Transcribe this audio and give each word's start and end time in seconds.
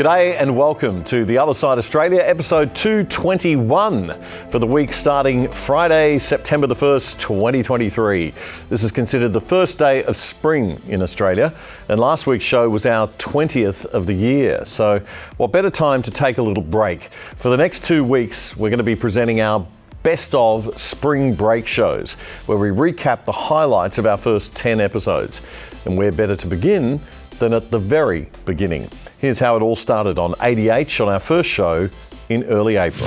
G'day 0.00 0.34
and 0.40 0.56
welcome 0.56 1.04
to 1.04 1.26
The 1.26 1.36
Other 1.36 1.52
Side 1.52 1.76
Australia, 1.76 2.22
episode 2.24 2.74
221 2.74 4.18
for 4.48 4.58
the 4.58 4.66
week 4.66 4.94
starting 4.94 5.52
Friday, 5.52 6.18
September 6.18 6.66
the 6.66 6.74
1st, 6.74 7.18
2023. 7.18 8.32
This 8.70 8.82
is 8.82 8.92
considered 8.92 9.34
the 9.34 9.42
first 9.42 9.78
day 9.78 10.02
of 10.04 10.16
spring 10.16 10.80
in 10.88 11.02
Australia, 11.02 11.52
and 11.90 12.00
last 12.00 12.26
week's 12.26 12.46
show 12.46 12.66
was 12.70 12.86
our 12.86 13.08
20th 13.18 13.84
of 13.84 14.06
the 14.06 14.14
year. 14.14 14.64
So, 14.64 15.02
what 15.36 15.52
better 15.52 15.68
time 15.68 16.02
to 16.04 16.10
take 16.10 16.38
a 16.38 16.42
little 16.42 16.62
break? 16.62 17.12
For 17.36 17.50
the 17.50 17.58
next 17.58 17.84
two 17.84 18.02
weeks, 18.02 18.56
we're 18.56 18.70
going 18.70 18.78
to 18.78 18.82
be 18.82 18.96
presenting 18.96 19.42
our 19.42 19.66
best 20.02 20.34
of 20.34 20.80
spring 20.80 21.34
break 21.34 21.66
shows, 21.66 22.14
where 22.46 22.56
we 22.56 22.70
recap 22.70 23.26
the 23.26 23.32
highlights 23.32 23.98
of 23.98 24.06
our 24.06 24.16
first 24.16 24.56
10 24.56 24.80
episodes. 24.80 25.42
And 25.84 25.98
where 25.98 26.10
better 26.10 26.36
to 26.36 26.46
begin 26.46 27.00
than 27.38 27.52
at 27.52 27.70
the 27.70 27.78
very 27.78 28.30
beginning. 28.46 28.88
Here's 29.20 29.38
how 29.38 29.54
it 29.54 29.60
all 29.60 29.76
started 29.76 30.18
on 30.18 30.32
ADH 30.32 30.98
on 31.06 31.12
our 31.12 31.20
first 31.20 31.50
show 31.50 31.90
in 32.30 32.42
early 32.44 32.76
April. 32.76 33.06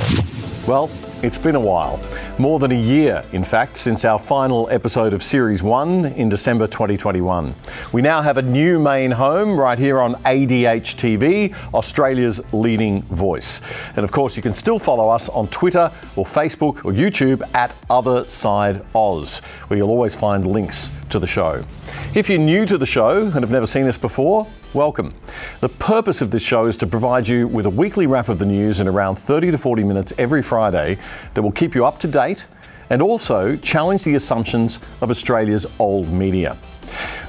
Well, 0.68 0.92
it's 1.24 1.40
been 1.40 1.56
a 1.56 1.60
while. 1.60 2.00
More 2.38 2.60
than 2.60 2.72
a 2.72 2.80
year, 2.80 3.24
in 3.32 3.44
fact, 3.44 3.78
since 3.78 4.06
our 4.06 4.20
final 4.20 4.70
episode 4.70 5.16
of 5.16 5.24
Series 5.24 5.64
1 5.64 6.06
in 6.06 6.30
December 6.30 6.68
2021. 6.68 7.56
We 7.94 8.04
now 8.04 8.22
have 8.22 8.38
a 8.38 8.44
new 8.44 8.78
main 8.78 9.10
home 9.10 9.60
right 9.60 9.80
here 9.80 10.00
on 10.00 10.14
ADH 10.24 10.94
TV, 10.98 11.56
Australia's 11.74 12.40
leading 12.54 13.02
voice. 13.02 13.62
And 13.96 14.04
of 14.04 14.12
course, 14.12 14.36
you 14.36 14.44
can 14.44 14.54
still 14.54 14.78
follow 14.78 15.10
us 15.10 15.30
on 15.30 15.48
Twitter 15.48 15.92
or 16.16 16.26
Facebook 16.26 16.86
or 16.86 16.94
YouTube 16.94 17.42
at 17.56 17.76
Other 17.90 18.24
Side 18.26 18.86
Oz, 18.94 19.40
where 19.68 19.80
you'll 19.80 19.90
always 19.90 20.14
find 20.14 20.46
links 20.46 20.92
to 21.10 21.18
the 21.18 21.26
show. 21.26 21.66
If 22.14 22.30
you're 22.30 22.38
new 22.38 22.68
to 22.68 22.78
the 22.78 22.86
show 22.86 23.24
and 23.24 23.34
have 23.42 23.50
never 23.50 23.66
seen 23.66 23.88
us 23.88 23.98
before, 23.98 24.46
welcome. 24.74 25.14
The 25.62 25.70
purpose 25.70 26.22
of 26.22 26.32
this 26.32 26.44
show 26.44 26.66
is 26.66 26.78
to 26.78 26.88
provide 26.88 27.28
you 27.28 27.48
with 27.48 27.66
a 27.66 27.70
weekly 27.70 28.08
wrap 28.08 28.30
of 28.30 28.40
the 28.40 28.46
news 28.46 28.80
in 28.80 28.88
around 28.88 29.16
30 29.16 29.52
to 29.52 29.58
40 29.58 29.84
minutes 29.84 30.14
every 30.18 30.42
Friday 30.42 30.98
that 31.34 31.42
will 31.42 31.52
keep 31.52 31.76
you 31.76 31.86
up 31.86 32.00
to 32.00 32.08
date 32.08 32.48
and 32.90 33.02
also 33.02 33.56
challenge 33.58 34.04
the 34.04 34.16
assumptions 34.16 34.80
of 35.02 35.10
Australia's 35.10 35.66
old 35.80 36.12
media. 36.12 36.58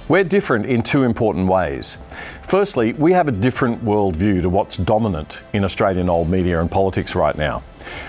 We're 0.08 0.24
different 0.24 0.66
in 0.66 0.82
two 0.82 1.02
important 1.02 1.48
ways. 1.48 1.98
Firstly, 2.42 2.92
we 2.94 3.12
have 3.12 3.28
a 3.28 3.32
different 3.32 3.84
worldview 3.84 4.42
to 4.42 4.48
what's 4.48 4.76
dominant 4.76 5.42
in 5.52 5.64
Australian 5.64 6.08
old 6.08 6.28
media 6.28 6.60
and 6.60 6.70
politics 6.70 7.14
right 7.14 7.36
now. 7.36 7.62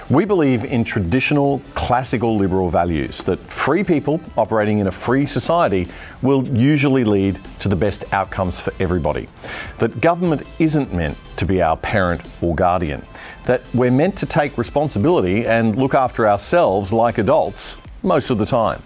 We 0.10 0.26
believe 0.26 0.64
in 0.64 0.84
traditional 0.84 1.62
classical 1.74 2.38
liberal 2.38 2.70
values 2.70 3.24
that 3.24 3.40
free 3.40 3.84
people 3.84 4.22
operating 4.38 4.80
in 4.80 4.88
a 4.88 4.92
free 4.92 5.26
society 5.26 5.88
will 6.22 6.48
usually 6.48 7.04
lead 7.04 7.40
to 7.60 7.70
the 7.70 7.76
best 7.76 8.06
outcomes 8.14 8.62
for 8.62 8.74
everybody. 8.80 9.28
That 9.80 10.02
government 10.02 10.44
isn't 10.60 10.94
meant 10.94 11.18
to 11.38 11.46
be 11.46 11.62
our 11.62 11.78
parent 11.78 12.22
or 12.42 12.56
guardian. 12.56 13.04
That 13.46 13.62
we're 13.74 13.92
meant 13.92 14.18
to 14.18 14.26
take 14.26 14.58
responsibility 14.58 15.46
and 15.46 15.76
look 15.76 15.94
after 15.94 16.28
ourselves 16.28 16.94
like 16.94 17.18
adults 17.18 17.78
most 18.04 18.30
of 18.30 18.38
the 18.38 18.46
time. 18.46 18.82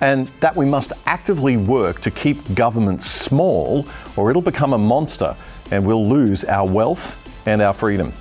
And 0.00 0.26
that 0.40 0.54
we 0.54 0.66
must 0.66 0.92
actively 1.06 1.56
work 1.56 2.00
to 2.02 2.10
keep 2.10 2.54
government 2.54 3.02
small 3.02 3.86
or 4.16 4.30
it'll 4.30 4.42
become 4.42 4.72
a 4.72 4.78
monster 4.78 5.36
and 5.70 5.86
we'll 5.86 6.06
lose 6.06 6.44
our 6.44 6.68
wealth 6.68 7.22
and 7.46 7.62
our 7.62 7.72
freedom. 7.72 8.12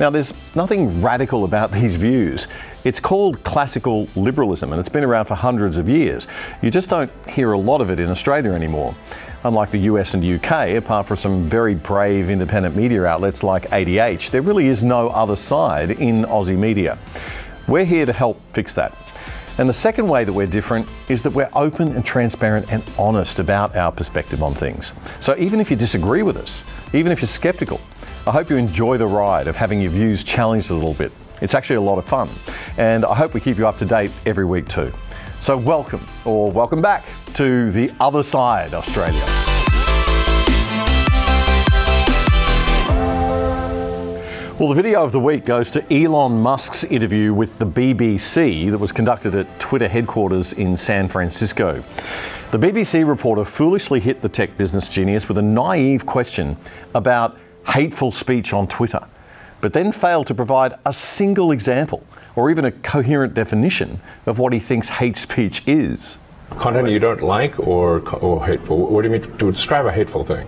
Now, 0.00 0.10
there's 0.10 0.34
nothing 0.56 1.00
radical 1.02 1.44
about 1.44 1.70
these 1.72 1.96
views. 1.96 2.48
It's 2.84 3.00
called 3.00 3.42
classical 3.44 4.08
liberalism 4.16 4.72
and 4.72 4.80
it's 4.80 4.88
been 4.88 5.04
around 5.04 5.26
for 5.26 5.34
hundreds 5.34 5.76
of 5.76 5.88
years. 5.88 6.26
You 6.62 6.70
just 6.70 6.90
don't 6.90 7.10
hear 7.28 7.52
a 7.52 7.58
lot 7.58 7.80
of 7.80 7.90
it 7.90 8.00
in 8.00 8.10
Australia 8.10 8.52
anymore. 8.52 8.94
Unlike 9.44 9.72
the 9.72 9.78
US 9.78 10.14
and 10.14 10.24
UK, 10.24 10.70
apart 10.76 11.06
from 11.06 11.18
some 11.18 11.44
very 11.44 11.74
brave 11.74 12.30
independent 12.30 12.76
media 12.76 13.04
outlets 13.04 13.42
like 13.42 13.68
ADH, 13.70 14.30
there 14.30 14.42
really 14.42 14.66
is 14.66 14.82
no 14.82 15.08
other 15.10 15.36
side 15.36 15.90
in 15.90 16.24
Aussie 16.24 16.58
media. 16.58 16.98
We're 17.68 17.84
here 17.84 18.06
to 18.06 18.12
help 18.12 18.40
fix 18.48 18.74
that. 18.74 18.96
And 19.56 19.68
the 19.68 19.74
second 19.74 20.08
way 20.08 20.24
that 20.24 20.32
we're 20.32 20.48
different 20.48 20.88
is 21.08 21.22
that 21.22 21.32
we're 21.32 21.50
open 21.54 21.94
and 21.94 22.04
transparent 22.04 22.72
and 22.72 22.82
honest 22.98 23.38
about 23.38 23.76
our 23.76 23.92
perspective 23.92 24.42
on 24.42 24.52
things. 24.52 24.92
So 25.20 25.36
even 25.36 25.60
if 25.60 25.70
you 25.70 25.76
disagree 25.76 26.22
with 26.22 26.36
us, 26.36 26.64
even 26.92 27.12
if 27.12 27.20
you're 27.20 27.28
skeptical, 27.28 27.80
I 28.26 28.30
hope 28.30 28.48
you 28.48 28.56
enjoy 28.56 28.96
the 28.96 29.06
ride 29.06 29.48
of 29.48 29.56
having 29.56 29.82
your 29.82 29.90
views 29.90 30.24
challenged 30.24 30.70
a 30.70 30.74
little 30.74 30.94
bit. 30.94 31.12
It's 31.42 31.54
actually 31.54 31.76
a 31.76 31.82
lot 31.82 31.98
of 31.98 32.06
fun, 32.06 32.30
and 32.78 33.04
I 33.04 33.14
hope 33.14 33.34
we 33.34 33.40
keep 33.40 33.58
you 33.58 33.66
up 33.66 33.76
to 33.80 33.84
date 33.84 34.10
every 34.24 34.46
week 34.46 34.66
too. 34.66 34.90
So, 35.40 35.58
welcome 35.58 36.00
or 36.24 36.50
welcome 36.50 36.80
back 36.80 37.04
to 37.34 37.70
the 37.70 37.92
other 38.00 38.22
side, 38.22 38.72
Australia. 38.72 39.20
Well, 44.58 44.70
the 44.70 44.74
video 44.74 45.04
of 45.04 45.12
the 45.12 45.20
week 45.20 45.44
goes 45.44 45.70
to 45.72 45.84
Elon 45.92 46.40
Musk's 46.40 46.84
interview 46.84 47.34
with 47.34 47.58
the 47.58 47.66
BBC 47.66 48.70
that 48.70 48.78
was 48.78 48.90
conducted 48.90 49.36
at 49.36 49.60
Twitter 49.60 49.86
headquarters 49.88 50.54
in 50.54 50.78
San 50.78 51.08
Francisco. 51.08 51.84
The 52.52 52.58
BBC 52.58 53.06
reporter 53.06 53.44
foolishly 53.44 54.00
hit 54.00 54.22
the 54.22 54.30
tech 54.30 54.56
business 54.56 54.88
genius 54.88 55.28
with 55.28 55.36
a 55.36 55.42
naive 55.42 56.06
question 56.06 56.56
about 56.94 57.36
hateful 57.68 58.12
speech 58.12 58.52
on 58.52 58.66
Twitter, 58.66 59.06
but 59.60 59.72
then 59.72 59.92
failed 59.92 60.26
to 60.26 60.34
provide 60.34 60.74
a 60.84 60.92
single 60.92 61.50
example 61.50 62.04
or 62.36 62.50
even 62.50 62.64
a 62.64 62.72
coherent 62.72 63.34
definition 63.34 64.00
of 64.26 64.38
what 64.38 64.52
he 64.52 64.58
thinks 64.58 64.88
hate 64.88 65.16
speech 65.16 65.62
is. 65.66 66.18
Content 66.50 66.88
you 66.88 66.98
don't 66.98 67.22
like 67.22 67.58
or, 67.66 68.00
or 68.16 68.44
hateful? 68.44 68.86
What 68.86 69.02
do 69.02 69.08
you 69.08 69.12
mean 69.12 69.22
to 69.38 69.50
describe 69.50 69.86
a 69.86 69.92
hateful 69.92 70.22
thing? 70.22 70.46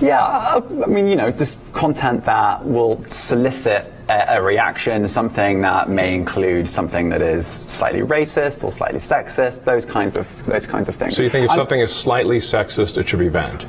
Yeah, 0.00 0.24
uh, 0.24 0.84
I 0.84 0.88
mean, 0.88 1.06
you 1.06 1.16
know, 1.16 1.30
just 1.30 1.72
content 1.72 2.24
that 2.24 2.64
will 2.64 3.04
solicit 3.04 3.92
a, 4.08 4.36
a, 4.36 4.42
reaction, 4.42 5.06
something 5.06 5.60
that 5.60 5.88
may 5.88 6.14
include 6.14 6.66
something 6.66 7.08
that 7.10 7.22
is 7.22 7.46
slightly 7.46 8.00
racist 8.00 8.64
or 8.64 8.70
slightly 8.70 8.98
sexist, 8.98 9.64
those 9.64 9.84
kinds 9.84 10.16
of 10.16 10.46
those 10.46 10.66
kinds 10.66 10.88
of 10.88 10.96
things. 10.96 11.16
So 11.16 11.22
you 11.22 11.30
think 11.30 11.44
if 11.44 11.50
I'm, 11.50 11.56
something 11.56 11.80
is 11.80 11.94
slightly 11.94 12.38
sexist, 12.38 12.98
it 12.98 13.08
should 13.08 13.18
be 13.18 13.28
banned? 13.28 13.66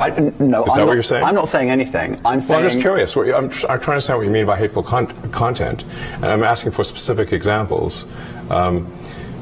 I, 0.00 0.10
no, 0.10 0.24
is 0.24 0.32
I'm 0.38 0.38
that 0.38 0.64
not, 0.76 0.86
what 0.86 0.94
you're 0.94 1.02
saying? 1.02 1.24
I'm 1.24 1.34
not 1.34 1.48
saying 1.48 1.70
anything. 1.70 2.20
I'm 2.24 2.40
saying. 2.40 2.56
Well, 2.56 2.64
I'm 2.64 2.70
just 2.72 2.80
curious. 2.80 3.16
I'm, 3.16 3.24
I'm 3.44 3.50
trying 3.50 3.78
to 3.80 3.90
understand 3.90 4.18
what 4.18 4.24
you 4.24 4.30
mean 4.30 4.46
by 4.46 4.56
hateful 4.56 4.82
con- 4.82 5.08
content, 5.30 5.84
and 6.14 6.26
I'm 6.26 6.44
asking 6.44 6.72
for 6.72 6.84
specific 6.84 7.32
examples. 7.32 8.06
Um, 8.50 8.92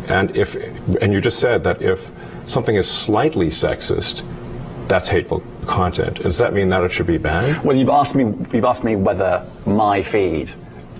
and 0.08 0.36
if, 0.36 0.54
and 1.02 1.12
you 1.12 1.20
just 1.20 1.40
said 1.40 1.64
that 1.64 1.82
if 1.82 2.10
something 2.46 2.76
is 2.76 2.88
slightly 2.90 3.48
sexist, 3.48 4.24
that's 4.88 5.08
hateful 5.08 5.42
content. 5.66 6.22
Does 6.22 6.38
that 6.38 6.54
mean 6.54 6.68
that 6.68 6.82
it 6.84 6.92
should 6.92 7.06
be 7.06 7.18
banned? 7.18 7.62
Well, 7.64 7.76
you've 7.76 7.88
asked 7.88 8.14
me. 8.14 8.24
You've 8.52 8.64
asked 8.64 8.84
me 8.84 8.96
whether 8.96 9.44
my 9.66 10.00
feed, 10.00 10.50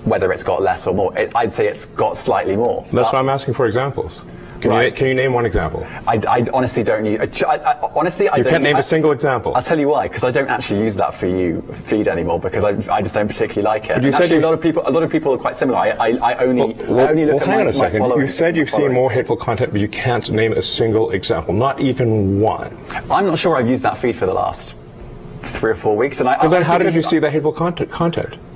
whether 0.05 0.33
it's 0.33 0.43
got 0.43 0.61
less 0.62 0.87
or 0.87 0.94
more. 0.94 1.17
It, 1.17 1.34
I'd 1.34 1.53
say 1.53 1.69
it's 1.69 1.87
got 1.87 2.17
slightly 2.17 2.56
more. 2.56 2.84
That's 2.93 3.12
why 3.12 3.21
I'm 3.21 3.28
asking 3.28 3.55
for 3.55 3.67
examples. 3.67 4.23
Can, 4.61 4.71
right. 4.71 4.87
you, 4.87 4.93
can 4.93 5.06
you 5.06 5.15
name 5.15 5.33
one 5.33 5.44
example? 5.47 5.87
I, 6.06 6.21
I 6.28 6.47
honestly 6.53 6.83
don't 6.83 7.05
use. 7.05 7.43
I, 7.43 7.56
I, 7.56 7.91
honestly, 7.94 8.28
I 8.28 8.37
you 8.37 8.43
don't. 8.43 8.53
You 8.53 8.59
can't 8.59 8.65
name 8.65 8.77
a 8.77 8.83
single 8.83 9.12
example. 9.12 9.55
I'll 9.55 9.62
tell 9.62 9.78
you 9.78 9.89
why. 9.89 10.09
Because 10.09 10.25
I 10.25 10.31
don't 10.31 10.49
actually 10.49 10.81
use 10.81 10.97
that 10.97 11.15
for 11.15 11.27
you 11.27 11.62
feed 11.62 12.09
anymore. 12.09 12.41
Because 12.41 12.65
I, 12.65 12.71
I 12.93 13.03
just 13.03 13.15
don't 13.15 13.28
particularly 13.28 13.62
like 13.62 13.84
it. 13.84 13.94
But 13.94 14.05
you 14.05 14.12
said 14.12 14.22
actually, 14.22 14.39
a 14.39 14.41
lot 14.41 14.55
of 14.55 14.61
people. 14.61 14.83
A 14.87 14.91
lot 14.91 15.03
of 15.03 15.11
people 15.11 15.33
are 15.33 15.39
quite 15.39 15.56
similar. 15.56 15.78
I, 15.78 15.91
I, 15.91 16.09
I 16.33 16.34
only. 16.44 16.75
Well, 16.75 17.00
I 17.00 17.11
only 17.11 17.27
look 17.27 17.34
well, 17.34 17.43
at 17.43 17.47
hang 17.47 17.56
my, 17.56 17.62
on 17.62 17.69
a 17.69 17.72
second. 17.72 18.03
You 18.03 18.28
said 18.28 18.56
you've 18.56 18.69
following. 18.69 18.91
seen 18.91 18.94
more 18.94 19.11
hateful 19.11 19.37
content, 19.37 19.72
but 19.72 19.81
you 19.81 19.89
can't 19.89 20.31
name 20.31 20.53
a 20.53 20.62
single 20.62 21.11
example. 21.11 21.55
Not 21.55 21.81
even 21.81 22.41
one. 22.41 22.77
I'm 23.11 23.27
not 23.27 23.38
sure 23.38 23.56
I've 23.56 23.69
used 23.69 23.82
that 23.82 23.97
feed 23.97 24.17
for 24.17 24.26
the 24.26 24.35
last 24.35 24.76
three 25.43 25.73
or 25.73 25.75
four 25.75 25.97
weeks. 25.97 26.20
And 26.20 26.29
I. 26.29 26.38
Well, 26.41 26.50
then 26.50 26.62
how 26.62 26.79
did 26.79 26.94
you 26.94 27.02
see 27.02 27.19
the 27.19 27.31
hateful 27.31 27.52
content? 27.52 27.91
content? 27.91 28.37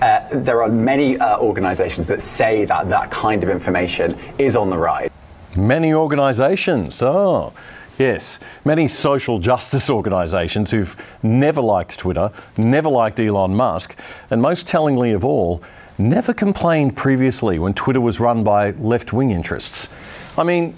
uh, 0.00 0.26
there 0.32 0.62
are 0.62 0.68
many 0.68 1.18
uh, 1.18 1.38
organizations 1.38 2.06
that 2.08 2.20
say 2.20 2.64
that 2.64 2.88
that 2.88 3.10
kind 3.10 3.42
of 3.42 3.50
information 3.50 4.18
is 4.38 4.56
on 4.56 4.70
the 4.70 4.78
rise. 4.78 5.10
Many 5.56 5.92
organizations, 5.94 7.02
oh. 7.02 7.52
Yes, 7.98 8.40
many 8.64 8.88
social 8.88 9.38
justice 9.38 9.88
organisations 9.98 10.72
who've 10.72 10.96
never 11.22 11.60
liked 11.60 11.98
Twitter, 11.98 12.32
never 12.56 12.88
liked 12.88 13.20
Elon 13.20 13.54
Musk, 13.54 13.98
and 14.30 14.42
most 14.42 14.66
tellingly 14.66 15.12
of 15.12 15.24
all, 15.24 15.62
never 15.96 16.34
complained 16.34 16.96
previously 16.96 17.58
when 17.58 17.72
Twitter 17.72 18.00
was 18.00 18.18
run 18.18 18.42
by 18.42 18.70
left 18.72 19.12
wing 19.12 19.30
interests. 19.30 19.94
I 20.36 20.42
mean, 20.42 20.74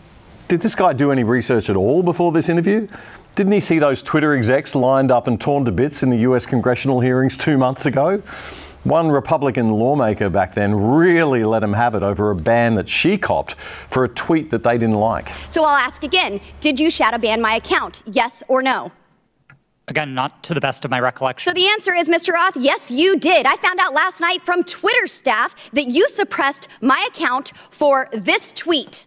did 0.48 0.60
this 0.60 0.74
guy 0.74 0.92
do 0.92 1.10
any 1.10 1.24
research 1.24 1.70
at 1.70 1.76
all 1.76 2.02
before 2.02 2.32
this 2.32 2.48
interview? 2.48 2.86
Didn't 3.34 3.52
he 3.52 3.60
see 3.60 3.78
those 3.78 4.02
Twitter 4.02 4.34
execs 4.34 4.74
lined 4.74 5.10
up 5.10 5.26
and 5.26 5.40
torn 5.40 5.64
to 5.64 5.72
bits 5.72 6.02
in 6.02 6.10
the 6.10 6.18
US 6.18 6.46
congressional 6.46 7.00
hearings 7.00 7.36
two 7.36 7.58
months 7.58 7.86
ago? 7.86 8.22
One 8.86 9.08
Republican 9.08 9.72
lawmaker 9.72 10.30
back 10.30 10.54
then 10.54 10.72
really 10.72 11.42
let 11.42 11.60
him 11.60 11.72
have 11.72 11.96
it 11.96 12.04
over 12.04 12.30
a 12.30 12.36
ban 12.36 12.76
that 12.76 12.88
she 12.88 13.18
copped 13.18 13.54
for 13.54 14.04
a 14.04 14.08
tweet 14.08 14.50
that 14.50 14.62
they 14.62 14.78
didn't 14.78 14.94
like. 14.94 15.28
So 15.50 15.64
I'll 15.64 15.76
ask 15.76 16.04
again 16.04 16.40
Did 16.60 16.78
you 16.78 16.88
shadow 16.88 17.18
ban 17.18 17.42
my 17.42 17.56
account? 17.56 18.04
Yes 18.06 18.44
or 18.46 18.62
no? 18.62 18.92
Again, 19.88 20.14
not 20.14 20.44
to 20.44 20.54
the 20.54 20.60
best 20.60 20.84
of 20.84 20.92
my 20.92 21.00
recollection. 21.00 21.50
So 21.50 21.54
the 21.54 21.66
answer 21.66 21.94
is, 21.94 22.08
Mr. 22.08 22.32
Roth, 22.32 22.56
yes, 22.56 22.92
you 22.92 23.18
did. 23.18 23.44
I 23.44 23.56
found 23.56 23.80
out 23.80 23.92
last 23.92 24.20
night 24.20 24.42
from 24.42 24.62
Twitter 24.62 25.08
staff 25.08 25.68
that 25.72 25.88
you 25.88 26.08
suppressed 26.08 26.68
my 26.80 27.08
account 27.08 27.52
for 27.56 28.08
this 28.12 28.52
tweet. 28.52 29.04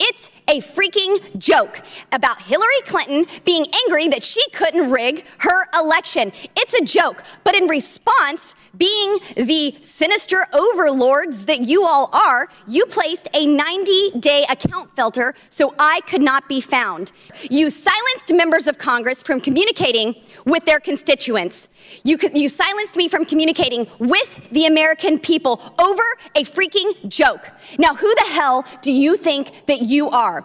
It's 0.00 0.30
a 0.48 0.60
freaking 0.60 1.38
joke 1.38 1.82
about 2.10 2.40
Hillary 2.42 2.80
Clinton 2.86 3.26
being 3.44 3.66
angry 3.84 4.08
that 4.08 4.22
she 4.22 4.42
couldn't 4.50 4.90
rig 4.90 5.24
her 5.38 5.66
election. 5.78 6.32
It's 6.56 6.74
a 6.74 6.84
joke. 6.84 7.22
But 7.44 7.54
in 7.54 7.68
response, 7.68 8.56
being 8.76 9.18
the 9.36 9.76
sinister 9.82 10.46
overlords 10.52 11.44
that 11.44 11.60
you 11.60 11.84
all 11.84 12.08
are, 12.12 12.48
you 12.66 12.86
placed 12.86 13.28
a 13.34 13.46
90 13.46 14.12
day 14.18 14.44
account 14.50 14.94
filter 14.96 15.34
so 15.50 15.74
I 15.78 16.00
could 16.06 16.22
not 16.22 16.48
be 16.48 16.60
found. 16.60 17.12
You 17.50 17.70
silenced 17.70 18.32
members 18.32 18.66
of 18.66 18.78
Congress 18.78 19.22
from 19.22 19.40
communicating 19.40 20.14
with 20.44 20.64
their 20.64 20.80
constituents. 20.80 21.68
You, 22.04 22.18
you 22.32 22.48
silenced 22.48 22.96
me 22.96 23.08
from 23.08 23.24
communicating 23.24 23.86
with 23.98 24.48
the 24.50 24.66
American 24.66 25.18
people 25.18 25.60
over 25.78 26.02
a 26.34 26.44
freaking 26.44 27.08
joke. 27.08 27.50
Now, 27.78 27.94
who 27.94 28.14
the 28.14 28.30
hell 28.30 28.64
do 28.80 28.92
you 28.92 29.16
think 29.16 29.66
that 29.66 29.82
you 29.82 30.08
are? 30.08 30.37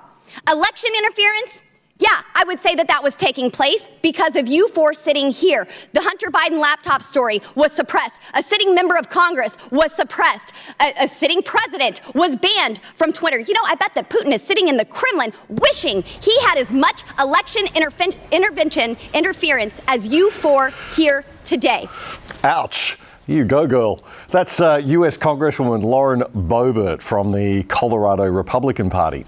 Election 0.50 0.92
interference? 0.98 1.62
Yeah, 2.00 2.22
I 2.36 2.44
would 2.46 2.60
say 2.60 2.76
that 2.76 2.88
that 2.88 3.02
was 3.04 3.16
taking 3.16 3.52
place 3.52 3.88
because 4.02 4.36
of 4.36 4.48
you 4.48 4.68
four 4.70 4.94
sitting 4.94 5.32
here. 5.32 5.68
The 5.94 6.02
Hunter 6.02 6.28
Biden 6.32 6.60
laptop 6.60 7.02
story 7.02 7.40
was 7.56 7.72
suppressed. 7.72 8.22
A 8.34 8.42
sitting 8.42 8.74
member 8.76 8.98
of 8.98 9.10
Congress 9.10 9.56
was 9.72 9.94
suppressed. 9.94 10.54
A, 10.82 11.04
a, 11.04 11.08
sitting 11.08 11.42
president 11.44 12.02
was 12.16 12.36
banned 12.36 12.80
from 12.96 13.14
Twitter. 13.14 13.40
You 13.40 13.54
know, 13.54 13.62
I 13.66 13.76
bet 13.76 13.94
that 13.94 14.10
Putin 14.10 14.34
is 14.34 14.42
sitting 14.42 14.68
in 14.68 14.76
the 14.76 14.86
Kremlin 14.86 15.32
wishing 15.48 16.02
he 16.02 16.38
had 16.42 16.58
as 16.58 16.74
much 16.74 17.04
election 17.20 17.64
interfe- 17.68 18.18
intervention 18.32 18.98
interference 19.14 19.80
as 19.88 20.08
you 20.08 20.32
four 20.32 20.72
here 20.96 21.24
today. 21.46 21.88
Ouch. 22.44 22.98
You 23.26 23.46
go, 23.46 23.68
girl. 23.68 24.04
That's 24.32 24.60
uh, 24.60 24.82
US 24.84 25.18
Congresswoman 25.18 25.82
Lauren 25.82 26.24
Boebert 26.36 27.02
from 27.02 27.32
the 27.32 27.64
Colorado 27.64 28.26
Republican 28.26 28.90
Party. 28.90 29.26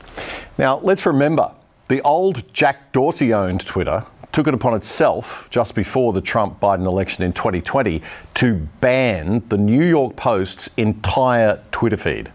Now, 0.57 0.80
let's 0.80 1.06
remember 1.06 1.51
the 1.88 2.01
old 2.01 2.51
Jack 2.53 2.92
Dorsey 2.92 3.33
owned 3.33 3.65
Twitter 3.65 4.03
took 4.33 4.47
it 4.47 4.53
upon 4.53 4.74
itself 4.74 5.47
just 5.50 5.75
before 5.75 6.12
the 6.12 6.19
Trump 6.19 6.59
Biden 6.59 6.86
election 6.86 7.24
in 7.24 7.31
2020 7.31 8.01
to 8.33 8.68
ban 8.81 9.42
the 9.47 9.57
New 9.57 9.86
York 9.86 10.18
Post's 10.18 10.69
entire 10.75 11.63
Twitter 11.71 11.95
feed. 11.95 12.27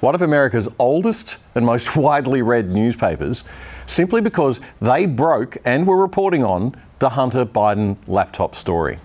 One 0.00 0.14
of 0.14 0.22
America's 0.22 0.66
oldest 0.78 1.36
and 1.54 1.66
most 1.66 1.94
widely 1.96 2.40
read 2.40 2.70
newspapers, 2.70 3.44
simply 3.84 4.22
because 4.22 4.62
they 4.80 5.04
broke 5.04 5.58
and 5.66 5.86
were 5.86 5.98
reporting 5.98 6.42
on 6.42 6.74
the 7.00 7.10
Hunter 7.10 7.44
Biden 7.44 7.98
laptop 8.08 8.54
story. 8.54 8.96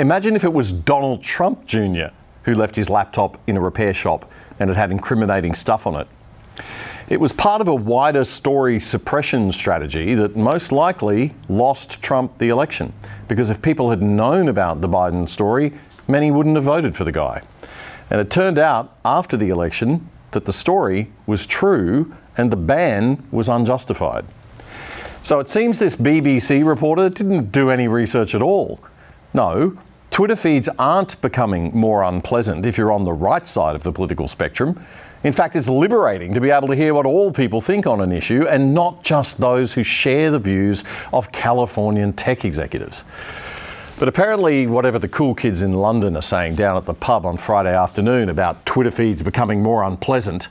Imagine 0.00 0.36
if 0.36 0.44
it 0.44 0.52
was 0.52 0.70
Donald 0.70 1.24
Trump 1.24 1.66
Jr. 1.66 2.10
who 2.44 2.54
left 2.54 2.76
his 2.76 2.88
laptop 2.88 3.36
in 3.48 3.56
a 3.56 3.60
repair 3.60 3.92
shop 3.92 4.30
and 4.60 4.70
it 4.70 4.76
had 4.76 4.92
incriminating 4.92 5.54
stuff 5.54 5.88
on 5.88 5.96
it. 5.96 6.06
It 7.08 7.18
was 7.18 7.32
part 7.32 7.60
of 7.60 7.66
a 7.66 7.74
wider 7.74 8.22
story 8.22 8.78
suppression 8.78 9.50
strategy 9.50 10.14
that 10.14 10.36
most 10.36 10.70
likely 10.70 11.34
lost 11.48 12.00
Trump 12.00 12.38
the 12.38 12.48
election. 12.48 12.92
Because 13.26 13.50
if 13.50 13.60
people 13.60 13.90
had 13.90 14.00
known 14.00 14.46
about 14.46 14.82
the 14.82 14.88
Biden 14.88 15.28
story, 15.28 15.72
many 16.06 16.30
wouldn't 16.30 16.54
have 16.54 16.64
voted 16.64 16.94
for 16.94 17.02
the 17.02 17.10
guy. 17.10 17.42
And 18.08 18.20
it 18.20 18.30
turned 18.30 18.58
out 18.58 18.96
after 19.04 19.36
the 19.36 19.48
election 19.48 20.08
that 20.30 20.44
the 20.44 20.52
story 20.52 21.10
was 21.26 21.44
true 21.44 22.14
and 22.36 22.52
the 22.52 22.56
ban 22.56 23.26
was 23.32 23.48
unjustified. 23.48 24.26
So 25.24 25.40
it 25.40 25.48
seems 25.48 25.80
this 25.80 25.96
BBC 25.96 26.64
reporter 26.64 27.08
didn't 27.08 27.50
do 27.50 27.68
any 27.68 27.88
research 27.88 28.36
at 28.36 28.42
all. 28.42 28.78
No, 29.34 29.76
Twitter 30.18 30.34
feeds 30.34 30.68
aren't 30.80 31.22
becoming 31.22 31.70
more 31.72 32.02
unpleasant 32.02 32.66
if 32.66 32.76
you're 32.76 32.90
on 32.90 33.04
the 33.04 33.12
right 33.12 33.46
side 33.46 33.76
of 33.76 33.84
the 33.84 33.92
political 33.92 34.26
spectrum. 34.26 34.84
In 35.22 35.32
fact, 35.32 35.54
it's 35.54 35.68
liberating 35.68 36.34
to 36.34 36.40
be 36.40 36.50
able 36.50 36.66
to 36.66 36.74
hear 36.74 36.92
what 36.92 37.06
all 37.06 37.30
people 37.30 37.60
think 37.60 37.86
on 37.86 38.00
an 38.00 38.10
issue 38.10 38.44
and 38.48 38.74
not 38.74 39.04
just 39.04 39.38
those 39.38 39.74
who 39.74 39.84
share 39.84 40.32
the 40.32 40.40
views 40.40 40.82
of 41.12 41.30
Californian 41.30 42.14
tech 42.14 42.44
executives. 42.44 43.04
But 44.00 44.08
apparently, 44.08 44.66
whatever 44.66 44.98
the 44.98 45.06
cool 45.06 45.36
kids 45.36 45.62
in 45.62 45.74
London 45.74 46.16
are 46.16 46.20
saying 46.20 46.56
down 46.56 46.76
at 46.76 46.84
the 46.84 46.94
pub 46.94 47.24
on 47.24 47.36
Friday 47.36 47.72
afternoon 47.72 48.28
about 48.28 48.66
Twitter 48.66 48.90
feeds 48.90 49.22
becoming 49.22 49.62
more 49.62 49.84
unpleasant 49.84 50.48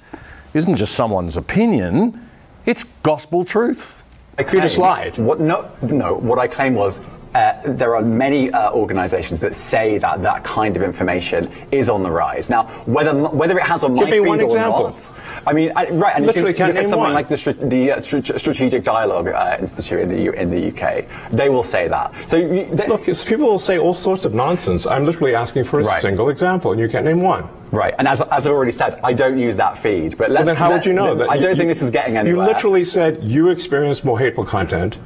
isn't 0.53 0.77
just 0.77 0.95
someone's 0.95 1.35
opinion, 1.35 2.25
it's 2.65 2.85
gospel 3.03 3.43
truth. 3.43 4.01
I 4.37 4.43
could 4.43 4.63
have 4.63 4.77
lied. 4.77 5.17
What, 5.17 5.41
no, 5.41 5.69
no, 5.81 6.15
what 6.15 6.39
I 6.39 6.47
claim 6.47 6.73
was 6.73 7.01
uh, 7.35 7.53
there 7.65 7.95
are 7.95 8.01
many 8.01 8.51
uh, 8.51 8.71
organisations 8.71 9.39
that 9.41 9.53
say 9.53 9.97
that 9.99 10.21
that 10.21 10.43
kind 10.43 10.75
of 10.75 10.83
information 10.83 11.51
is 11.71 11.89
on 11.89 12.01
the 12.03 12.09
rise. 12.11 12.49
Now, 12.49 12.63
whether 12.85 13.13
whether 13.15 13.57
it 13.57 13.63
has 13.63 13.83
on 13.83 13.93
my 13.93 14.01
Give 14.03 14.09
me 14.11 14.17
feed 14.19 14.27
one 14.27 14.41
or 14.41 14.45
example. 14.45 14.83
not, 14.89 15.13
I 15.45 15.53
mean, 15.53 15.71
I, 15.75 15.89
right, 15.91 16.15
and 16.15 16.25
Literally 16.25 16.49
you 16.49 16.55
can 16.55 16.67
can't 16.67 16.69
look 16.69 16.77
at 16.77 16.81
name 16.81 16.83
something 16.89 16.99
one. 16.99 17.13
like 17.13 17.27
the, 17.27 17.67
the 17.67 17.91
uh, 17.93 17.99
Strategic 18.37 18.83
Dialogue 18.83 19.27
uh, 19.27 19.57
Institute 19.59 19.99
in 19.99 20.09
the 20.09 20.19
U- 20.21 20.31
in 20.33 20.49
the 20.49 20.67
UK. 20.69 21.05
They 21.31 21.49
will 21.49 21.63
say 21.63 21.87
that. 21.87 22.13
So 22.29 22.37
you, 22.37 22.65
they, 22.73 22.87
Look, 22.87 23.05
people 23.05 23.45
will 23.47 23.59
say 23.59 23.77
all 23.77 23.93
sorts 23.93 24.25
of 24.25 24.33
nonsense. 24.33 24.87
I'm 24.87 25.05
literally 25.05 25.35
asking 25.35 25.65
for 25.65 25.79
a 25.79 25.83
Right. 25.83 26.01
single 26.01 26.29
example, 26.29 26.71
and 26.71 26.79
you 26.79 26.87
can't 26.89 27.05
name 27.05 27.21
one. 27.21 27.47
right, 27.71 27.93
and 27.99 28.07
as, 28.07 28.21
as 28.21 28.45
I've 28.47 28.53
already 28.53 28.71
said, 28.71 28.99
I 29.03 29.13
don't 29.13 29.37
use 29.37 29.57
that 29.57 29.77
feed. 29.77 30.17
But 30.17 30.31
let's, 30.31 30.39
Well, 30.39 30.45
then 30.45 30.55
how 30.55 30.69
let- 30.69 30.77
would 30.77 30.85
you 30.85 30.93
know 30.93 31.13
that? 31.15 31.29
I 31.29 31.37
don't 31.37 31.51
you- 31.51 31.55
think 31.57 31.67
this 31.69 31.81
is 31.81 31.91
getting 31.91 32.17
anywhere. 32.17 32.45
You 32.47 32.51
literally 32.53 32.83
said 32.83 33.21
you 33.23 33.49
experienced 33.49 34.05
more 34.05 34.17
hateful 34.17 34.45
content, 34.45 34.97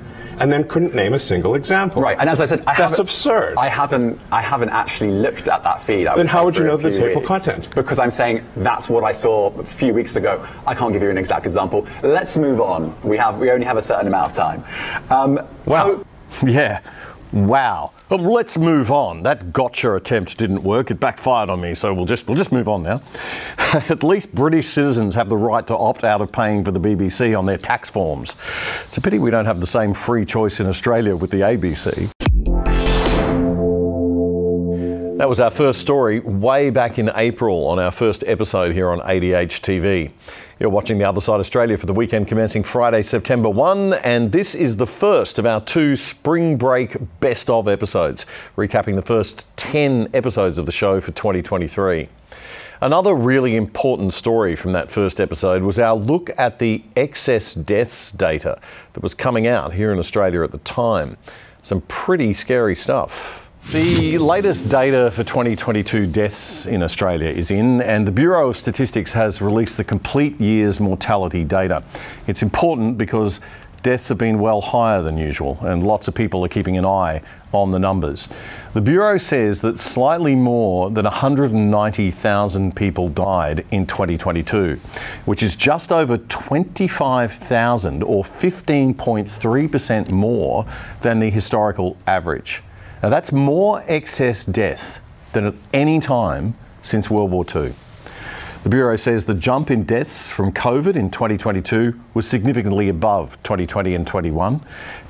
and 0.41 0.51
then 0.51 0.67
couldn't 0.67 0.93
name 0.95 1.13
a 1.13 1.19
single 1.19 1.55
example. 1.55 2.01
Right, 2.01 2.17
and 2.19 2.29
as 2.29 2.41
I 2.41 2.45
said, 2.45 2.59
I 2.61 2.75
That's 2.75 2.79
haven't- 2.97 2.99
absurd. 3.01 3.57
I 3.57 3.69
haven't, 3.69 4.19
I 4.31 4.41
haven't 4.41 4.69
actually 4.69 5.11
looked 5.11 5.47
at 5.47 5.63
that 5.63 5.81
feed. 5.81 6.07
Then 6.16 6.27
how 6.27 6.44
would 6.45 6.57
you 6.57 6.63
know 6.63 6.77
there's 6.77 6.97
few 6.97 7.06
hateful 7.07 7.21
content? 7.23 7.73
Because 7.75 7.99
I'm 7.99 8.09
saying 8.11 8.44
that's 8.57 8.89
what 8.89 9.04
I 9.04 9.11
saw 9.11 9.51
a 9.59 9.63
few 9.63 9.94
weeks 9.94 10.16
ago. 10.16 10.45
I 10.66 10.73
can't 10.73 10.92
give 10.94 11.01
you 11.04 11.09
an 11.09 11.18
exact 11.18 11.45
example. 11.45 11.87
Let's 12.04 12.37
move 12.37 12.59
on. 12.59 12.95
We 13.04 13.18
have, 13.18 13.37
we 13.39 13.51
only 13.51 13.66
have 13.66 13.77
a 13.77 13.81
certain 13.81 14.07
amount 14.07 14.31
of 14.31 14.37
time. 14.37 14.63
Um, 15.09 15.39
Wow. 15.66 16.04
Yeah. 16.44 16.80
Wow. 17.33 17.92
But 18.11 18.19
let's 18.19 18.57
move 18.57 18.91
on. 18.91 19.23
That 19.23 19.53
gotcha 19.53 19.95
attempt 19.95 20.37
didn't 20.37 20.63
work. 20.63 20.91
It 20.91 20.99
backfired 20.99 21.49
on 21.49 21.61
me, 21.61 21.73
so 21.73 21.94
we'll 21.94 22.03
just 22.03 22.27
we'll 22.27 22.35
just 22.35 22.51
move 22.51 22.68
on 22.68 22.83
now. 22.83 23.01
At 23.87 24.03
least 24.03 24.35
British 24.35 24.68
citizens 24.68 25.15
have 25.15 25.30
the 25.30 25.37
right 25.37 25.65
to 25.68 25.77
opt 25.77 26.03
out 26.03 26.19
of 26.19 26.30
paying 26.30 26.65
for 26.65 26.73
the 26.73 26.80
BBC 26.81 27.39
on 27.39 27.45
their 27.45 27.56
tax 27.56 27.89
forms. 27.89 28.35
It's 28.83 28.97
a 28.97 29.01
pity 29.01 29.18
we 29.18 29.31
don't 29.31 29.45
have 29.45 29.61
the 29.61 29.65
same 29.65 29.94
free 29.94 30.25
choice 30.25 30.59
in 30.59 30.68
Australia 30.68 31.15
with 31.15 31.31
the 31.31 31.37
ABC. 31.37 32.11
That 35.21 35.30
was 35.30 35.40
our 35.40 35.51
first 35.51 35.81
story 35.81 36.19
way 36.19 36.71
back 36.71 36.97
in 36.97 37.11
April 37.13 37.68
on 37.68 37.78
our 37.78 37.92
first 37.92 38.23
episode 38.25 38.73
here 38.73 38.90
on 38.90 39.01
ADH 39.01 39.61
TV. 39.61 40.09
You're 40.59 40.71
watching 40.71 40.97
The 40.97 41.07
Other 41.07 41.21
Side 41.21 41.40
Australia 41.40 41.78
for 41.78 41.85
the 41.85 41.94
weekend 41.94 42.28
commencing 42.28 42.63
Friday, 42.63 43.04
September 43.04 43.47
1, 43.47 43.94
and 43.94 44.31
this 44.31 44.56
is 44.56 44.78
the 44.78 44.87
first 44.87 45.37
of 45.37 45.45
our 45.45 45.61
two 45.61 45.95
spring 45.95 46.57
break 46.57 46.97
best 47.19 47.51
of 47.51 47.68
episodes, 47.68 48.25
recapping 48.57 48.95
the 48.95 49.04
first 49.04 49.45
10 49.57 50.09
episodes 50.16 50.57
of 50.57 50.66
the 50.66 50.71
show 50.71 50.99
for 50.99 51.11
2023. 51.11 52.09
Another 52.81 53.13
really 53.13 53.57
important 53.57 54.16
story 54.16 54.56
from 54.56 54.71
that 54.71 54.90
first 54.90 55.21
episode 55.21 55.61
was 55.61 55.78
our 55.78 55.95
look 55.95 56.31
at 56.40 56.57
the 56.57 56.83
excess 56.95 57.54
deaths 57.54 58.11
data 58.11 58.59
that 58.94 59.04
was 59.04 59.13
coming 59.13 59.45
out 59.45 59.71
here 59.71 59.92
in 59.92 59.99
Australia 59.99 60.42
at 60.42 60.51
the 60.51 60.57
time. 60.57 61.16
Some 61.61 61.81
pretty 61.81 62.33
scary 62.33 62.75
stuff. 62.75 63.41
The 63.69 64.18
latest 64.18 64.68
data 64.68 65.11
for 65.11 65.23
2022 65.23 66.06
deaths 66.06 66.65
in 66.65 66.83
Australia 66.83 67.30
is 67.30 67.51
in, 67.51 67.80
and 67.81 68.06
the 68.06 68.11
Bureau 68.11 68.49
of 68.49 68.57
Statistics 68.57 69.13
has 69.13 69.41
released 69.41 69.77
the 69.77 69.85
complete 69.85 70.41
year's 70.41 70.81
mortality 70.81 71.45
data. 71.45 71.81
It's 72.27 72.44
important 72.44 72.97
because 72.97 73.39
deaths 73.81 74.09
have 74.09 74.18
been 74.18 74.39
well 74.39 74.59
higher 74.59 75.01
than 75.01 75.18
usual, 75.18 75.57
and 75.61 75.85
lots 75.85 76.09
of 76.09 76.15
people 76.15 76.44
are 76.44 76.49
keeping 76.49 76.75
an 76.75 76.83
eye 76.83 77.21
on 77.53 77.71
the 77.71 77.80
numbers. 77.80 78.27
The 78.73 78.81
Bureau 78.81 79.18
says 79.18 79.61
that 79.61 79.80
slightly 79.80 80.35
more 80.35 80.89
than 80.89 81.06
190,000 81.06 82.75
people 82.75 83.07
died 83.07 83.65
in 83.71 83.87
2022, 83.87 84.81
which 85.23 85.41
is 85.41 85.56
just 85.56 85.94
over 85.94 86.18
25,000 86.18 88.03
or 88.03 88.23
15.3% 88.23 90.11
more 90.11 90.65
than 91.01 91.19
the 91.19 91.30
historical 91.30 91.95
average. 92.06 92.61
Now, 93.03 93.09
that's 93.09 93.31
more 93.31 93.83
excess 93.87 94.45
death 94.45 95.01
than 95.33 95.45
at 95.45 95.53
any 95.73 95.99
time 95.99 96.55
since 96.81 97.09
World 97.09 97.31
War 97.31 97.43
II. 97.43 97.73
The 98.63 98.69
Bureau 98.69 98.95
says 98.95 99.25
the 99.25 99.33
jump 99.33 99.71
in 99.71 99.85
deaths 99.85 100.31
from 100.31 100.51
COVID 100.51 100.95
in 100.95 101.09
2022 101.09 101.99
was 102.13 102.27
significantly 102.27 102.89
above 102.89 103.41
2020 103.41 103.95
and 103.95 104.05
21. 104.05 104.63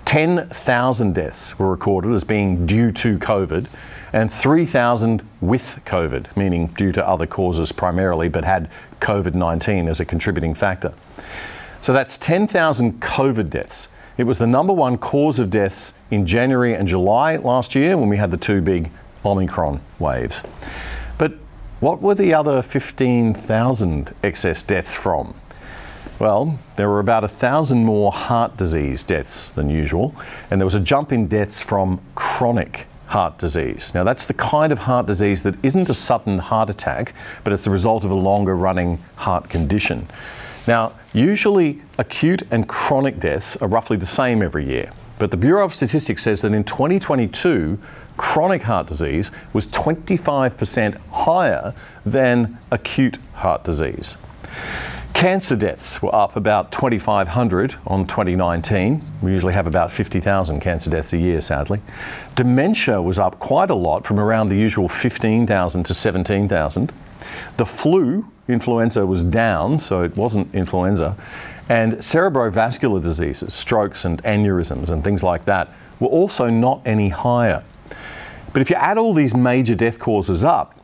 10,000 0.05 1.13
deaths 1.13 1.59
were 1.59 1.69
recorded 1.69 2.13
as 2.13 2.23
being 2.23 2.65
due 2.65 2.93
to 2.93 3.19
COVID, 3.19 3.67
and 4.13 4.31
3,000 4.31 5.27
with 5.41 5.81
COVID, 5.85 6.35
meaning 6.37 6.67
due 6.67 6.91
to 6.93 7.05
other 7.05 7.25
causes 7.25 7.71
primarily, 7.71 8.29
but 8.29 8.45
had 8.45 8.69
COVID 9.01 9.33
19 9.33 9.87
as 9.87 9.99
a 9.99 10.05
contributing 10.05 10.53
factor. 10.53 10.93
So 11.81 11.93
that's 11.93 12.17
10,000 12.17 13.01
COVID 13.01 13.49
deaths. 13.49 13.89
It 14.17 14.25
was 14.25 14.39
the 14.39 14.47
number 14.47 14.73
one 14.73 14.97
cause 14.97 15.39
of 15.39 15.49
deaths 15.49 15.93
in 16.09 16.25
January 16.25 16.73
and 16.73 16.87
July 16.87 17.37
last 17.37 17.75
year 17.75 17.97
when 17.97 18.09
we 18.09 18.17
had 18.17 18.31
the 18.31 18.37
two 18.37 18.61
big 18.61 18.91
Omicron 19.23 19.81
waves. 19.99 20.43
But 21.17 21.33
what 21.79 22.01
were 22.01 22.15
the 22.15 22.33
other 22.33 22.61
15,000 22.61 24.13
excess 24.23 24.63
deaths 24.63 24.95
from? 24.95 25.33
Well, 26.19 26.59
there 26.75 26.87
were 26.89 26.99
about 26.99 27.23
a 27.23 27.27
thousand 27.27 27.85
more 27.85 28.11
heart 28.11 28.57
disease 28.57 29.03
deaths 29.03 29.49
than 29.49 29.69
usual, 29.69 30.13
and 30.51 30.61
there 30.61 30.65
was 30.65 30.75
a 30.75 30.79
jump 30.79 31.11
in 31.11 31.27
deaths 31.27 31.63
from 31.63 31.99
chronic 32.13 32.85
heart 33.07 33.37
disease. 33.37 33.93
Now, 33.95 34.03
that's 34.03 34.25
the 34.25 34.33
kind 34.33 34.71
of 34.71 34.79
heart 34.79 35.05
disease 35.07 35.43
that 35.43 35.55
isn't 35.63 35.89
a 35.89 35.93
sudden 35.93 36.39
heart 36.39 36.69
attack, 36.69 37.13
but 37.43 37.51
it's 37.53 37.63
the 37.63 37.71
result 37.71 38.05
of 38.05 38.11
a 38.11 38.15
longer 38.15 38.55
running 38.55 38.99
heart 39.15 39.49
condition. 39.49 40.07
Now, 40.67 40.93
usually 41.13 41.81
acute 41.97 42.43
and 42.51 42.67
chronic 42.67 43.19
deaths 43.19 43.57
are 43.57 43.67
roughly 43.67 43.97
the 43.97 44.05
same 44.05 44.43
every 44.43 44.65
year, 44.65 44.91
but 45.17 45.31
the 45.31 45.37
Bureau 45.37 45.65
of 45.65 45.73
Statistics 45.73 46.23
says 46.23 46.41
that 46.41 46.53
in 46.53 46.63
2022, 46.63 47.79
chronic 48.17 48.63
heart 48.63 48.87
disease 48.87 49.31
was 49.53 49.67
25% 49.67 50.97
higher 51.11 51.73
than 52.05 52.57
acute 52.71 53.17
heart 53.33 53.63
disease. 53.63 54.17
Cancer 55.13 55.55
deaths 55.55 56.01
were 56.01 56.13
up 56.15 56.35
about 56.35 56.71
2,500 56.71 57.75
on 57.85 58.07
2019. 58.07 59.03
We 59.21 59.31
usually 59.31 59.53
have 59.53 59.67
about 59.67 59.91
50,000 59.91 60.59
cancer 60.59 60.89
deaths 60.89 61.13
a 61.13 61.17
year, 61.17 61.41
sadly. 61.41 61.81
Dementia 62.35 63.01
was 63.01 63.19
up 63.19 63.37
quite 63.37 63.69
a 63.69 63.75
lot 63.75 64.05
from 64.05 64.19
around 64.19 64.49
the 64.49 64.55
usual 64.55 64.89
15,000 64.89 65.83
to 65.83 65.93
17,000. 65.93 66.91
The 67.57 67.65
flu, 67.65 68.31
influenza, 68.51 69.05
was 69.05 69.23
down, 69.23 69.79
so 69.79 70.03
it 70.03 70.15
wasn't 70.15 70.53
influenza. 70.53 71.15
And 71.69 71.93
cerebrovascular 71.93 73.01
diseases, 73.01 73.53
strokes 73.53 74.03
and 74.05 74.21
aneurysms 74.23 74.89
and 74.89 75.03
things 75.03 75.23
like 75.23 75.45
that, 75.45 75.69
were 75.99 76.09
also 76.09 76.49
not 76.49 76.81
any 76.85 77.09
higher. 77.09 77.63
But 78.53 78.61
if 78.61 78.69
you 78.69 78.75
add 78.75 78.97
all 78.97 79.13
these 79.13 79.35
major 79.35 79.75
death 79.75 79.99
causes 79.99 80.43
up, 80.43 80.77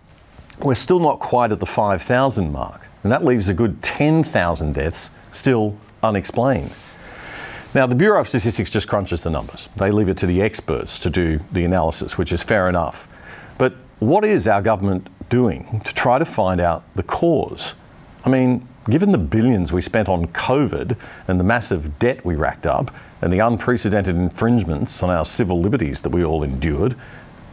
we're 0.59 0.75
still 0.75 0.99
not 0.99 1.19
quite 1.19 1.51
at 1.51 1.59
the 1.59 1.65
5,000 1.65 2.51
mark. 2.51 2.87
And 3.03 3.11
that 3.11 3.23
leaves 3.23 3.49
a 3.49 3.53
good 3.53 3.81
10,000 3.81 4.73
deaths 4.73 5.11
still 5.31 5.77
unexplained. 6.01 6.71
Now, 7.73 7.85
the 7.85 7.95
Bureau 7.95 8.21
of 8.21 8.27
Statistics 8.27 8.69
just 8.69 8.87
crunches 8.87 9.23
the 9.23 9.29
numbers. 9.29 9.69
They 9.75 9.91
leave 9.91 10.09
it 10.09 10.17
to 10.17 10.25
the 10.25 10.41
experts 10.41 10.97
to 10.99 11.09
do 11.09 11.39
the 11.51 11.63
analysis, 11.63 12.17
which 12.17 12.31
is 12.31 12.41
fair 12.41 12.69
enough. 12.69 13.07
But 13.57 13.75
what 13.99 14.23
is 14.23 14.47
our 14.47 14.61
government 14.61 15.09
doing 15.29 15.81
to 15.85 15.93
try 15.93 16.19
to 16.19 16.25
find 16.25 16.59
out 16.61 16.83
the 16.95 17.03
cause? 17.03 17.75
I 18.25 18.29
mean, 18.29 18.67
given 18.89 19.11
the 19.11 19.17
billions 19.17 19.71
we 19.71 19.81
spent 19.81 20.09
on 20.09 20.27
COVID 20.27 20.97
and 21.27 21.39
the 21.39 21.43
massive 21.43 21.99
debt 21.99 22.25
we 22.25 22.35
racked 22.35 22.65
up 22.65 22.91
and 23.21 23.31
the 23.31 23.39
unprecedented 23.39 24.15
infringements 24.15 25.01
on 25.03 25.09
our 25.09 25.25
civil 25.25 25.59
liberties 25.59 26.01
that 26.01 26.09
we 26.09 26.23
all 26.23 26.43
endured, 26.43 26.95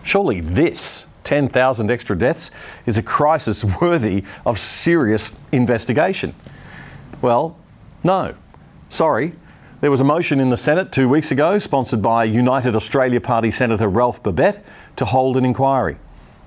surely 0.03 0.41
this 0.41 1.07
10,000 1.25 1.91
extra 1.91 2.17
deaths 2.17 2.51
is 2.87 2.99
a 2.99 3.03
crisis 3.03 3.65
worthy 3.81 4.25
of 4.47 4.59
serious 4.59 5.33
investigation. 5.53 6.35
Well, 7.21 7.57
no. 8.03 8.35
Sorry. 8.89 9.33
There 9.81 9.91
was 9.91 10.01
a 10.01 10.05
motion 10.05 10.41
in 10.41 10.51
the 10.51 10.57
Senate 10.57 10.93
two 10.93 11.09
weeks 11.09 11.31
ago, 11.31 11.59
sponsored 11.59 12.01
by 12.01 12.25
United 12.25 12.77
Australia 12.77 13.21
Party 13.21 13.51
Senator 13.51 13.89
Ralph 13.89 14.23
Babet, 14.23 14.65
to 14.97 15.05
hold 15.05 15.37
an 15.37 15.45
inquiry. 15.45 15.97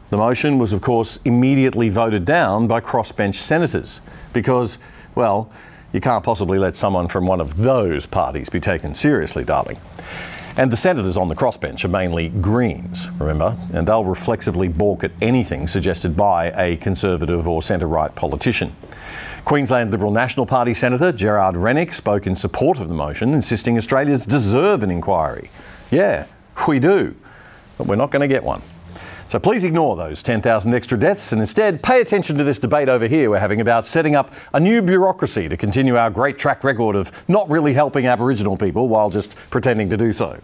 The 0.10 0.18
motion 0.18 0.58
was, 0.58 0.72
of 0.72 0.82
course, 0.82 1.20
immediately 1.26 1.90
voted 1.90 2.24
down 2.24 2.68
by 2.68 2.80
crossbench 2.80 3.36
senators 3.36 4.02
because, 4.32 4.80
well, 5.16 5.52
you 5.92 6.00
can't 6.00 6.24
possibly 6.24 6.60
let 6.60 6.76
someone 6.76 7.08
from 7.08 7.28
one 7.28 7.42
of 7.42 7.58
those 7.58 8.06
parties 8.06 8.50
be 8.50 8.60
taken 8.60 8.94
seriously, 8.94 9.44
darling. 9.44 9.78
And 10.56 10.72
the 10.72 10.78
senators 10.78 11.18
on 11.18 11.28
the 11.28 11.36
crossbench 11.36 11.86
are 11.86 11.90
mainly 11.90 12.30
Greens, 12.30 13.12
remember, 13.20 13.56
and 13.74 13.88
they'll 13.88 14.06
reflexively 14.06 14.68
balk 14.68 15.04
at 15.04 15.12
anything 15.22 15.68
suggested 15.68 16.18
by 16.18 16.52
a 16.52 16.78
Conservative 16.78 17.48
or 17.48 17.62
centre 17.62 17.88
right 17.88 18.14
politician. 18.16 18.74
Queensland 19.46 19.92
Liberal 19.92 20.12
National 20.12 20.46
Party 20.46 20.74
Senator 20.74 21.12
Gerard 21.12 21.56
Rennick 21.56 21.94
spoke 21.94 22.26
in 22.26 22.36
support 22.36 22.80
of 22.80 22.90
the 22.90 22.96
motion, 22.96 23.34
insisting 23.34 23.78
Australians 23.78 24.26
deserve 24.26 24.84
an 24.84 24.90
inquiry. 24.90 25.52
Yeah, 25.92 26.26
we 26.68 26.80
do, 26.80 27.16
but 27.78 27.88
we're 27.88 27.96
not 27.96 28.10
going 28.10 28.28
to 28.28 28.28
get 28.28 28.44
one. 28.44 28.62
So 29.30 29.40
please 29.40 29.66
ignore 29.66 29.98
those 29.98 30.24
10,000 30.24 30.74
extra 30.74 30.98
deaths 30.98 31.34
and 31.34 31.42
instead 31.42 31.84
pay 31.84 32.00
attention 32.00 32.38
to 32.38 32.46
this 32.46 32.60
debate 32.60 32.88
over 32.88 33.08
here 33.08 33.30
we're 33.30 33.40
having 33.40 33.60
about 33.60 33.86
setting 33.86 34.16
up 34.16 34.32
a 34.54 34.60
new 34.60 34.82
bureaucracy 34.82 35.50
to 35.50 35.58
continue 35.58 35.98
our 35.98 36.10
great 36.10 36.38
track 36.38 36.64
record 36.64 36.96
of 36.96 37.12
not 37.28 37.50
really 37.50 37.74
helping 37.74 38.06
Aboriginal 38.06 38.56
people 38.56 38.88
while 38.88 39.10
just 39.10 39.36
pretending 39.50 39.90
to 39.90 39.98
do 39.98 40.14
so. 40.14 40.40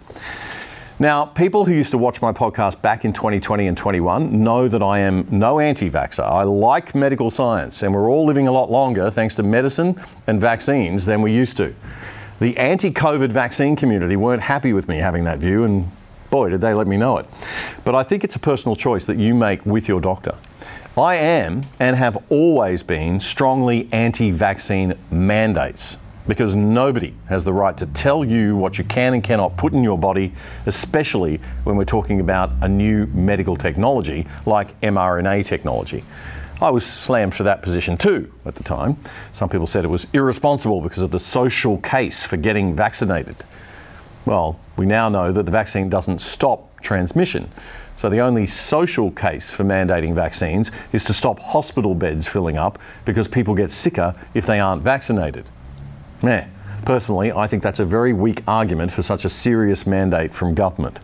Now, 0.99 1.25
people 1.25 1.63
who 1.63 1.73
used 1.73 1.91
to 1.91 1.97
watch 1.97 2.21
my 2.21 2.33
podcast 2.33 2.81
back 2.81 3.05
in 3.05 3.13
2020 3.13 3.67
and 3.67 3.77
21 3.77 4.43
know 4.43 4.67
that 4.67 4.83
I 4.83 4.99
am 4.99 5.27
no 5.31 5.61
anti 5.61 5.89
vaxxer. 5.89 6.23
I 6.23 6.43
like 6.43 6.93
medical 6.93 7.31
science, 7.31 7.81
and 7.83 7.93
we're 7.93 8.11
all 8.11 8.25
living 8.25 8.47
a 8.47 8.51
lot 8.51 8.69
longer 8.69 9.09
thanks 9.09 9.35
to 9.35 9.43
medicine 9.43 9.99
and 10.27 10.39
vaccines 10.39 11.05
than 11.05 11.21
we 11.21 11.33
used 11.33 11.57
to. 11.57 11.73
The 12.39 12.55
anti 12.57 12.91
COVID 12.91 13.31
vaccine 13.31 13.75
community 13.75 14.15
weren't 14.15 14.43
happy 14.43 14.71
with 14.71 14.87
me 14.87 14.97
having 14.97 15.23
that 15.23 15.39
view, 15.39 15.63
and 15.63 15.89
boy, 16.33 16.49
did 16.49 16.61
they 16.61 16.73
let 16.73 16.87
me 16.87 16.97
know 16.97 17.17
it. 17.17 17.27
But 17.85 17.93
I 17.93 18.01
think 18.01 18.23
it's 18.23 18.35
a 18.35 18.39
personal 18.39 18.75
choice 18.75 19.05
that 19.05 19.19
you 19.19 19.35
make 19.35 19.63
with 19.67 19.87
your 19.87 20.01
doctor. 20.01 20.35
I 20.97 21.13
am 21.13 21.61
and 21.79 21.95
have 21.95 22.23
always 22.29 22.81
been 22.81 23.19
strongly 23.19 23.87
anti 23.91 24.31
vaccine 24.31 24.95
mandates 25.11 25.97
because 26.27 26.55
nobody 26.55 27.13
has 27.29 27.43
the 27.43 27.53
right 27.53 27.77
to 27.77 27.85
tell 27.85 28.25
you 28.25 28.55
what 28.55 28.79
you 28.79 28.83
can 28.83 29.13
and 29.13 29.23
cannot 29.23 29.57
put 29.57 29.73
in 29.73 29.83
your 29.83 29.97
body, 29.99 30.33
especially 30.65 31.39
when 31.65 31.75
we're 31.75 31.85
talking 31.85 32.19
about 32.19 32.49
a 32.61 32.67
new 32.67 33.05
medical 33.07 33.55
technology 33.55 34.25
like 34.47 34.79
mRNA 34.81 35.45
technology. 35.45 36.03
I 36.59 36.71
was 36.71 36.83
slammed 36.83 37.35
for 37.35 37.43
that 37.43 37.61
position 37.61 37.95
too 37.95 38.33
at 38.43 38.55
the 38.55 38.63
time. 38.63 38.97
Some 39.33 39.49
people 39.49 39.67
said 39.67 39.85
it 39.85 39.89
was 39.89 40.07
irresponsible 40.13 40.81
because 40.81 41.03
of 41.03 41.11
the 41.11 41.19
social 41.19 41.77
case 41.77 42.23
for 42.25 42.37
getting 42.37 42.75
vaccinated. 42.75 43.35
Well, 44.25 44.59
we 44.77 44.85
now 44.85 45.09
know 45.09 45.31
that 45.31 45.43
the 45.43 45.51
vaccine 45.51 45.89
doesn't 45.89 46.19
stop 46.19 46.79
transmission. 46.81 47.49
So 47.95 48.09
the 48.09 48.19
only 48.19 48.45
social 48.45 49.11
case 49.11 49.51
for 49.51 49.63
mandating 49.63 50.15
vaccines 50.15 50.71
is 50.91 51.03
to 51.05 51.13
stop 51.13 51.39
hospital 51.39 51.93
beds 51.93 52.27
filling 52.27 52.57
up 52.57 52.79
because 53.05 53.27
people 53.27 53.53
get 53.53 53.69
sicker 53.69 54.15
if 54.33 54.45
they 54.45 54.59
aren't 54.59 54.81
vaccinated. 54.81 55.49
Meh. 56.21 56.47
Personally, 56.85 57.31
I 57.31 57.47
think 57.47 57.63
that's 57.63 57.79
a 57.79 57.85
very 57.85 58.11
weak 58.11 58.43
argument 58.45 58.91
for 58.91 59.01
such 59.01 59.23
a 59.23 59.29
serious 59.29 59.87
mandate 59.87 60.33
from 60.33 60.53
government. 60.53 60.99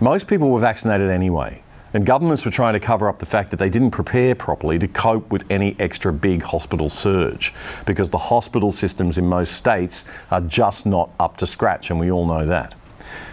Most 0.00 0.28
people 0.28 0.50
were 0.50 0.60
vaccinated 0.60 1.10
anyway. 1.10 1.61
And 1.94 2.06
governments 2.06 2.44
were 2.44 2.50
trying 2.50 2.72
to 2.72 2.80
cover 2.80 3.08
up 3.08 3.18
the 3.18 3.26
fact 3.26 3.50
that 3.50 3.58
they 3.58 3.68
didn't 3.68 3.90
prepare 3.90 4.34
properly 4.34 4.78
to 4.78 4.88
cope 4.88 5.30
with 5.30 5.44
any 5.50 5.76
extra 5.78 6.12
big 6.12 6.42
hospital 6.42 6.88
surge 6.88 7.52
because 7.84 8.10
the 8.10 8.18
hospital 8.18 8.72
systems 8.72 9.18
in 9.18 9.28
most 9.28 9.52
states 9.52 10.06
are 10.30 10.40
just 10.40 10.86
not 10.86 11.10
up 11.20 11.36
to 11.38 11.46
scratch, 11.46 11.90
and 11.90 12.00
we 12.00 12.10
all 12.10 12.26
know 12.26 12.46
that. 12.46 12.74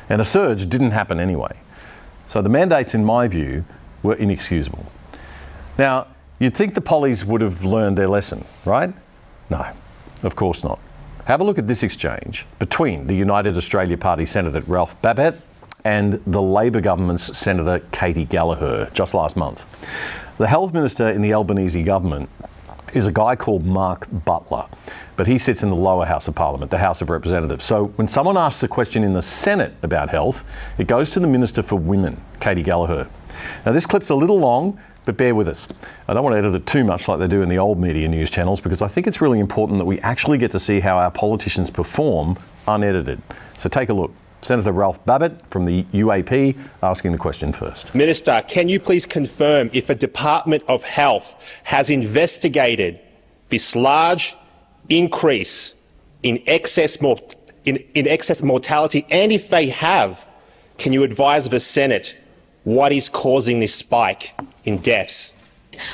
And 0.10 0.22
a 0.22 0.26
surge 0.26 0.68
didn't 0.68 0.92
happen 0.92 1.20
anyway. 1.20 1.58
So 2.26 2.42
the 2.42 2.50
mandates, 2.50 2.94
in 2.94 3.06
my 3.06 3.28
view, 3.28 3.64
were 4.04 4.16
inexcusable. 4.16 4.86
Now, 5.78 6.08
you'd 6.40 6.56
think 6.56 6.74
the 6.74 6.82
pollies 6.82 7.24
would 7.24 7.42
have 7.42 7.64
learned 7.64 7.98
their 7.98 8.08
lesson, 8.08 8.46
right? 8.66 8.94
No, 9.50 9.66
of 10.24 10.36
course 10.36 10.64
not. 10.64 10.80
Have 11.26 11.42
a 11.42 11.44
look 11.44 11.58
at 11.58 11.68
this 11.68 11.84
exchange 11.84 12.46
between 12.58 13.08
the 13.08 13.14
United 13.14 13.56
Australia 13.56 13.98
Party 13.98 14.26
Senator 14.26 14.62
Ralph 14.62 15.00
Babet 15.02 15.46
and 15.84 16.22
the 16.26 16.42
Labor 16.42 16.82
government's 16.82 17.38
Senator 17.38 17.80
Katie 17.92 18.26
Gallagher 18.26 18.90
just 18.94 19.14
last 19.14 19.38
month. 19.38 19.66
The 20.38 20.48
health 20.48 20.74
minister 20.74 21.10
in 21.10 21.22
the 21.22 21.34
Albanese 21.34 21.84
government 21.84 22.30
is 22.94 23.08
a 23.08 23.12
guy 23.12 23.36
called 23.36 23.66
Mark 23.66 24.08
Butler, 24.12 24.66
but 25.16 25.28
he 25.28 25.38
sits 25.38 25.64
in 25.64 25.70
the 25.70 25.76
lower 25.76 26.06
house 26.06 26.28
of 26.28 26.36
parliament, 26.36 26.72
the 26.72 26.80
House 26.80 27.02
of 27.02 27.10
Representatives. 27.10 27.66
So 27.66 27.88
when 27.96 28.08
someone 28.08 28.38
asks 28.38 28.64
a 28.64 28.68
question 28.68 29.04
in 29.04 29.14
the 29.14 29.22
Senate 29.22 29.74
about 29.84 30.10
health, 30.10 30.50
it 30.78 30.88
goes 30.88 31.12
to 31.12 31.20
the 31.20 31.28
Minister 31.28 31.62
for 31.62 31.78
Women, 31.78 32.22
Katie 32.40 32.64
Gallagher. 32.64 33.08
Now, 33.66 33.72
this 33.72 33.86
clip's 33.86 34.10
a 34.10 34.16
little 34.16 34.40
long, 34.40 34.80
but 35.06 35.18
bear 35.18 35.34
with 35.34 35.48
us. 35.48 35.68
I 36.08 36.14
don't 36.14 36.24
want 36.24 36.34
to 36.34 36.38
edit 36.38 36.56
it 36.56 36.66
too 36.66 36.84
much 36.84 37.08
like 37.08 37.20
they 37.20 37.28
do 37.28 37.42
in 37.42 37.50
the 37.50 37.58
old 37.58 37.80
media 37.80 38.08
news 38.08 38.30
channels 38.30 38.62
because 38.62 38.82
I 38.82 38.88
think 38.88 39.08
it's 39.08 39.22
really 39.22 39.40
important 39.40 39.80
that 39.80 39.86
we 39.86 40.00
actually 40.02 40.38
get 40.38 40.52
to 40.52 40.60
see 40.60 40.80
how 40.80 40.98
our 40.98 41.12
politicians 41.12 41.72
perform 41.72 42.38
unedited. 42.68 43.22
So 43.58 43.70
take 43.70 43.90
a 43.90 43.94
look. 43.94 44.14
Senator 44.42 44.72
Ralph 44.72 45.04
Babet 45.06 45.42
from 45.50 45.66
the 45.66 45.84
UAP 45.86 46.58
asking 46.82 47.12
the 47.12 47.18
question 47.18 47.52
first. 47.52 47.94
Minister, 47.94 48.44
can 48.48 48.70
you 48.70 48.80
please 48.80 49.06
confirm 49.06 49.70
if 49.74 49.90
a 49.90 49.96
Department 49.96 50.64
of 50.68 50.84
Health 50.84 51.60
has 51.66 51.90
investigated 51.90 53.00
this 53.50 53.76
large 53.76 54.36
increase 54.88 55.76
in 56.24 56.42
excess, 56.48 56.96
in, 57.66 57.78
in 57.94 58.08
excess 58.08 58.42
mortality? 58.42 59.06
And 59.10 59.32
if 59.32 59.50
they 59.50 59.70
have, 59.70 60.28
can 60.78 60.94
you 60.94 61.04
advise 61.04 61.50
the 61.50 61.60
Senate 61.60 62.18
what 62.64 62.92
is 62.92 63.10
causing 63.10 63.60
this 63.60 63.74
spike 63.74 64.40
in 64.64 64.78
deaths? 64.78 65.36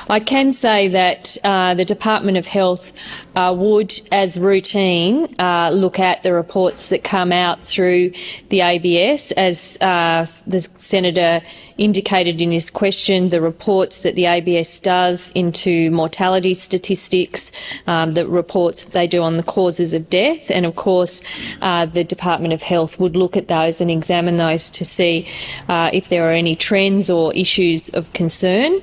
I 0.10 0.20
can 0.20 0.54
say 0.54 0.88
that 0.90 1.38
uh, 1.44 1.74
the 1.74 1.86
Department 1.86 2.38
of 2.38 2.48
Health 2.48 2.94
uh, 3.36 3.54
would, 3.58 3.94
as 4.12 4.40
routine, 4.40 5.28
uh, 5.40 5.72
look 5.74 6.00
at 6.00 6.24
the 6.24 6.34
reports 6.34 6.90
that 6.90 7.04
come 7.04 7.32
out 7.32 7.62
through 7.62 8.12
the 8.50 8.62
ABS. 8.62 9.32
As 9.34 9.78
uh, 9.82 10.26
the 10.48 10.60
Senator 10.62 11.42
indicated 11.78 12.42
in 12.42 12.52
his 12.52 12.70
question, 12.70 13.30
the 13.30 13.42
reports 13.42 14.04
that 14.04 14.16
the 14.16 14.26
ABS 14.26 14.80
does 14.80 15.32
into 15.34 15.92
mortality 15.92 16.54
statistics, 16.54 17.52
um, 17.88 18.14
the 18.14 18.26
reports 18.26 18.86
they 18.86 19.08
do 19.08 19.22
on 19.22 19.38
the 19.38 19.44
causes 19.44 19.94
of 19.94 20.10
death, 20.10 20.50
and 20.50 20.66
of 20.66 20.76
course, 20.76 21.22
uh, 21.62 21.86
the 21.86 22.04
Department 22.04 22.54
of 22.54 22.62
Health 22.62 23.00
would 23.00 23.16
look 23.16 23.36
at 23.36 23.48
those 23.48 23.82
and 23.82 23.92
examine 23.92 24.38
those 24.38 24.72
to 24.72 24.86
see 24.86 25.28
uh, 25.68 25.90
if 25.92 26.08
there 26.08 26.30
are 26.30 26.34
any 26.34 26.56
trends 26.56 27.10
or 27.10 27.34
issues 27.34 27.90
of 27.90 28.12
concern. 28.14 28.82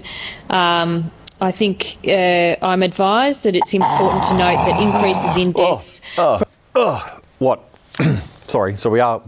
Um, 0.52 1.10
I 1.40 1.50
think 1.50 1.98
uh, 2.06 2.56
I'm 2.62 2.82
advised 2.82 3.44
that 3.44 3.56
it's 3.56 3.74
important 3.74 4.22
to 4.24 4.32
note 4.34 4.64
that 4.66 4.80
increases 4.80 5.36
in 5.36 5.52
deaths. 5.52 6.00
Oh, 6.16 6.40
oh, 6.76 7.20
what? 7.38 7.64
Sorry. 8.42 8.76
So 8.76 8.90
we 8.90 9.00
are 9.00 9.22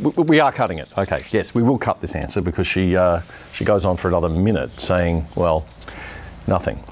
we, 0.00 0.10
we 0.22 0.40
are 0.40 0.52
cutting 0.52 0.78
it. 0.78 0.88
Okay. 0.96 1.24
Yes, 1.32 1.54
we 1.54 1.62
will 1.62 1.78
cut 1.78 2.00
this 2.00 2.14
answer 2.14 2.40
because 2.40 2.66
she 2.66 2.96
uh, 2.96 3.22
she 3.52 3.64
goes 3.64 3.84
on 3.84 3.96
for 3.96 4.08
another 4.08 4.28
minute 4.28 4.78
saying, 4.78 5.26
well, 5.34 5.66
nothing. 6.46 6.82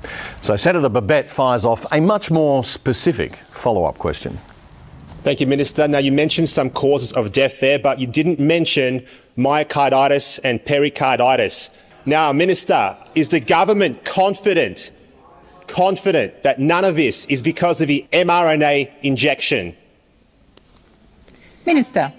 So 0.40 0.56
Senator 0.56 0.88
Babet 0.88 1.30
fires 1.30 1.64
off 1.64 1.86
a 1.92 2.00
much 2.00 2.30
more 2.30 2.64
specific 2.64 3.36
follow-up 3.36 3.98
question. 3.98 4.38
Thank 5.20 5.40
you, 5.40 5.46
Minister. 5.46 5.88
Now, 5.88 5.98
you 5.98 6.12
mentioned 6.12 6.48
some 6.48 6.70
causes 6.70 7.12
of 7.12 7.32
death 7.32 7.60
there, 7.60 7.80
but 7.80 7.98
you 7.98 8.06
didn't 8.06 8.38
mention 8.38 9.04
myocarditis 9.36 10.38
and 10.44 10.64
pericarditis. 10.64 11.70
Now, 12.08 12.32
Minister, 12.32 12.96
is 13.16 13.30
the 13.30 13.40
government 13.40 14.04
confident, 14.04 14.92
confident 15.66 16.44
that 16.44 16.60
none 16.60 16.84
of 16.84 16.94
this 16.94 17.26
is 17.26 17.42
because 17.42 17.80
of 17.80 17.88
the 17.88 18.06
mRNA 18.12 18.92
injection? 19.02 19.76
Minister. 21.66 22.12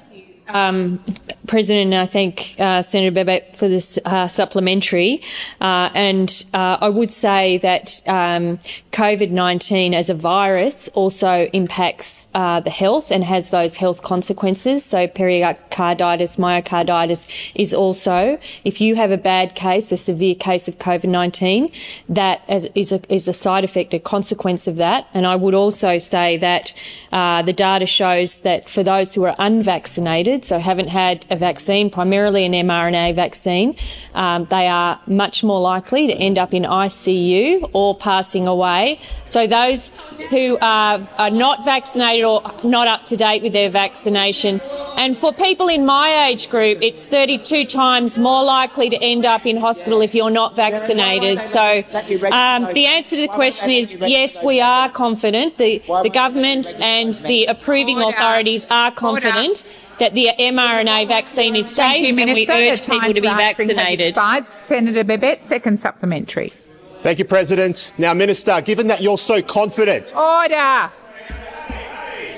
Um, 0.49 1.01
President, 1.47 1.93
I 1.93 2.05
thank 2.05 2.55
uh, 2.59 2.81
Senator 2.81 3.11
Babet 3.11 3.55
for 3.55 3.69
this 3.69 3.97
uh, 4.03 4.27
supplementary. 4.27 5.21
Uh, 5.61 5.89
and 5.95 6.29
uh, 6.53 6.77
I 6.81 6.89
would 6.89 7.09
say 7.09 7.57
that 7.59 8.01
um, 8.05 8.57
COVID 8.91 9.31
19 9.31 9.93
as 9.93 10.09
a 10.09 10.13
virus 10.13 10.89
also 10.89 11.45
impacts 11.53 12.27
uh, 12.33 12.59
the 12.59 12.69
health 12.69 13.11
and 13.11 13.23
has 13.23 13.51
those 13.51 13.77
health 13.77 14.03
consequences. 14.03 14.83
So, 14.83 15.07
pericarditis, 15.07 16.35
myocarditis 16.35 17.51
is 17.55 17.73
also, 17.73 18.37
if 18.65 18.81
you 18.81 18.95
have 18.95 19.11
a 19.11 19.17
bad 19.17 19.55
case, 19.55 19.91
a 19.91 19.97
severe 19.97 20.35
case 20.35 20.67
of 20.67 20.79
COVID 20.79 21.09
19, 21.09 21.71
that 22.09 22.41
is 22.49 22.91
a, 22.91 23.13
is 23.13 23.27
a 23.27 23.33
side 23.33 23.63
effect, 23.63 23.93
a 23.93 23.99
consequence 23.99 24.67
of 24.67 24.75
that. 24.75 25.07
And 25.13 25.25
I 25.25 25.37
would 25.37 25.53
also 25.53 25.97
say 25.97 26.35
that 26.37 26.73
uh, 27.13 27.41
the 27.41 27.53
data 27.53 27.85
shows 27.85 28.41
that 28.41 28.69
for 28.69 28.83
those 28.83 29.15
who 29.15 29.23
are 29.23 29.35
unvaccinated, 29.39 30.43
so 30.43 30.59
haven't 30.59 30.89
had 30.89 31.25
a 31.29 31.36
vaccine, 31.37 31.89
primarily 31.89 32.45
an 32.45 32.53
mRNA 32.53 33.15
vaccine, 33.15 33.75
um, 34.13 34.45
they 34.45 34.67
are 34.67 34.99
much 35.07 35.43
more 35.43 35.59
likely 35.59 36.07
to 36.07 36.13
end 36.13 36.37
up 36.37 36.53
in 36.53 36.63
ICU 36.63 37.69
or 37.73 37.95
passing 37.95 38.47
away. 38.47 38.99
So 39.25 39.47
those 39.47 39.89
who 40.29 40.57
are, 40.61 41.07
are 41.17 41.29
not 41.29 41.63
vaccinated 41.63 42.25
or 42.25 42.41
not 42.63 42.87
up 42.87 43.05
to 43.05 43.17
date 43.17 43.43
with 43.43 43.53
their 43.53 43.69
vaccination, 43.69 44.59
and 44.97 45.15
for 45.15 45.31
people 45.31 45.67
in 45.67 45.85
my 45.85 46.27
age 46.27 46.49
group, 46.49 46.79
it's 46.81 47.05
32 47.05 47.65
times 47.65 48.17
more 48.17 48.43
likely 48.43 48.89
to 48.89 48.97
end 48.97 49.25
up 49.25 49.45
in 49.45 49.57
hospital 49.57 50.01
if 50.01 50.15
you're 50.15 50.29
not 50.31 50.55
vaccinated. 50.55 51.41
So 51.41 51.83
um, 52.31 52.73
the 52.73 52.85
answer 52.85 53.15
to 53.15 53.21
the 53.23 53.27
question 53.31 53.69
is 53.69 53.95
yes, 53.95 54.43
we 54.43 54.59
are 54.61 54.89
confident. 54.89 55.57
The, 55.57 55.79
the 56.03 56.09
government 56.09 56.75
and 56.79 57.13
the 57.13 57.45
approving 57.45 58.01
authorities 58.01 58.65
are 58.69 58.91
confident 58.91 59.63
that 59.99 60.13
the 60.13 60.29
mRNA 60.37 61.07
vaccine 61.07 61.55
is 61.55 61.73
safe 61.73 62.03
you, 62.03 62.19
and 62.19 62.33
we 62.33 62.47
urge 62.49 62.85
people 62.85 63.13
to 63.13 63.21
be 63.21 63.27
for 63.27 63.27
answering 63.27 63.69
has 63.69 63.77
vaccinated. 63.77 64.07
expired. 64.09 64.47
Senator 64.47 65.03
Babet, 65.03 65.45
second 65.45 65.79
supplementary. 65.79 66.53
Thank 67.01 67.19
you, 67.19 67.25
President. 67.25 67.93
Now, 67.97 68.13
Minister, 68.13 68.59
given 68.61 68.87
that 68.87 69.01
you're 69.01 69.17
so 69.17 69.41
confident, 69.41 70.15
Order. 70.15 70.91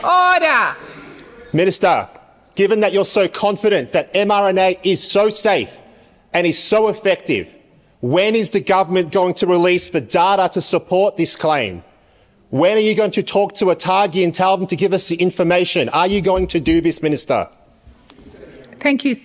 Order. 0.04 0.76
Minister, 1.54 2.10
given 2.56 2.80
that 2.82 2.94
you're 2.94 3.06
so 3.06 3.28
confident 3.28 3.92
that 3.94 4.14
mRNA 4.14 4.80
is 4.84 5.02
so 5.02 5.30
safe 5.30 5.82
and 6.34 6.46
is 6.46 6.62
so 6.62 6.88
effective, 6.88 7.58
when 8.02 8.36
is 8.36 8.52
the 8.52 8.62
government 8.62 9.12
going 9.12 9.34
to 9.36 9.48
release 9.48 9.90
the 9.90 10.02
data 10.02 10.50
to 10.54 10.62
support 10.62 11.18
this 11.18 11.36
claim? 11.36 11.84
When 12.50 12.78
are 12.78 12.82
you 12.82 12.96
going 12.96 13.12
to 13.12 13.22
talk 13.22 13.54
to 13.56 13.66
ATAGI 13.66 14.24
and 14.24 14.34
tell 14.34 14.58
them 14.58 14.66
to 14.68 14.76
give 14.76 14.92
us 14.92 15.08
the 15.08 15.18
information? 15.18 15.88
Are 15.90 16.08
you 16.08 16.20
going 16.20 16.48
to 16.48 16.60
do 16.60 16.82
this, 16.82 17.04
Minister? 17.04 17.48
Thank 18.80 19.06
you, 19.06 19.16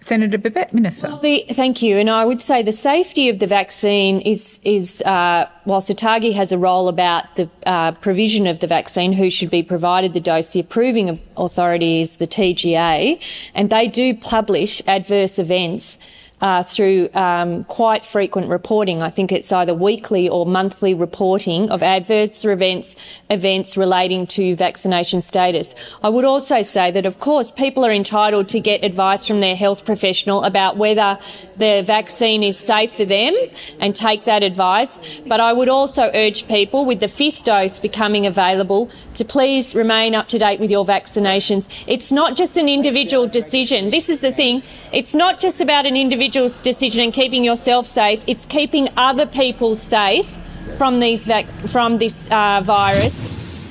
Senator 0.00 0.36
Babet. 0.36 0.74
Minister. 0.74 1.16
The, 1.22 1.44
thank 1.50 1.80
you. 1.80 1.96
And 1.98 2.10
I 2.10 2.24
would 2.24 2.42
say 2.42 2.60
the 2.60 2.72
safety 2.72 3.28
of 3.28 3.38
the 3.38 3.46
vaccine 3.46 4.20
is, 4.22 4.58
is 4.64 5.00
uh, 5.02 5.48
whilst 5.64 5.90
ATAGI 5.90 6.32
has 6.32 6.50
a 6.50 6.58
role 6.58 6.88
about 6.88 7.36
the 7.36 7.48
uh, 7.66 7.92
provision 7.92 8.48
of 8.48 8.58
the 8.58 8.66
vaccine, 8.66 9.12
who 9.12 9.30
should 9.30 9.50
be 9.50 9.62
provided 9.62 10.12
the 10.12 10.20
dose, 10.20 10.52
the 10.52 10.58
approving 10.58 11.20
authority 11.36 12.00
is 12.00 12.16
the 12.16 12.26
TGA, 12.26 13.22
and 13.54 13.70
they 13.70 13.86
do 13.86 14.12
publish 14.12 14.82
adverse 14.88 15.38
events. 15.38 16.00
Uh, 16.42 16.60
through 16.60 17.08
um, 17.14 17.62
quite 17.62 18.04
frequent 18.04 18.48
reporting. 18.48 19.00
I 19.00 19.10
think 19.10 19.30
it's 19.30 19.52
either 19.52 19.72
weekly 19.72 20.28
or 20.28 20.44
monthly 20.44 20.92
reporting 20.92 21.70
of 21.70 21.84
adverse 21.84 22.44
events, 22.44 22.96
events 23.30 23.76
relating 23.76 24.26
to 24.26 24.56
vaccination 24.56 25.22
status. 25.22 25.72
I 26.02 26.08
would 26.08 26.24
also 26.24 26.62
say 26.62 26.90
that, 26.90 27.06
of 27.06 27.20
course, 27.20 27.52
people 27.52 27.84
are 27.84 27.92
entitled 27.92 28.48
to 28.48 28.58
get 28.58 28.84
advice 28.84 29.24
from 29.24 29.38
their 29.40 29.54
health 29.54 29.84
professional 29.84 30.42
about 30.42 30.76
whether 30.76 31.16
the 31.58 31.84
vaccine 31.86 32.42
is 32.42 32.58
safe 32.58 32.92
for 32.92 33.04
them 33.04 33.34
and 33.78 33.94
take 33.94 34.24
that 34.24 34.42
advice. 34.42 35.20
But 35.24 35.38
I 35.38 35.52
would 35.52 35.68
also 35.68 36.10
urge 36.12 36.48
people, 36.48 36.84
with 36.84 36.98
the 36.98 37.06
fifth 37.06 37.44
dose 37.44 37.78
becoming 37.78 38.26
available, 38.26 38.90
to 39.14 39.24
please 39.24 39.76
remain 39.76 40.16
up 40.16 40.26
to 40.30 40.38
date 40.40 40.58
with 40.58 40.72
your 40.72 40.84
vaccinations. 40.84 41.68
It's 41.86 42.10
not 42.10 42.36
just 42.36 42.56
an 42.56 42.68
individual 42.68 43.28
decision. 43.28 43.90
This 43.90 44.08
is 44.08 44.18
the 44.20 44.32
thing. 44.32 44.64
It's 44.90 45.14
not 45.14 45.38
just 45.38 45.60
about 45.60 45.86
an 45.86 45.96
individual's 46.32 46.62
decision 46.62 47.02
and 47.02 47.12
keeping 47.12 47.44
yourself 47.44 47.84
safe. 47.84 48.24
It's 48.26 48.46
keeping 48.46 48.88
other 48.96 49.26
people 49.26 49.76
safe 49.76 50.38
from 50.78 50.98
these 50.98 51.26
vac- 51.26 51.46
from 51.68 51.98
this 51.98 52.30
uh, 52.32 52.62
virus. 52.64 53.20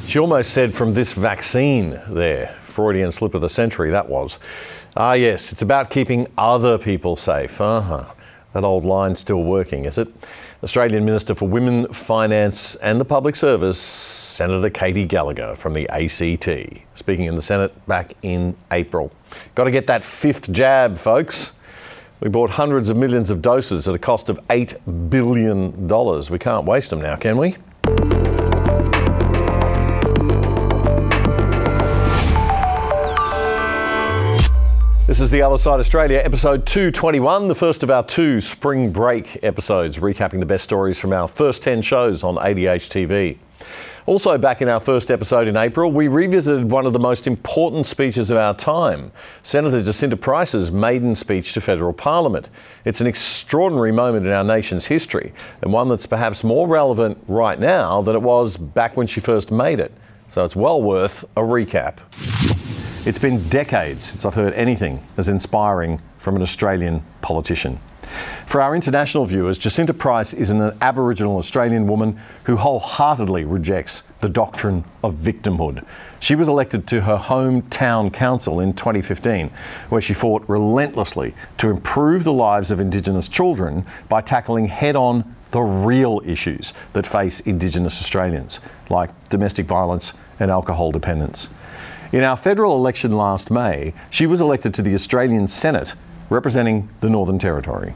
She 0.08 0.20
almost 0.20 0.54
said 0.54 0.72
from 0.72 0.94
this 0.94 1.14
vaccine 1.14 2.00
there. 2.08 2.56
Freudian 2.66 3.12
slip 3.12 3.34
of 3.34 3.42
the 3.42 3.50
century, 3.50 3.90
that 3.90 4.08
was. 4.08 4.38
Ah, 4.96 5.14
yes, 5.14 5.52
it's 5.52 5.64
about 5.64 5.90
keeping 5.90 6.28
other 6.38 6.78
people 6.78 7.16
safe. 7.16 7.60
Uh 7.60 7.82
huh. 7.82 8.06
That 8.54 8.64
old 8.64 8.86
line 8.86 9.16
still 9.16 9.44
working, 9.44 9.86
is 9.86 9.98
it? 9.98 10.08
Australian 10.62 11.04
Minister 11.04 11.34
for 11.34 11.48
Women, 11.48 11.92
Finance 11.92 12.76
and 12.76 13.02
the 13.02 13.06
Public 13.06 13.36
Service, 13.36 13.80
Senator 13.80 14.70
Katie 14.70 15.06
Gallagher 15.06 15.56
from 15.56 15.74
the 15.74 15.90
ACT, 15.90 16.48
speaking 16.94 17.26
in 17.26 17.36
the 17.36 17.42
Senate 17.42 17.74
back 17.88 18.14
in 18.22 18.56
April. 18.70 19.12
Got 19.56 19.64
to 19.64 19.72
get 19.72 19.88
that 19.88 20.06
fifth 20.06 20.52
jab, 20.52 21.00
folks. 21.00 21.54
We 22.22 22.30
bought 22.30 22.52
hundreds 22.52 22.92
of 22.92 22.98
millions 22.98 23.32
of 23.32 23.42
doses 23.42 23.88
at 23.88 23.96
a 23.96 24.00
cost 24.00 24.30
of 24.30 24.40
$8 24.48 25.10
billion. 25.10 25.88
We 26.30 26.38
can't 26.38 26.66
waste 26.66 26.92
them 26.92 27.02
now, 27.02 27.16
can 27.16 27.36
we? 27.36 27.58
This 35.12 35.20
is 35.20 35.30
The 35.30 35.42
Other 35.42 35.58
Side 35.58 35.82
Australia, 35.82 36.22
episode 36.24 36.66
221, 36.66 37.50
the 37.50 37.54
first 37.54 37.84
of 37.84 37.92
our 37.92 38.02
two 38.02 38.40
spring 38.40 38.94
break 38.94 39.44
episodes, 39.44 39.98
recapping 39.98 40.40
the 40.40 40.46
best 40.46 40.64
stories 40.64 40.98
from 40.98 41.12
our 41.12 41.28
first 41.28 41.64
10 41.64 41.82
shows 41.82 42.24
on 42.24 42.36
ADH 42.36 42.88
TV. 42.88 43.38
Also, 44.06 44.38
back 44.38 44.62
in 44.62 44.70
our 44.70 44.80
first 44.80 45.12
episode 45.12 45.50
in 45.50 45.58
April, 45.58 45.92
we 45.92 46.08
revisited 46.08 46.72
one 46.72 46.86
of 46.86 46.94
the 46.94 47.00
most 47.00 47.28
important 47.28 47.88
speeches 47.88 48.30
of 48.30 48.38
our 48.38 48.54
time 48.54 49.12
Senator 49.44 49.84
Jacinta 49.84 50.16
Price's 50.16 50.72
maiden 50.72 51.14
speech 51.14 51.52
to 51.56 51.60
federal 51.60 51.92
parliament. 51.92 52.48
It's 52.86 53.02
an 53.02 53.08
extraordinary 53.08 53.92
moment 53.92 54.26
in 54.26 54.32
our 54.32 54.46
nation's 54.46 54.86
history, 54.86 55.34
and 55.62 55.74
one 55.74 55.90
that's 55.90 56.06
perhaps 56.06 56.42
more 56.42 56.70
relevant 56.70 57.22
right 57.28 57.60
now 57.60 58.02
than 58.02 58.16
it 58.16 58.22
was 58.22 58.56
back 58.56 58.96
when 58.96 59.08
she 59.08 59.20
first 59.20 59.52
made 59.52 59.82
it. 59.82 59.92
So 60.30 60.46
it's 60.46 60.56
well 60.56 60.82
worth 60.82 61.26
a 61.36 61.42
recap. 61.42 61.98
It's 63.04 63.18
been 63.18 63.50
decades 63.50 64.06
since 64.06 64.26
I've 64.26 64.36
heard 64.36 64.54
anything 64.54 65.02
as 65.18 65.28
inspiring 65.28 66.00
from 66.20 66.36
an 66.36 66.44
Australian 66.44 67.02
politician. 67.22 67.80
For 68.46 68.62
our 68.62 68.76
international 68.76 69.26
viewers, 69.26 69.58
Jacinta 69.58 69.92
Price 69.92 70.36
is 70.36 70.52
an 70.52 70.78
Aboriginal 70.82 71.38
Australian 71.38 71.88
woman 71.88 72.20
who 72.44 72.58
wholeheartedly 72.58 73.44
rejects 73.46 74.02
the 74.20 74.30
doctrine 74.30 74.84
of 75.04 75.16
victimhood. 75.16 75.84
She 76.20 76.36
was 76.36 76.48
elected 76.48 76.86
to 76.90 77.02
her 77.02 77.18
hometown 77.18 78.14
council 78.14 78.60
in 78.60 78.74
2015, 78.74 79.50
where 79.90 80.02
she 80.02 80.14
fought 80.14 80.48
relentlessly 80.48 81.34
to 81.58 81.72
improve 81.72 82.24
the 82.24 82.34
lives 82.34 82.70
of 82.70 82.80
Indigenous 82.80 83.28
children 83.28 83.84
by 84.10 84.22
tackling 84.22 84.68
head 84.68 84.96
on 84.96 85.36
the 85.50 85.62
real 85.62 86.22
issues 86.24 86.72
that 86.94 87.08
face 87.08 87.40
Indigenous 87.40 88.00
Australians, 88.00 88.60
like 88.92 89.10
domestic 89.30 89.66
violence 89.66 90.14
and 90.40 90.52
alcohol 90.52 90.92
dependence. 90.92 91.50
In 92.12 92.24
our 92.24 92.36
federal 92.36 92.76
election 92.76 93.14
last 93.14 93.50
May, 93.50 93.94
she 94.10 94.28
was 94.28 94.42
elected 94.42 94.74
to 94.74 94.82
the 94.82 94.94
Australian 94.94 95.48
Senate 95.48 95.96
representing 96.30 96.90
the 97.00 97.10
Northern 97.10 97.40
Territory. 97.40 97.94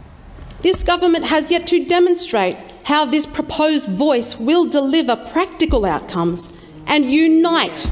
This 0.61 0.83
government 0.83 1.25
has 1.25 1.51
yet 1.51 1.67
to 1.67 1.83
demonstrate 1.83 2.55
how 2.85 3.03
this 3.03 3.25
proposed 3.25 3.89
voice 3.89 4.39
will 4.39 4.65
deliver 4.67 5.17
practical 5.17 5.85
outcomes 5.85 6.53
and 6.87 7.05
unite 7.05 7.91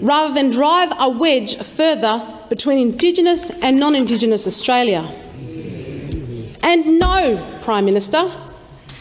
rather 0.00 0.34
than 0.34 0.50
drive 0.50 0.92
a 0.98 1.08
wedge 1.08 1.56
further 1.56 2.26
between 2.50 2.78
Indigenous 2.78 3.50
and 3.62 3.80
non 3.80 3.94
Indigenous 3.94 4.46
Australia. 4.46 5.10
And 6.62 6.98
no, 6.98 7.58
Prime 7.62 7.86
Minister, 7.86 8.30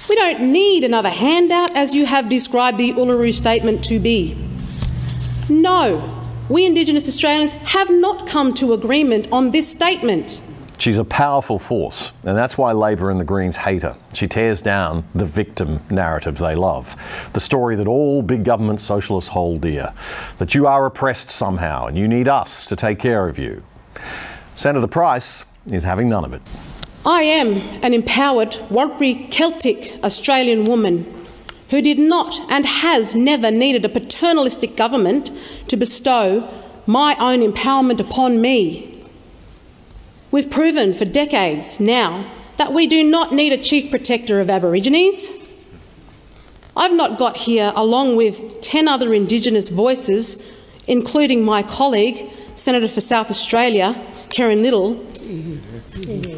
we 0.09 0.15
don't 0.15 0.51
need 0.53 0.85
another 0.85 1.09
handout 1.09 1.75
as 1.75 1.93
you 1.93 2.05
have 2.05 2.29
described 2.29 2.77
the 2.77 2.93
Uluru 2.93 3.33
Statement 3.33 3.83
to 3.85 3.99
be. 3.99 4.37
No, 5.49 6.22
we 6.49 6.65
Indigenous 6.65 7.07
Australians 7.07 7.53
have 7.53 7.89
not 7.89 8.27
come 8.27 8.53
to 8.55 8.73
agreement 8.73 9.27
on 9.31 9.51
this 9.51 9.69
statement. 9.69 10.41
She's 10.77 10.97
a 10.97 11.05
powerful 11.05 11.59
force, 11.59 12.11
and 12.25 12.35
that's 12.35 12.57
why 12.57 12.73
Labor 12.73 13.09
and 13.09 13.19
the 13.19 13.25
Greens 13.25 13.55
hate 13.55 13.83
her. 13.83 13.95
She 14.13 14.27
tears 14.27 14.61
down 14.61 15.05
the 15.15 15.25
victim 15.25 15.79
narrative 15.89 16.37
they 16.37 16.55
love. 16.55 17.29
The 17.31 17.39
story 17.39 17.77
that 17.77 17.87
all 17.87 18.21
big 18.21 18.43
government 18.43 18.81
socialists 18.81 19.29
hold 19.29 19.61
dear 19.61 19.93
that 20.39 20.53
you 20.53 20.67
are 20.67 20.85
oppressed 20.85 21.29
somehow 21.29 21.85
and 21.85 21.97
you 21.97 22.07
need 22.07 22.27
us 22.27 22.65
to 22.65 22.75
take 22.75 22.99
care 22.99 23.29
of 23.29 23.39
you. 23.39 23.63
Senator 24.55 24.87
Price 24.87 25.45
is 25.67 25.85
having 25.85 26.09
none 26.09 26.25
of 26.25 26.33
it. 26.33 26.41
I 27.05 27.23
am 27.23 27.57
an 27.83 27.93
empowered 27.93 28.51
Warlpiri 28.69 29.31
Celtic 29.31 30.03
Australian 30.03 30.65
woman 30.65 31.22
who 31.69 31.81
did 31.81 31.99
not 31.99 32.39
and 32.49 32.65
has 32.65 33.15
never 33.15 33.49
needed 33.49 33.85
a 33.85 33.89
paternalistic 33.89 34.75
government 34.75 35.31
to 35.67 35.77
bestow 35.77 36.49
my 36.85 37.15
own 37.19 37.39
empowerment 37.39 37.99
upon 37.99 38.41
me. 38.41 39.03
We've 40.31 40.49
proven 40.49 40.93
for 40.93 41.05
decades 41.05 41.79
now 41.79 42.31
that 42.57 42.73
we 42.73 42.87
do 42.87 43.03
not 43.03 43.31
need 43.31 43.53
a 43.53 43.57
chief 43.57 43.89
protector 43.89 44.39
of 44.39 44.49
Aborigines. 44.49 45.31
I've 46.75 46.93
not 46.93 47.19
got 47.19 47.37
here 47.37 47.71
along 47.75 48.15
with 48.15 48.61
10 48.61 48.87
other 48.87 49.13
Indigenous 49.13 49.69
voices, 49.69 50.51
including 50.87 51.45
my 51.45 51.63
colleague, 51.63 52.29
Senator 52.55 52.87
for 52.87 53.01
South 53.01 53.29
Australia, 53.29 53.93
Kerrynne 54.29 54.61
Liddle, 54.61 54.95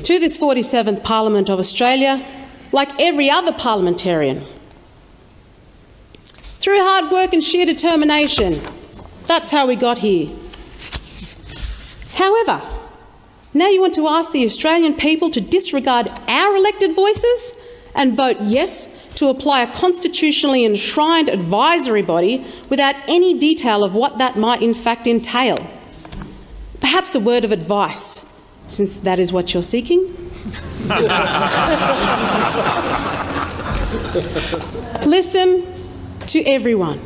to 0.04 0.20
this 0.20 0.38
47th 0.38 1.04
Parliament 1.04 1.50
of 1.50 1.58
Australia 1.60 2.26
like 2.72 2.90
every 3.00 3.30
other 3.30 3.54
parliamentarian. 3.54 4.44
Through 6.66 6.80
hard 6.80 7.12
work 7.12 7.32
and 7.32 7.44
sheer 7.44 7.68
determination. 7.68 8.56
That's 9.28 9.52
how 9.52 9.68
we 9.68 9.76
got 9.76 10.00
here. 10.00 10.36
However, 12.14 12.60
now 13.54 13.70
you 13.70 13.82
want 13.82 13.94
to 13.94 14.08
ask 14.08 14.32
the 14.32 14.44
Australian 14.44 14.96
people 14.96 15.30
to 15.30 15.40
disregard 15.40 16.10
our 16.28 16.56
elected 16.56 16.96
voices 16.96 17.54
and 17.94 18.18
vote 18.18 18.38
yes 18.42 18.92
to 19.14 19.28
apply 19.28 19.62
a 19.62 19.72
constitutionally 19.76 20.66
enshrined 20.66 21.30
advisory 21.30 22.02
body 22.02 22.44
without 22.68 22.96
any 23.08 23.38
detail 23.38 23.84
of 23.84 23.94
what 23.94 24.18
that 24.18 24.36
might 24.36 24.64
in 24.64 24.74
fact 24.74 25.06
entail. 25.06 25.70
Perhaps 26.80 27.14
a 27.14 27.20
word 27.20 27.46
of 27.46 27.52
advice, 27.52 28.26
since 28.66 28.98
that 29.02 29.20
is 29.20 29.32
what 29.32 29.54
you're 29.54 29.62
seeking. 29.62 30.00
Listen 35.06 35.75
to 36.28 36.42
everyone, 36.44 37.00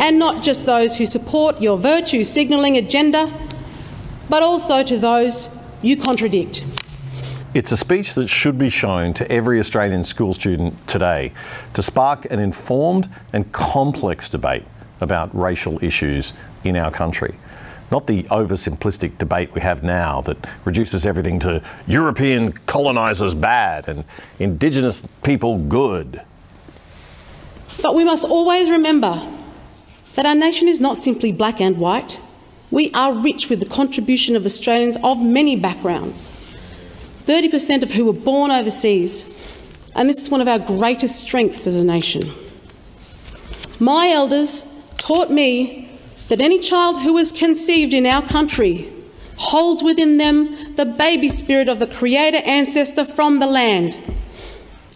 and 0.00 0.18
not 0.18 0.42
just 0.42 0.66
those 0.66 0.98
who 0.98 1.06
support 1.06 1.60
your 1.60 1.76
virtue 1.76 2.24
signalling 2.24 2.76
agenda, 2.76 3.32
but 4.28 4.42
also 4.42 4.82
to 4.82 4.98
those 4.98 5.50
you 5.82 5.96
contradict. 5.96 6.64
It's 7.54 7.70
a 7.70 7.76
speech 7.76 8.14
that 8.14 8.28
should 8.28 8.56
be 8.56 8.70
shown 8.70 9.12
to 9.14 9.30
every 9.30 9.60
Australian 9.60 10.04
school 10.04 10.32
student 10.32 10.88
today 10.88 11.34
to 11.74 11.82
spark 11.82 12.24
an 12.30 12.38
informed 12.38 13.10
and 13.34 13.52
complex 13.52 14.30
debate 14.30 14.64
about 15.02 15.34
racial 15.38 15.82
issues 15.84 16.32
in 16.64 16.76
our 16.76 16.90
country. 16.90 17.34
Not 17.90 18.06
the 18.06 18.22
oversimplistic 18.24 19.18
debate 19.18 19.52
we 19.52 19.60
have 19.60 19.82
now 19.82 20.22
that 20.22 20.38
reduces 20.64 21.04
everything 21.04 21.38
to 21.40 21.62
European 21.86 22.52
colonisers 22.52 23.34
bad 23.34 23.86
and 23.86 24.06
Indigenous 24.38 25.02
people 25.22 25.58
good. 25.58 26.22
But 27.80 27.94
we 27.94 28.04
must 28.04 28.24
always 28.24 28.70
remember 28.70 29.20
that 30.14 30.26
our 30.26 30.34
nation 30.34 30.68
is 30.68 30.80
not 30.80 30.96
simply 30.96 31.32
black 31.32 31.60
and 31.60 31.78
white. 31.78 32.20
We 32.70 32.90
are 32.92 33.14
rich 33.14 33.48
with 33.48 33.60
the 33.60 33.66
contribution 33.66 34.36
of 34.36 34.44
Australians 34.44 34.96
of 35.02 35.22
many 35.22 35.56
backgrounds, 35.56 36.32
30% 37.24 37.82
of 37.82 37.92
who 37.92 38.06
were 38.06 38.12
born 38.12 38.50
overseas, 38.50 39.24
and 39.94 40.08
this 40.08 40.20
is 40.20 40.30
one 40.30 40.40
of 40.40 40.48
our 40.48 40.58
greatest 40.58 41.20
strengths 41.20 41.66
as 41.66 41.76
a 41.76 41.84
nation. 41.84 42.30
My 43.78 44.08
elders 44.08 44.64
taught 44.98 45.30
me 45.30 45.98
that 46.28 46.40
any 46.40 46.58
child 46.58 47.00
who 47.00 47.18
is 47.18 47.32
conceived 47.32 47.92
in 47.92 48.06
our 48.06 48.22
country 48.22 48.90
holds 49.36 49.82
within 49.82 50.18
them 50.18 50.74
the 50.76 50.86
baby 50.86 51.28
spirit 51.28 51.68
of 51.68 51.78
the 51.78 51.86
Creator 51.86 52.40
ancestor 52.46 53.04
from 53.04 53.38
the 53.38 53.46
land. 53.46 53.96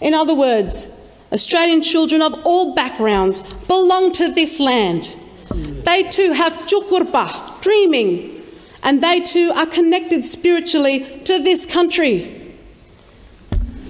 In 0.01 0.15
other 0.15 0.35
words, 0.35 0.89
Australian 1.33 1.83
children 1.83 2.23
of 2.23 2.41
all 2.45 2.75
backgrounds 2.75 3.43
belong 3.67 4.12
to 4.12 4.33
this 4.33 4.61
land. 4.61 5.17
They 5.85 6.05
too 6.05 6.33
have 6.33 6.53
Jukurrpa, 6.67 7.61
dreaming, 7.61 8.43
and 8.83 9.03
they 9.03 9.21
too 9.21 9.53
are 9.55 9.67
connected 9.67 10.25
spiritually 10.25 11.05
to 11.25 11.43
this 11.43 11.67
country. 11.67 12.55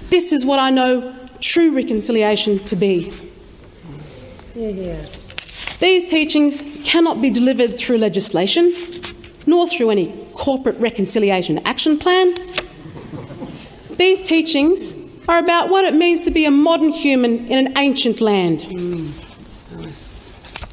This 0.09 0.31
is 0.31 0.45
what 0.45 0.59
I 0.59 0.69
know 0.69 1.13
true 1.39 1.75
reconciliation 1.75 2.59
to 2.59 2.75
be. 2.75 3.11
These 5.79 6.09
teachings 6.09 6.63
cannot 6.83 7.21
be 7.21 7.29
delivered 7.29 7.79
through 7.79 7.99
legislation, 7.99 8.73
nor 9.45 9.67
through 9.67 9.91
any 9.91 10.13
corporate 10.33 10.79
reconciliation 10.79 11.59
action 11.65 11.99
plan. 11.99 12.35
These 13.97 14.23
teachings 14.23 14.95
are 15.27 15.39
about 15.39 15.69
what 15.69 15.85
it 15.85 15.93
means 15.93 16.21
to 16.23 16.31
be 16.31 16.45
a 16.45 16.51
modern 16.51 16.89
human 16.89 17.45
in 17.45 17.67
an 17.67 17.77
ancient 17.77 18.21
land. 18.21 18.63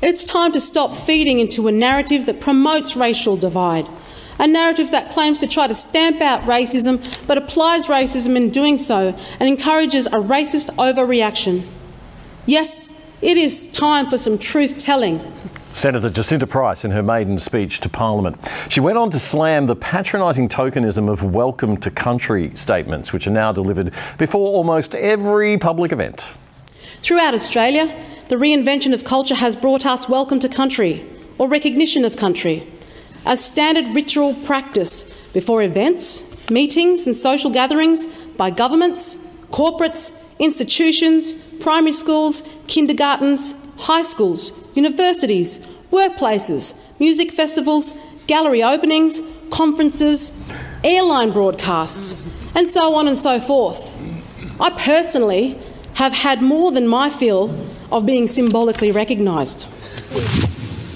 It's 0.01 0.23
time 0.23 0.53
to 0.53 0.61
stop 0.61 0.93
feeding 0.93 1.41
into 1.41 1.67
a 1.67 1.73
narrative 1.73 2.27
that 2.27 2.41
promotes 2.41 2.95
racial 2.95 3.37
divide, 3.37 3.87
a 4.39 4.47
narrative 4.47 4.91
that 4.91 5.11
claims 5.11 5.39
to 5.39 5.47
try 5.47 5.67
to 5.67 5.75
stamp 5.75 6.21
out 6.21 6.43
racism 6.43 7.27
but 7.27 7.39
applies 7.39 7.87
racism 7.87 8.37
in 8.37 8.51
doing 8.51 8.79
so 8.79 9.17
and 9.41 9.49
encourages 9.49 10.07
a 10.07 10.19
racist 10.19 10.75
overreaction. 10.77 11.65
Yes, 12.47 12.93
it 13.23 13.39
is 13.39 13.67
time 13.69 14.07
for 14.07 14.19
some 14.19 14.37
truth 14.37 14.79
telling. 14.79 15.21
Senator 15.75 16.09
Jacinta 16.09 16.47
Price 16.47 16.85
in 16.85 16.93
her 16.93 17.03
maiden 17.03 17.37
speech 17.37 17.81
to 17.81 17.89
Parliament. 17.89 18.39
She 18.69 18.79
went 18.79 18.97
on 18.97 19.11
to 19.11 19.19
slam 19.19 19.67
the 19.67 19.75
patronising 19.75 20.49
tokenism 20.49 21.11
of 21.13 21.35
welcome 21.35 21.77
to 21.79 21.91
country 21.91 22.53
statements, 22.55 23.13
which 23.13 23.27
are 23.27 23.33
now 23.33 23.51
delivered 23.51 23.93
before 24.17 24.47
almost 24.47 24.95
every 24.95 25.59
public 25.59 25.91
event. 25.91 26.33
Throughout 27.03 27.35
Australia, 27.35 27.93
the 28.29 28.37
reinvention 28.37 28.95
of 28.95 29.05
culture 29.05 29.35
has 29.35 29.57
brought 29.57 29.85
us 29.85 30.09
welcome 30.09 30.39
to 30.41 30.49
country 30.49 31.05
or 31.39 31.49
recognition 31.49 32.05
of 32.05 32.17
country 32.17 32.63
as 33.27 33.45
standard 33.45 33.89
ritual 33.97 34.33
practice 34.33 35.29
before 35.33 35.61
events, 35.61 36.49
meetings, 36.51 37.05
and 37.05 37.17
social 37.17 37.51
gatherings 37.51 38.07
by 38.37 38.49
governments, 38.49 39.17
corporates, 39.51 40.13
institutions, 40.39 41.35
primary 41.61 41.93
schools, 41.93 42.49
kindergartens, 42.69 43.57
high 43.77 44.03
schools, 44.03 44.53
universities, 44.75 45.59
workplaces, 45.91 46.77
music 47.01 47.31
festivals, 47.31 47.95
gallery 48.27 48.63
openings, 48.63 49.23
conferences, 49.51 50.33
airline 50.83 51.31
broadcasts, 51.31 52.23
and 52.55 52.69
so 52.69 52.95
on 52.95 53.09
and 53.09 53.17
so 53.17 53.41
forth. 53.41 53.95
I 54.61 54.71
personally 54.71 55.59
have 55.95 56.13
had 56.13 56.43
more 56.43 56.73
than 56.73 56.87
my 56.87 57.11
fill 57.11 57.55
of 57.91 58.07
being 58.07 58.27
symbolically 58.27 58.91
recognised. 58.91 59.69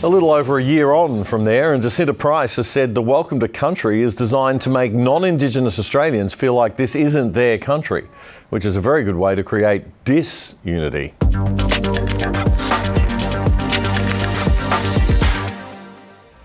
A 0.03 0.09
little 0.09 0.31
over 0.31 0.59
a 0.59 0.62
year 0.62 0.93
on 0.93 1.25
from 1.25 1.45
there, 1.45 1.75
and 1.75 1.83
Jacinta 1.83 2.14
Price 2.14 2.55
has 2.57 2.69
said 2.69 2.95
the 2.95 3.03
Welcome 3.03 3.41
to 3.41 3.49
Country 3.49 4.03
is 4.03 4.14
designed 4.14 4.61
to 4.62 4.71
make 4.71 4.93
non 4.93 5.25
Indigenous 5.25 5.79
Australians 5.79 6.33
feel 6.33 6.55
like 6.55 6.77
this 6.77 6.95
isn't 6.95 7.33
their 7.33 7.59
country, 7.59 8.07
which 8.51 8.64
is 8.64 8.77
a 8.77 8.81
very 8.81 9.03
good 9.03 9.17
way 9.17 9.35
to 9.35 9.43
create 9.43 9.83
disunity. 10.05 11.14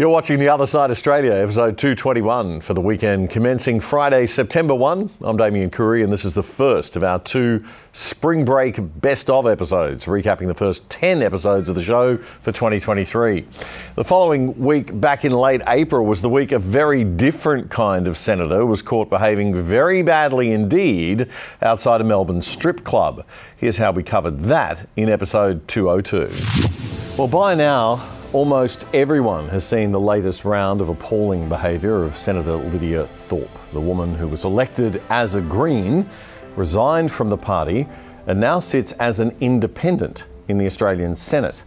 You're 0.03 0.09
watching 0.09 0.37
The 0.37 0.49
Other 0.49 0.67
Side 0.67 0.91
Australia, 0.91 1.31
episode 1.31 1.77
221 1.77 2.59
for 2.59 2.73
the 2.73 2.81
weekend, 2.81 3.29
commencing 3.29 3.79
Friday, 3.79 4.27
September 4.27 4.75
1. 4.75 5.09
I'm 5.21 5.37
Damian 5.37 5.69
Coory, 5.69 6.03
and 6.03 6.11
this 6.11 6.25
is 6.25 6.33
the 6.33 6.43
first 6.43 6.97
of 6.97 7.05
our 7.05 7.19
two 7.19 7.63
spring 7.93 8.43
break 8.43 8.79
best 8.99 9.29
of 9.29 9.47
episodes, 9.47 10.03
recapping 10.03 10.47
the 10.47 10.53
first 10.53 10.89
10 10.89 11.23
episodes 11.23 11.69
of 11.69 11.75
the 11.75 11.83
show 11.85 12.17
for 12.17 12.51
2023. 12.51 13.47
The 13.95 14.03
following 14.03 14.59
week, 14.59 14.99
back 14.99 15.23
in 15.23 15.31
late 15.31 15.61
April, 15.67 16.05
was 16.05 16.21
the 16.21 16.29
week 16.29 16.51
a 16.51 16.59
very 16.59 17.05
different 17.05 17.69
kind 17.69 18.05
of 18.05 18.17
senator 18.17 18.65
was 18.65 18.81
caught 18.81 19.09
behaving 19.09 19.55
very 19.55 20.01
badly 20.01 20.51
indeed 20.51 21.29
outside 21.61 22.01
a 22.01 22.03
Melbourne 22.03 22.41
strip 22.41 22.83
club. 22.83 23.25
Here's 23.55 23.77
how 23.77 23.93
we 23.93 24.03
covered 24.03 24.41
that 24.41 24.85
in 24.97 25.07
episode 25.07 25.65
202. 25.69 27.15
Well, 27.17 27.29
by 27.29 27.55
now, 27.55 28.12
Almost 28.33 28.87
everyone 28.95 29.47
has 29.49 29.63
seen 29.63 29.91
the 29.91 29.99
latest 29.99 30.43
round 30.43 30.81
of 30.81 30.89
appalling 30.89 31.47
behaviour 31.49 32.01
of 32.01 32.17
Senator 32.17 32.55
Lydia 32.55 33.05
Thorpe, 33.05 33.47
the 33.73 33.79
woman 33.79 34.15
who 34.15 34.27
was 34.27 34.43
elected 34.43 35.03
as 35.11 35.35
a 35.35 35.41
Green, 35.41 36.09
resigned 36.55 37.11
from 37.11 37.29
the 37.29 37.37
party, 37.37 37.87
and 38.25 38.39
now 38.39 38.59
sits 38.59 38.91
as 38.93 39.19
an 39.19 39.35
independent 39.39 40.25
in 40.47 40.57
the 40.57 40.65
Australian 40.65 41.15
Senate. 41.15 41.61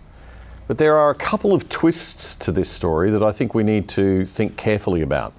But 0.66 0.76
there 0.76 0.96
are 0.96 1.10
a 1.10 1.14
couple 1.14 1.54
of 1.54 1.68
twists 1.68 2.34
to 2.34 2.50
this 2.50 2.68
story 2.68 3.12
that 3.12 3.22
I 3.22 3.30
think 3.30 3.54
we 3.54 3.62
need 3.62 3.88
to 3.90 4.26
think 4.26 4.56
carefully 4.56 5.02
about. 5.02 5.34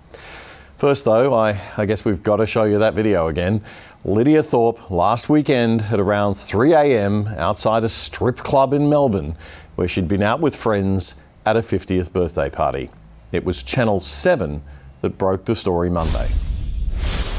First, 0.78 1.04
though, 1.04 1.34
I, 1.34 1.60
I 1.76 1.86
guess 1.86 2.06
we've 2.06 2.24
got 2.24 2.38
to 2.38 2.48
show 2.48 2.64
you 2.64 2.80
that 2.80 2.94
video 2.94 3.28
again. 3.28 3.62
Lydia 4.06 4.44
Thorpe 4.44 4.90
last 4.90 5.28
weekend 5.28 5.82
at 5.82 6.00
around 6.00 6.36
3 6.36 6.72
a.m. 6.72 7.28
outside 7.36 7.84
a 7.84 7.90
strip 7.90 8.38
club 8.38 8.72
in 8.72 8.88
Melbourne 8.88 9.36
where 9.78 9.88
she'd 9.88 10.08
been 10.08 10.24
out 10.24 10.40
with 10.42 10.56
friends 10.56 11.14
at 11.46 11.56
a 11.56 11.62
50th 11.62 12.12
birthday 12.12 12.50
party. 12.50 12.90
It 13.32 13.46
was 13.46 13.62
Channel 13.62 14.00
7 14.00 14.64
that 15.02 15.18
broke 15.20 15.46
the 15.46 15.56
story 15.56 15.90
Monday. 15.90 16.28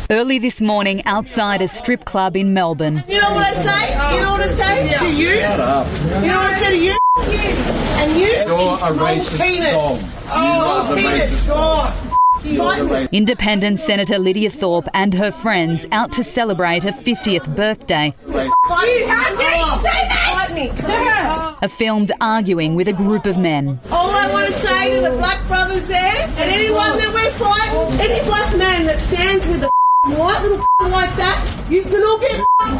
Early 0.08 0.38
this 0.38 0.60
morning 0.60 1.04
outside 1.04 1.60
a 1.60 1.68
strip 1.68 2.04
club 2.04 2.36
in 2.36 2.54
Melbourne. 2.54 3.02
You 3.08 3.20
know 3.20 3.34
what 3.34 3.44
I 3.44 3.52
say? 3.52 4.16
You 4.16 4.22
know 4.22 4.30
what 4.30 4.40
I 4.40 4.54
say 4.54 4.98
to 4.98 5.12
you? 5.12 5.34
Shut 5.40 5.60
up. 5.60 5.86
You 6.22 6.28
know 6.28 6.38
what 6.38 6.54
I 6.54 6.60
say 6.60 6.78
to 6.78 6.84
you? 6.84 6.96
And 7.98 8.12
you? 8.18 8.26
You're 8.26 8.74
a 8.74 8.92
racist 8.96 9.36
penis. 9.36 9.72
Tom. 9.72 9.98
Oh, 10.28 10.92
penis. 10.96 11.46
God. 11.46 12.07
Independent 13.12 13.78
Senator 13.78 14.18
Lydia 14.18 14.50
Thorpe 14.50 14.88
and 14.94 15.12
her 15.14 15.30
friends 15.30 15.86
out 15.92 16.12
to 16.12 16.22
celebrate 16.22 16.82
her 16.82 16.92
50th 16.92 17.54
birthday. 17.54 18.12
A 21.60 21.68
filmed 21.68 22.12
arguing 22.20 22.74
with 22.74 22.88
a 22.88 22.92
group 22.92 23.26
of 23.26 23.36
men. 23.36 23.78
All 23.90 24.10
I 24.10 24.30
want 24.32 24.46
to 24.46 24.52
say 24.52 24.94
to 24.94 25.10
the 25.10 25.16
black 25.16 25.46
brothers 25.46 25.86
there, 25.86 26.24
and 26.24 26.50
anyone 26.50 26.96
that 26.96 27.12
we're 27.12 27.30
fighting, 27.32 28.00
any 28.00 28.24
black 28.26 28.56
man 28.56 28.86
that 28.86 28.98
stands 28.98 29.46
with 29.48 29.64
a 29.64 29.70
white 30.06 30.42
little 30.42 30.66
like 30.90 31.14
that, 31.16 31.66
you 31.68 31.82
can 31.82 32.02
all 32.02 32.18
get 32.18 32.30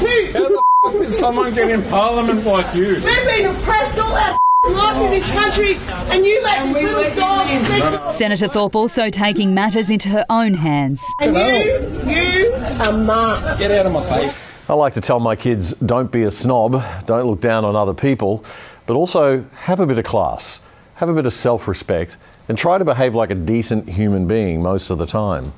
too. 0.00 0.32
How 0.32 0.48
the 0.48 0.62
f 0.86 0.92
did 0.92 1.10
someone 1.10 1.54
get 1.54 1.70
in 1.70 1.82
Parliament 1.84 2.44
like 2.44 2.74
you? 2.74 2.94
We've 2.94 3.04
been 3.04 3.46
oppressed 3.54 3.98
all 3.98 4.14
our 4.14 4.38
life 4.64 4.96
in 4.96 5.10
this 5.10 5.26
country, 5.30 5.76
and 6.12 6.24
you 6.24 6.42
let 6.42 6.74
this 6.74 6.94
little 6.94 7.16
dog 7.16 8.10
Senator 8.10 8.48
Thorpe 8.48 8.74
also 8.74 9.10
taking 9.10 9.54
matters 9.54 9.90
into 9.90 10.08
her 10.08 10.24
own 10.28 10.54
hands. 10.54 11.04
And 11.20 11.36
you, 11.36 12.10
you 12.10 12.54
are 12.54 12.96
marked. 12.96 13.58
Get 13.58 13.70
out 13.70 13.86
of 13.86 13.92
my 13.92 14.02
face. 14.02 14.36
I 14.68 14.74
like 14.74 14.94
to 14.94 15.00
tell 15.00 15.20
my 15.20 15.36
kids 15.36 15.72
don't 15.74 16.10
be 16.12 16.24
a 16.24 16.30
snob, 16.30 16.82
don't 17.06 17.26
look 17.26 17.40
down 17.40 17.64
on 17.64 17.74
other 17.74 17.94
people, 17.94 18.44
but 18.86 18.94
also 18.94 19.44
have 19.60 19.80
a 19.80 19.86
bit 19.86 19.98
of 19.98 20.04
class, 20.04 20.60
have 20.96 21.08
a 21.08 21.14
bit 21.14 21.26
of 21.26 21.32
self 21.32 21.68
respect, 21.68 22.16
and 22.48 22.58
try 22.58 22.78
to 22.78 22.84
behave 22.84 23.14
like 23.14 23.30
a 23.30 23.34
decent 23.34 23.88
human 23.88 24.26
being 24.26 24.62
most 24.62 24.90
of 24.90 24.98
the 24.98 25.06
time. 25.06 25.52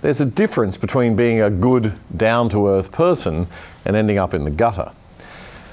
There's 0.00 0.20
a 0.20 0.26
difference 0.26 0.76
between 0.76 1.16
being 1.16 1.40
a 1.40 1.50
good, 1.50 1.94
down 2.16 2.48
to 2.50 2.68
earth 2.68 2.92
person 2.92 3.48
and 3.84 3.96
ending 3.96 4.18
up 4.18 4.32
in 4.32 4.44
the 4.44 4.50
gutter. 4.50 4.92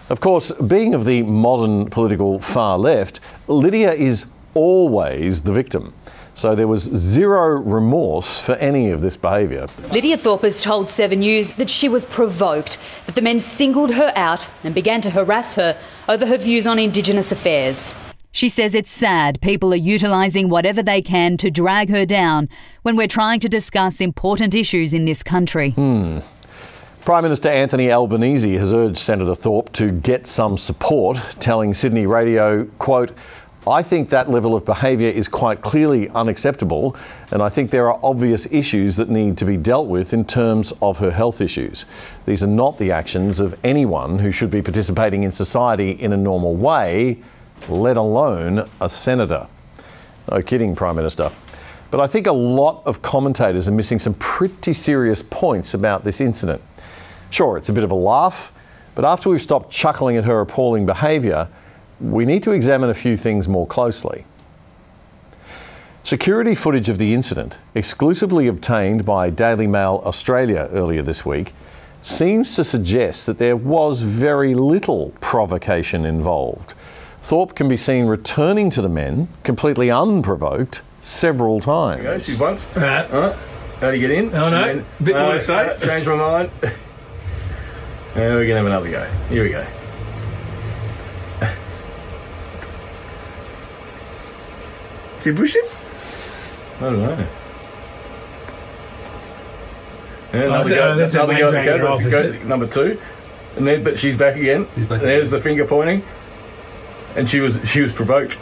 Of 0.09 0.19
course, 0.19 0.51
being 0.51 0.93
of 0.93 1.05
the 1.05 1.23
modern 1.23 1.89
political 1.89 2.39
far 2.39 2.77
left, 2.77 3.21
Lydia 3.47 3.91
is 3.93 4.27
always 4.53 5.41
the 5.41 5.51
victim. 5.51 5.93
So 6.35 6.53
there 6.53 6.67
was 6.67 6.83
zero 6.83 7.61
remorse 7.61 8.41
for 8.41 8.53
any 8.55 8.91
of 8.91 9.01
this 9.01 9.15
behaviour. 9.17 9.67
Lydia 9.89 10.17
Thorpe 10.17 10.43
has 10.43 10.59
told 10.59 10.89
Seven 10.89 11.21
News 11.21 11.53
that 11.53 11.69
she 11.69 11.87
was 11.87 12.03
provoked, 12.05 12.77
that 13.05 13.15
the 13.15 13.21
men 13.21 13.39
singled 13.39 13.93
her 13.95 14.11
out 14.15 14.49
and 14.63 14.75
began 14.75 15.01
to 15.01 15.11
harass 15.11 15.55
her 15.55 15.77
over 16.09 16.25
her 16.25 16.37
views 16.37 16.67
on 16.67 16.77
Indigenous 16.77 17.31
affairs. 17.31 17.95
She 18.31 18.49
says 18.49 18.75
it's 18.75 18.91
sad 18.91 19.39
people 19.39 19.71
are 19.71 19.77
utilising 19.77 20.49
whatever 20.49 20.83
they 20.83 21.01
can 21.01 21.37
to 21.37 21.49
drag 21.49 21.89
her 21.89 22.05
down 22.05 22.49
when 22.81 22.97
we're 22.97 23.07
trying 23.07 23.39
to 23.39 23.47
discuss 23.47 24.01
important 24.01 24.53
issues 24.53 24.93
in 24.93 25.05
this 25.05 25.23
country. 25.23 25.69
Hmm. 25.71 26.19
Prime 27.05 27.21
Minister 27.21 27.49
Anthony 27.49 27.91
Albanese 27.91 28.55
has 28.55 28.73
urged 28.73 28.97
Senator 28.97 29.35
Thorpe 29.35 29.71
to 29.73 29.91
get 29.91 30.25
some 30.25 30.57
support, 30.57 31.19
telling 31.39 31.71
Sydney 31.71 32.07
Radio, 32.07 32.65
quote, 32.79 33.11
I 33.67 33.83
think 33.83 34.09
that 34.09 34.31
level 34.31 34.55
of 34.55 34.65
behaviour 34.65 35.09
is 35.09 35.27
quite 35.27 35.61
clearly 35.61 36.09
unacceptable, 36.09 36.95
and 37.29 37.43
I 37.43 37.49
think 37.49 37.69
there 37.69 37.87
are 37.91 37.99
obvious 38.01 38.47
issues 38.51 38.95
that 38.95 39.07
need 39.07 39.37
to 39.37 39.45
be 39.45 39.55
dealt 39.55 39.85
with 39.85 40.13
in 40.13 40.25
terms 40.25 40.73
of 40.81 40.97
her 40.97 41.11
health 41.11 41.41
issues. 41.41 41.85
These 42.25 42.43
are 42.43 42.47
not 42.47 42.79
the 42.79 42.91
actions 42.91 43.39
of 43.39 43.55
anyone 43.63 44.17
who 44.17 44.31
should 44.31 44.49
be 44.49 44.63
participating 44.63 45.21
in 45.21 45.31
society 45.31 45.91
in 45.91 46.11
a 46.11 46.17
normal 46.17 46.55
way, 46.55 47.19
let 47.69 47.97
alone 47.97 48.67
a 48.81 48.89
senator. 48.89 49.45
No 50.31 50.41
kidding, 50.41 50.75
Prime 50.75 50.95
Minister. 50.95 51.29
But 51.91 52.01
I 52.01 52.07
think 52.07 52.25
a 52.25 52.33
lot 52.33 52.81
of 52.87 53.03
commentators 53.03 53.69
are 53.69 53.71
missing 53.71 53.99
some 53.99 54.15
pretty 54.15 54.73
serious 54.73 55.21
points 55.21 55.75
about 55.75 56.03
this 56.03 56.19
incident. 56.19 56.63
Sure, 57.35 57.57
it's 57.57 57.67
a 57.67 57.73
bit 57.73 57.83
of 57.83 57.91
a 57.91 57.95
laugh, 57.95 58.53
but 58.95 59.03
after 59.03 59.29
we've 59.29 59.41
stopped 59.41 59.69
chuckling 59.69 60.15
at 60.15 60.23
her 60.23 60.39
appalling 60.39 60.85
behaviour, 60.85 61.49
we 61.99 62.23
need 62.23 62.41
to 62.43 62.51
examine 62.51 62.89
a 62.89 62.93
few 62.93 63.17
things 63.17 63.49
more 63.49 63.67
closely. 63.67 64.23
Security 66.05 66.55
footage 66.55 66.87
of 66.87 66.97
the 66.97 67.13
incident, 67.13 67.59
exclusively 67.73 68.47
obtained 68.47 69.03
by 69.03 69.29
Daily 69.29 69.67
Mail 69.67 70.01
Australia 70.05 70.69
earlier 70.71 71.01
this 71.01 71.25
week, 71.25 71.53
seems 72.01 72.55
to 72.55 72.63
suggest 72.63 73.25
that 73.25 73.37
there 73.37 73.57
was 73.57 73.99
very 73.99 74.55
little 74.55 75.11
provocation 75.19 76.05
involved. 76.05 76.73
Thorpe 77.21 77.53
can 77.53 77.67
be 77.67 77.75
seen 77.75 78.05
returning 78.05 78.69
to 78.69 78.81
the 78.81 78.87
men, 78.87 79.27
completely 79.43 79.91
unprovoked, 79.91 80.83
several 81.01 81.59
times. 81.59 82.01
There 82.01 82.13
you 82.13 82.17
go, 82.17 82.23
she's 82.23 82.39
once. 82.39 82.69
Alright. 82.77 83.11
Alright. 83.11 83.35
How 83.81 83.91
do 83.91 83.97
you 83.97 84.07
get 84.07 84.17
in? 84.17 84.33
Oh, 84.33 84.49
no. 84.49 84.63
And 84.63 84.85
A 85.01 85.03
bit 85.03 85.15
more 85.17 85.31
to 85.33 85.37
uh, 85.37 85.39
say. 85.41 85.53
uh, 85.53 85.79
change 85.85 86.07
my 86.07 86.15
mind. 86.15 86.49
Uh, 88.15 88.19
and 88.21 88.35
we're 88.35 88.47
going 88.47 88.49
to 88.49 88.55
have 88.57 88.65
another 88.65 88.89
go. 88.89 89.03
Here 89.29 89.43
we 89.43 89.49
go. 89.49 89.65
Do 95.23 95.29
you 95.31 95.35
push 95.35 95.55
him? 95.55 95.63
I 96.77 96.81
don't 96.81 96.99
know. 96.99 97.27
And 100.33 100.43
Oh, 100.43 100.45
another 100.47 100.69
so- 100.69 100.75
go, 100.75 100.95
that's 100.95 101.15
another 101.15 101.37
go, 101.37 101.51
dragging 101.51 101.71
her 101.73 101.79
go, 101.79 101.93
off, 101.93 102.01
go, 102.09 102.31
number 102.43 102.67
two. 102.67 102.99
And 103.55 103.65
then, 103.65 103.83
but 103.83 103.97
she's 103.99 104.17
back 104.17 104.35
again. 104.35 104.67
and 104.75 104.87
there's 104.89 105.31
the 105.31 105.39
finger 105.39 105.65
pointing. 105.65 106.03
And 107.15 107.29
she 107.29 107.39
was 107.39 107.57
she 107.69 107.79
was 107.79 107.93
provoked. 107.93 108.37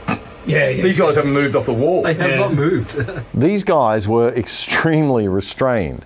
Yeah, 0.48 0.68
yeah. 0.70 0.82
These 0.84 0.98
guys 0.98 1.16
haven't 1.16 1.32
moved 1.32 1.56
off 1.56 1.68
the 1.68 1.74
wall. 1.74 2.02
They 2.02 2.16
have 2.16 2.32
Yeah. 2.32 2.36
not 2.38 2.54
moved. 2.54 2.98
These 3.36 3.64
guys 3.64 4.08
were 4.08 4.30
extremely 4.30 5.28
restrained, 5.28 6.04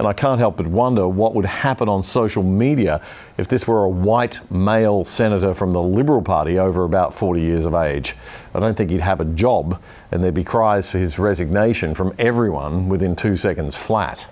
and 0.00 0.08
I 0.08 0.14
can't 0.14 0.38
help 0.38 0.56
but 0.56 0.66
wonder 0.66 1.06
what 1.06 1.34
would 1.34 1.44
happen 1.44 1.86
on 1.86 2.02
social 2.02 2.42
media 2.42 3.02
if 3.36 3.48
this 3.48 3.66
were 3.68 3.84
a 3.84 3.88
white 3.88 4.40
male 4.50 5.04
senator 5.04 5.52
from 5.52 5.72
the 5.72 5.82
Liberal 5.82 6.22
Party 6.22 6.58
over 6.58 6.84
about 6.84 7.12
40 7.12 7.40
years 7.42 7.66
of 7.66 7.74
age. 7.74 8.16
I 8.54 8.60
don't 8.60 8.74
think 8.76 8.90
he'd 8.90 9.02
have 9.02 9.20
a 9.20 9.26
job, 9.26 9.78
and 10.10 10.24
there'd 10.24 10.32
be 10.34 10.42
cries 10.42 10.90
for 10.90 10.96
his 10.96 11.18
resignation 11.18 11.94
from 11.94 12.14
everyone 12.18 12.88
within 12.88 13.14
two 13.14 13.36
seconds 13.36 13.76
flat. 13.76 14.26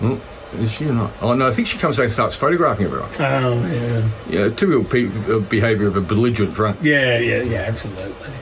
Mm, 0.00 0.20
Is 0.58 0.72
she 0.72 0.86
or 0.86 0.92
not? 0.94 1.12
Oh 1.22 1.32
no, 1.34 1.46
I 1.46 1.52
think 1.52 1.68
she 1.68 1.78
comes 1.78 1.96
back 1.96 2.04
and 2.06 2.12
starts 2.12 2.34
photographing 2.34 2.86
everyone. 2.86 3.08
Oh, 3.20 3.54
yeah. 3.68 4.08
Yeah, 4.28 4.48
typical 4.54 4.82
pe- 4.82 5.06
uh, 5.32 5.38
behaviour 5.38 5.86
of 5.86 5.96
a 5.96 6.00
belligerent 6.00 6.54
drunk. 6.54 6.78
Yeah, 6.82 7.18
yeah, 7.20 7.42
yeah, 7.42 7.58
absolutely. 7.60 8.32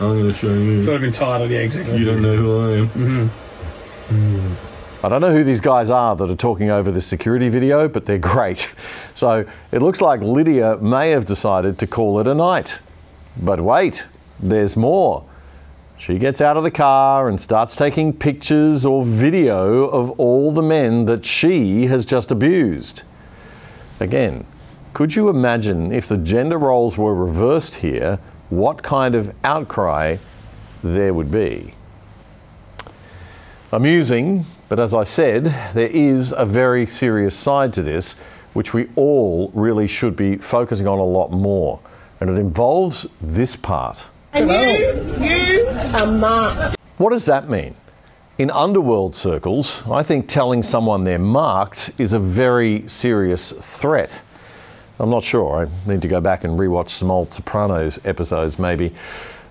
I'm 0.00 0.18
going 0.18 0.32
to 0.32 0.38
show 0.38 0.52
you. 0.52 0.82
Sort 0.82 0.96
of 0.96 1.04
entitled, 1.04 1.50
yeah, 1.50 1.60
exactly. 1.60 1.98
You 1.98 2.04
don't 2.04 2.22
know 2.22 2.36
who 2.36 2.60
I 2.60 2.78
am. 2.78 2.88
Mm-hmm. 2.88 4.54
I 5.04 5.08
don't 5.08 5.20
know 5.20 5.32
who 5.32 5.42
these 5.42 5.60
guys 5.60 5.90
are 5.90 6.14
that 6.14 6.30
are 6.30 6.36
talking 6.36 6.70
over 6.70 6.92
this 6.92 7.06
security 7.06 7.48
video, 7.48 7.88
but 7.88 8.06
they're 8.06 8.18
great. 8.18 8.70
So 9.14 9.44
it 9.72 9.82
looks 9.82 10.00
like 10.00 10.22
Lydia 10.22 10.78
may 10.78 11.10
have 11.10 11.26
decided 11.26 11.78
to 11.80 11.86
call 11.86 12.18
it 12.18 12.26
a 12.26 12.34
night. 12.34 12.80
But 13.36 13.60
wait, 13.60 14.06
there's 14.40 14.74
more. 14.74 15.26
She 15.98 16.18
gets 16.18 16.40
out 16.40 16.56
of 16.56 16.64
the 16.64 16.70
car 16.70 17.28
and 17.28 17.38
starts 17.38 17.76
taking 17.76 18.14
pictures 18.14 18.86
or 18.86 19.04
video 19.04 19.86
of 19.88 20.18
all 20.18 20.50
the 20.50 20.62
men 20.62 21.04
that 21.04 21.26
she 21.26 21.84
has 21.86 22.06
just 22.06 22.30
abused. 22.30 23.02
Again, 24.00 24.46
could 24.94 25.14
you 25.14 25.28
imagine 25.28 25.92
if 25.92 26.08
the 26.08 26.16
gender 26.16 26.58
roles 26.58 26.96
were 26.96 27.14
reversed 27.14 27.76
here, 27.76 28.18
what 28.52 28.82
kind 28.82 29.14
of 29.14 29.34
outcry 29.44 30.18
there 30.84 31.14
would 31.14 31.30
be? 31.30 31.72
Amusing, 33.72 34.44
but 34.68 34.78
as 34.78 34.92
I 34.92 35.04
said, 35.04 35.44
there 35.72 35.88
is 35.88 36.34
a 36.36 36.44
very 36.44 36.84
serious 36.84 37.34
side 37.34 37.72
to 37.72 37.82
this, 37.82 38.12
which 38.52 38.74
we 38.74 38.90
all 38.94 39.50
really 39.54 39.88
should 39.88 40.16
be 40.16 40.36
focusing 40.36 40.86
on 40.86 40.98
a 40.98 41.04
lot 41.04 41.32
more. 41.32 41.80
And 42.20 42.28
it 42.28 42.36
involves 42.36 43.06
this 43.22 43.56
part. 43.56 44.04
And 44.34 44.50
you, 44.50 45.26
you 45.26 45.68
are 45.68 46.12
marked. 46.12 46.76
What 46.98 47.10
does 47.10 47.24
that 47.24 47.48
mean? 47.48 47.74
In 48.36 48.50
underworld 48.50 49.14
circles, 49.14 49.82
I 49.90 50.02
think 50.02 50.28
telling 50.28 50.62
someone 50.62 51.04
they're 51.04 51.18
marked 51.18 51.92
is 51.96 52.12
a 52.12 52.18
very 52.18 52.86
serious 52.86 53.52
threat. 53.52 54.20
I'm 55.00 55.10
not 55.10 55.24
sure. 55.24 55.66
I 55.66 55.90
need 55.90 56.02
to 56.02 56.08
go 56.08 56.20
back 56.20 56.44
and 56.44 56.58
rewatch 56.58 56.90
some 56.90 57.10
old 57.10 57.32
Sopranos 57.32 57.98
episodes, 58.04 58.58
maybe. 58.58 58.94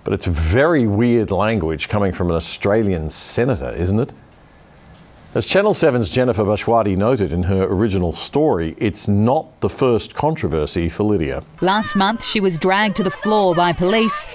But 0.03 0.13
it's 0.13 0.25
very 0.25 0.87
weird 0.87 1.31
language 1.31 1.89
coming 1.89 2.11
from 2.11 2.29
an 2.29 2.35
Australian 2.35 3.09
senator, 3.09 3.71
isn't 3.71 3.99
it? 3.99 4.11
As 5.33 5.45
Channel 5.45 5.73
7's 5.73 6.09
Jennifer 6.09 6.43
Bechwati 6.43 6.97
noted 6.97 7.31
in 7.31 7.43
her 7.43 7.63
original 7.63 8.11
story, 8.11 8.75
it's 8.77 9.07
not 9.07 9.61
the 9.61 9.69
first 9.69 10.13
controversy 10.13 10.89
for 10.89 11.03
Lydia. 11.03 11.41
Last 11.61 11.95
month, 11.95 12.25
she 12.25 12.41
was 12.41 12.57
dragged 12.57 12.97
to 12.97 13.03
the 13.03 13.11
floor 13.11 13.55
by 13.55 13.71
police 13.71 14.27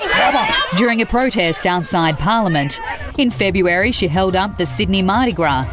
during 0.79 1.03
a 1.03 1.07
protest 1.07 1.67
outside 1.67 2.19
Parliament. 2.19 2.81
In 3.19 3.31
February, 3.31 3.93
she 3.93 4.09
held 4.09 4.35
up 4.35 4.57
the 4.57 4.65
Sydney 4.65 5.03
Mardi 5.03 5.33
Gras. 5.33 5.67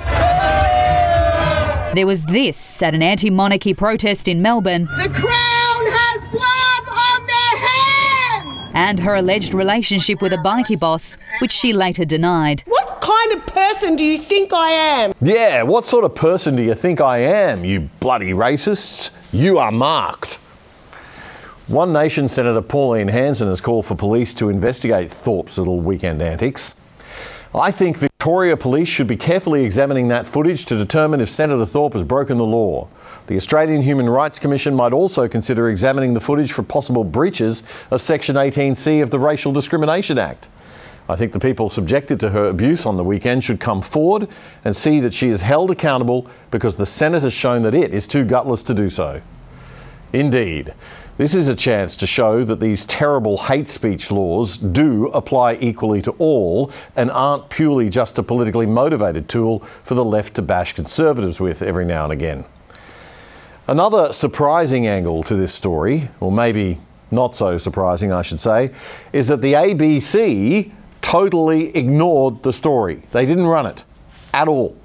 There 1.93 2.07
was 2.07 2.25
this 2.25 2.81
at 2.81 2.95
an 2.95 3.03
anti 3.03 3.29
monarchy 3.29 3.75
protest 3.75 4.27
in 4.27 4.41
Melbourne. 4.41 4.85
The 4.85 5.09
crown 5.13 5.85
has 5.91 6.31
blood 6.31 6.87
on 6.89 7.27
their 7.27 8.57
hands. 8.57 8.71
And 8.73 8.99
her 8.99 9.13
alleged 9.13 9.53
relationship 9.53 10.19
with 10.19 10.33
a 10.33 10.37
bikie 10.37 10.79
boss, 10.79 11.19
which 11.37 11.51
she 11.51 11.71
later 11.71 12.03
denied. 12.03 12.63
What 12.65 12.99
kind 12.99 13.33
of 13.33 13.45
person 13.45 13.95
do 13.95 14.03
you 14.03 14.17
think 14.17 14.53
I 14.53 14.71
am? 14.71 15.13
Yeah, 15.21 15.61
what 15.61 15.85
sort 15.85 16.03
of 16.03 16.15
person 16.15 16.55
do 16.55 16.63
you 16.63 16.73
think 16.73 16.99
I 16.99 17.19
am, 17.19 17.63
you 17.63 17.81
bloody 17.99 18.31
racists? 18.31 19.11
You 19.31 19.59
are 19.59 19.71
marked. 19.71 20.39
One 21.67 21.93
Nation 21.93 22.27
Senator 22.27 22.61
Pauline 22.61 23.07
Hanson 23.07 23.49
has 23.49 23.61
called 23.61 23.85
for 23.85 23.93
police 23.93 24.33
to 24.35 24.49
investigate 24.49 25.11
Thorpe's 25.11 25.59
little 25.59 25.79
weekend 25.79 26.23
antics. 26.23 26.73
I 27.53 27.69
think 27.69 27.99
Victoria 28.23 28.55
Police 28.55 28.87
should 28.87 29.07
be 29.07 29.17
carefully 29.17 29.65
examining 29.65 30.07
that 30.07 30.25
footage 30.25 30.63
to 30.67 30.77
determine 30.77 31.19
if 31.19 31.27
Senator 31.29 31.65
Thorpe 31.65 31.91
has 31.91 32.05
broken 32.05 32.37
the 32.37 32.45
law. 32.45 32.87
The 33.27 33.35
Australian 33.35 33.81
Human 33.81 34.09
Rights 34.09 34.39
Commission 34.39 34.73
might 34.73 34.93
also 34.93 35.27
consider 35.27 35.67
examining 35.67 36.13
the 36.13 36.21
footage 36.21 36.53
for 36.53 36.63
possible 36.63 37.03
breaches 37.03 37.63
of 37.91 38.01
Section 38.01 38.37
18C 38.37 39.03
of 39.03 39.09
the 39.09 39.19
Racial 39.19 39.51
Discrimination 39.51 40.17
Act. 40.17 40.47
I 41.09 41.17
think 41.17 41.33
the 41.33 41.39
people 41.41 41.67
subjected 41.67 42.17
to 42.21 42.29
her 42.29 42.45
abuse 42.45 42.85
on 42.85 42.95
the 42.95 43.03
weekend 43.03 43.43
should 43.43 43.59
come 43.59 43.81
forward 43.81 44.29
and 44.63 44.73
see 44.73 45.01
that 45.01 45.13
she 45.13 45.27
is 45.27 45.41
held 45.41 45.69
accountable 45.69 46.25
because 46.49 46.77
the 46.77 46.85
Senate 46.85 47.23
has 47.23 47.33
shown 47.33 47.61
that 47.63 47.75
it 47.75 47.93
is 47.93 48.07
too 48.07 48.23
gutless 48.23 48.63
to 48.63 48.73
do 48.73 48.87
so. 48.87 49.21
Indeed, 50.13 50.73
this 51.17 51.35
is 51.35 51.47
a 51.47 51.55
chance 51.55 51.95
to 51.97 52.07
show 52.07 52.43
that 52.43 52.59
these 52.59 52.85
terrible 52.85 53.37
hate 53.37 53.69
speech 53.69 54.09
laws 54.09 54.57
do 54.57 55.07
apply 55.09 55.55
equally 55.61 56.01
to 56.01 56.11
all 56.13 56.71
and 56.95 57.11
aren't 57.11 57.49
purely 57.49 57.89
just 57.89 58.17
a 58.17 58.23
politically 58.23 58.65
motivated 58.65 59.29
tool 59.29 59.59
for 59.83 59.93
the 59.93 60.03
left 60.03 60.33
to 60.35 60.41
bash 60.41 60.73
conservatives 60.73 61.39
with 61.39 61.61
every 61.61 61.85
now 61.85 62.05
and 62.05 62.13
again. 62.13 62.45
Another 63.67 64.11
surprising 64.11 64.87
angle 64.87 65.23
to 65.23 65.35
this 65.35 65.53
story, 65.53 66.09
or 66.19 66.31
maybe 66.31 66.79
not 67.11 67.35
so 67.35 67.57
surprising, 67.57 68.11
I 68.11 68.23
should 68.23 68.39
say, 68.39 68.71
is 69.13 69.27
that 69.27 69.41
the 69.41 69.53
ABC 69.53 70.71
totally 71.01 71.75
ignored 71.77 72.41
the 72.41 72.51
story. 72.51 73.03
They 73.11 73.25
didn't 73.25 73.45
run 73.45 73.67
it 73.67 73.85
at 74.33 74.47
all. 74.47 74.75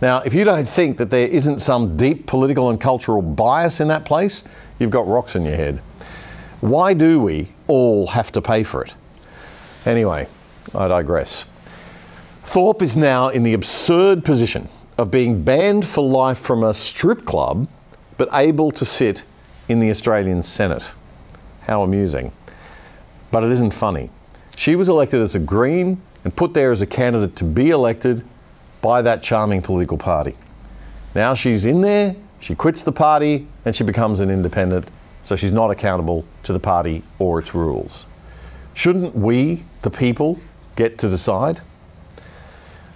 Now, 0.00 0.20
if 0.20 0.32
you 0.32 0.44
don't 0.44 0.68
think 0.68 0.98
that 0.98 1.10
there 1.10 1.26
isn't 1.26 1.58
some 1.58 1.96
deep 1.96 2.26
political 2.26 2.70
and 2.70 2.80
cultural 2.80 3.22
bias 3.22 3.80
in 3.80 3.88
that 3.88 4.04
place, 4.04 4.44
you've 4.78 4.90
got 4.90 5.06
rocks 5.06 5.36
in 5.36 5.44
your 5.44 5.56
head. 5.56 5.80
Why 6.60 6.92
do 6.94 7.20
we 7.20 7.48
all 7.66 8.08
have 8.08 8.32
to 8.32 8.42
pay 8.42 8.62
for 8.62 8.82
it? 8.84 8.94
Anyway, 9.86 10.26
I 10.74 10.88
digress. 10.88 11.46
Thorpe 12.42 12.82
is 12.82 12.96
now 12.96 13.28
in 13.28 13.42
the 13.42 13.54
absurd 13.54 14.24
position 14.24 14.68
of 14.96 15.10
being 15.10 15.42
banned 15.42 15.86
for 15.86 16.02
life 16.02 16.38
from 16.38 16.64
a 16.64 16.74
strip 16.74 17.24
club, 17.24 17.68
but 18.16 18.28
able 18.32 18.70
to 18.72 18.84
sit 18.84 19.24
in 19.68 19.78
the 19.78 19.90
Australian 19.90 20.42
Senate. 20.42 20.92
How 21.60 21.82
amusing. 21.82 22.32
But 23.30 23.44
it 23.44 23.52
isn't 23.52 23.72
funny. 23.72 24.10
She 24.56 24.74
was 24.74 24.88
elected 24.88 25.20
as 25.20 25.34
a 25.34 25.38
Green 25.38 26.00
and 26.24 26.34
put 26.34 26.54
there 26.54 26.72
as 26.72 26.82
a 26.82 26.86
candidate 26.86 27.36
to 27.36 27.44
be 27.44 27.70
elected 27.70 28.24
by 28.80 29.02
that 29.02 29.22
charming 29.22 29.62
political 29.62 29.98
party. 29.98 30.36
Now 31.14 31.34
she's 31.34 31.66
in 31.66 31.80
there, 31.80 32.16
she 32.40 32.54
quits 32.54 32.82
the 32.82 32.92
party, 32.92 33.46
and 33.68 33.76
she 33.76 33.84
becomes 33.84 34.20
an 34.20 34.30
independent, 34.30 34.88
so 35.22 35.36
she's 35.36 35.52
not 35.52 35.70
accountable 35.70 36.26
to 36.42 36.54
the 36.54 36.58
party 36.58 37.02
or 37.18 37.38
its 37.38 37.54
rules. 37.54 38.06
Shouldn't 38.72 39.14
we, 39.14 39.62
the 39.82 39.90
people, 39.90 40.40
get 40.74 40.96
to 40.98 41.10
decide? 41.10 41.60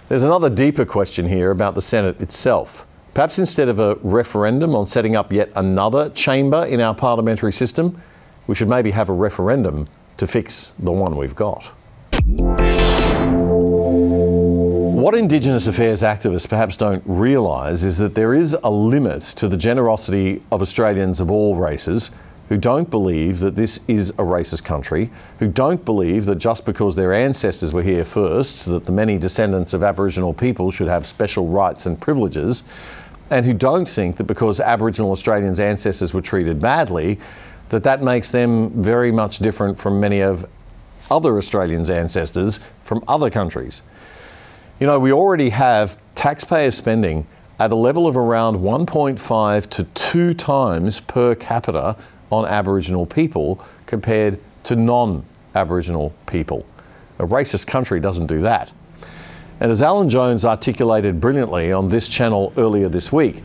There's 0.09 0.23
another 0.23 0.49
deeper 0.49 0.83
question 0.83 1.27
here 1.27 1.51
about 1.51 1.75
the 1.75 1.81
Senate 1.81 2.19
itself. 2.21 2.87
Perhaps 3.13 3.37
instead 3.37 3.69
of 3.69 3.79
a 3.79 3.99
referendum 4.01 4.73
on 4.73 4.87
setting 4.87 5.15
up 5.15 5.31
yet 5.31 5.51
another 5.55 6.09
chamber 6.09 6.65
in 6.65 6.81
our 6.81 6.95
parliamentary 6.95 7.53
system, 7.53 8.01
we 8.47 8.55
should 8.55 8.67
maybe 8.67 8.89
have 8.89 9.09
a 9.09 9.13
referendum 9.13 9.87
to 10.17 10.25
fix 10.25 10.73
the 10.79 10.91
one 10.91 11.15
we've 11.15 11.35
got. 11.35 11.71
What 15.03 15.15
Indigenous 15.15 15.67
affairs 15.67 16.01
activists 16.01 16.47
perhaps 16.47 16.77
don't 16.77 17.03
realise 17.05 17.83
is 17.83 17.97
that 17.97 18.15
there 18.15 18.33
is 18.33 18.55
a 18.63 18.71
limit 18.71 19.21
to 19.35 19.49
the 19.49 19.57
generosity 19.57 20.41
of 20.49 20.61
Australians 20.61 21.19
of 21.19 21.29
all 21.29 21.57
races 21.57 22.09
who 22.47 22.55
don't 22.55 22.89
believe 22.89 23.41
that 23.41 23.57
this 23.57 23.81
is 23.89 24.11
a 24.11 24.23
racist 24.23 24.63
country, 24.63 25.11
who 25.39 25.49
don't 25.49 25.83
believe 25.83 26.25
that 26.27 26.37
just 26.37 26.65
because 26.65 26.95
their 26.95 27.11
ancestors 27.11 27.73
were 27.73 27.83
here 27.83 28.05
first, 28.05 28.65
that 28.67 28.85
the 28.85 28.93
many 28.93 29.17
descendants 29.17 29.73
of 29.73 29.83
Aboriginal 29.83 30.33
people 30.33 30.71
should 30.71 30.87
have 30.87 31.05
special 31.05 31.49
rights 31.49 31.85
and 31.85 31.99
privileges, 31.99 32.63
and 33.29 33.45
who 33.45 33.53
don't 33.53 33.89
think 33.89 34.15
that 34.15 34.23
because 34.23 34.61
Aboriginal 34.61 35.11
Australians' 35.11 35.59
ancestors 35.59 36.13
were 36.13 36.21
treated 36.21 36.61
badly, 36.61 37.19
that 37.67 37.83
that 37.83 38.01
makes 38.01 38.31
them 38.31 38.69
very 38.81 39.11
much 39.11 39.39
different 39.39 39.77
from 39.77 39.99
many 39.99 40.21
of 40.21 40.45
other 41.11 41.37
Australians' 41.37 41.89
ancestors 41.89 42.61
from 42.85 43.03
other 43.05 43.29
countries. 43.29 43.81
You 44.79 44.87
know, 44.87 44.99
we 44.99 45.11
already 45.11 45.49
have 45.49 45.99
taxpayer 46.15 46.71
spending 46.71 47.27
at 47.59 47.71
a 47.71 47.75
level 47.75 48.07
of 48.07 48.17
around 48.17 48.57
1.5 48.57 49.69
to 49.69 49.83
2 49.83 50.33
times 50.33 50.99
per 50.99 51.35
capita 51.35 51.95
on 52.31 52.45
Aboriginal 52.47 53.05
people 53.05 53.63
compared 53.85 54.39
to 54.63 54.75
non 54.75 55.23
Aboriginal 55.53 56.11
people. 56.25 56.65
A 57.19 57.27
racist 57.27 57.67
country 57.67 57.99
doesn't 57.99 58.25
do 58.25 58.41
that. 58.41 58.71
And 59.59 59.71
as 59.71 59.83
Alan 59.83 60.09
Jones 60.09 60.43
articulated 60.43 61.21
brilliantly 61.21 61.71
on 61.71 61.89
this 61.89 62.09
channel 62.09 62.51
earlier 62.57 62.89
this 62.89 63.11
week, 63.11 63.43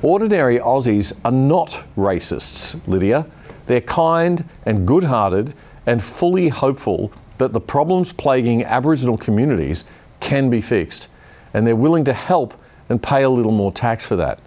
ordinary 0.00 0.58
Aussies 0.58 1.12
are 1.22 1.30
not 1.30 1.84
racists, 1.98 2.80
Lydia. 2.88 3.26
They're 3.66 3.82
kind 3.82 4.48
and 4.64 4.88
good 4.88 5.04
hearted 5.04 5.52
and 5.84 6.02
fully 6.02 6.48
hopeful 6.48 7.12
that 7.36 7.52
the 7.52 7.60
problems 7.60 8.12
plaguing 8.12 8.64
Aboriginal 8.64 9.18
communities 9.18 9.84
can 10.22 10.48
be 10.48 10.62
fixed. 10.62 11.08
And 11.52 11.66
they're 11.66 11.76
willing 11.76 12.04
to 12.04 12.14
help 12.14 12.54
and 12.88 13.02
pay 13.02 13.22
a 13.22 13.28
little 13.28 13.52
more 13.52 13.72
tax 13.72 14.04
for 14.06 14.16
that. 14.16 14.38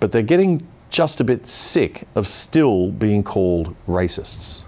But 0.00 0.10
they're 0.10 0.22
getting 0.22 0.66
just 0.88 1.20
a 1.20 1.24
bit 1.24 1.46
sick 1.46 2.08
of 2.16 2.26
still 2.26 2.90
being 2.90 3.22
called 3.22 3.76
racists. 3.86 4.62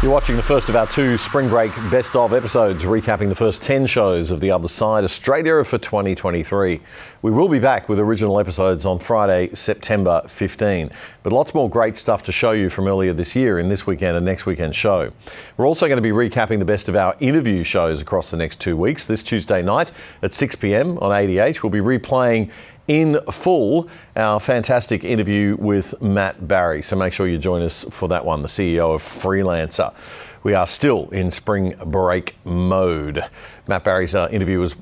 You're 0.00 0.12
watching 0.12 0.36
the 0.36 0.42
first 0.42 0.68
of 0.68 0.76
our 0.76 0.86
two 0.86 1.16
spring 1.16 1.48
break 1.48 1.74
best 1.90 2.14
of 2.14 2.32
episodes, 2.32 2.84
recapping 2.84 3.28
the 3.28 3.34
first 3.34 3.64
10 3.64 3.84
shows 3.86 4.30
of 4.30 4.38
The 4.38 4.52
Other 4.52 4.68
Side 4.68 5.02
Australia 5.02 5.64
for 5.64 5.76
2023. 5.76 6.80
We 7.20 7.30
will 7.32 7.48
be 7.48 7.58
back 7.58 7.88
with 7.88 7.98
original 7.98 8.38
episodes 8.38 8.84
on 8.84 9.00
Friday, 9.00 9.52
September 9.56 10.22
15. 10.28 10.92
But 11.24 11.32
lots 11.32 11.52
more 11.52 11.68
great 11.68 11.96
stuff 11.96 12.22
to 12.22 12.32
show 12.32 12.52
you 12.52 12.70
from 12.70 12.86
earlier 12.86 13.12
this 13.12 13.34
year 13.34 13.58
in 13.58 13.68
this 13.68 13.88
weekend 13.88 14.16
and 14.16 14.24
next 14.24 14.46
weekend 14.46 14.76
show. 14.76 15.10
We're 15.56 15.66
also 15.66 15.88
going 15.88 16.00
to 16.00 16.00
be 16.00 16.10
recapping 16.10 16.60
the 16.60 16.64
best 16.64 16.88
of 16.88 16.94
our 16.94 17.16
interview 17.18 17.64
shows 17.64 18.00
across 18.00 18.30
the 18.30 18.36
next 18.36 18.60
two 18.60 18.76
weeks. 18.76 19.04
This 19.04 19.24
Tuesday 19.24 19.62
night 19.62 19.90
at 20.22 20.32
6 20.32 20.54
pm 20.54 20.96
on 20.98 21.10
ADH, 21.10 21.64
we'll 21.64 21.70
be 21.70 21.80
replaying 21.80 22.52
in 22.88 23.20
full 23.30 23.88
our 24.16 24.40
fantastic 24.40 25.04
interview 25.04 25.56
with 25.58 26.00
Matt 26.02 26.48
Barrie. 26.48 26.82
So 26.82 26.96
make 26.96 27.12
sure 27.12 27.28
you 27.28 27.38
join 27.38 27.62
us 27.62 27.84
for 27.90 28.08
that 28.08 28.24
one, 28.24 28.42
the 28.42 28.48
CEO 28.48 28.94
of 28.94 29.02
Freelancer. 29.02 29.94
We 30.42 30.54
are 30.54 30.66
still 30.66 31.08
in 31.10 31.30
spring 31.30 31.74
break 31.86 32.34
mode. 32.44 33.24
Matt 33.66 33.84
Barrie's 33.84 34.14
uh, 34.14 34.28
interview 34.30 34.60
was 34.60 34.74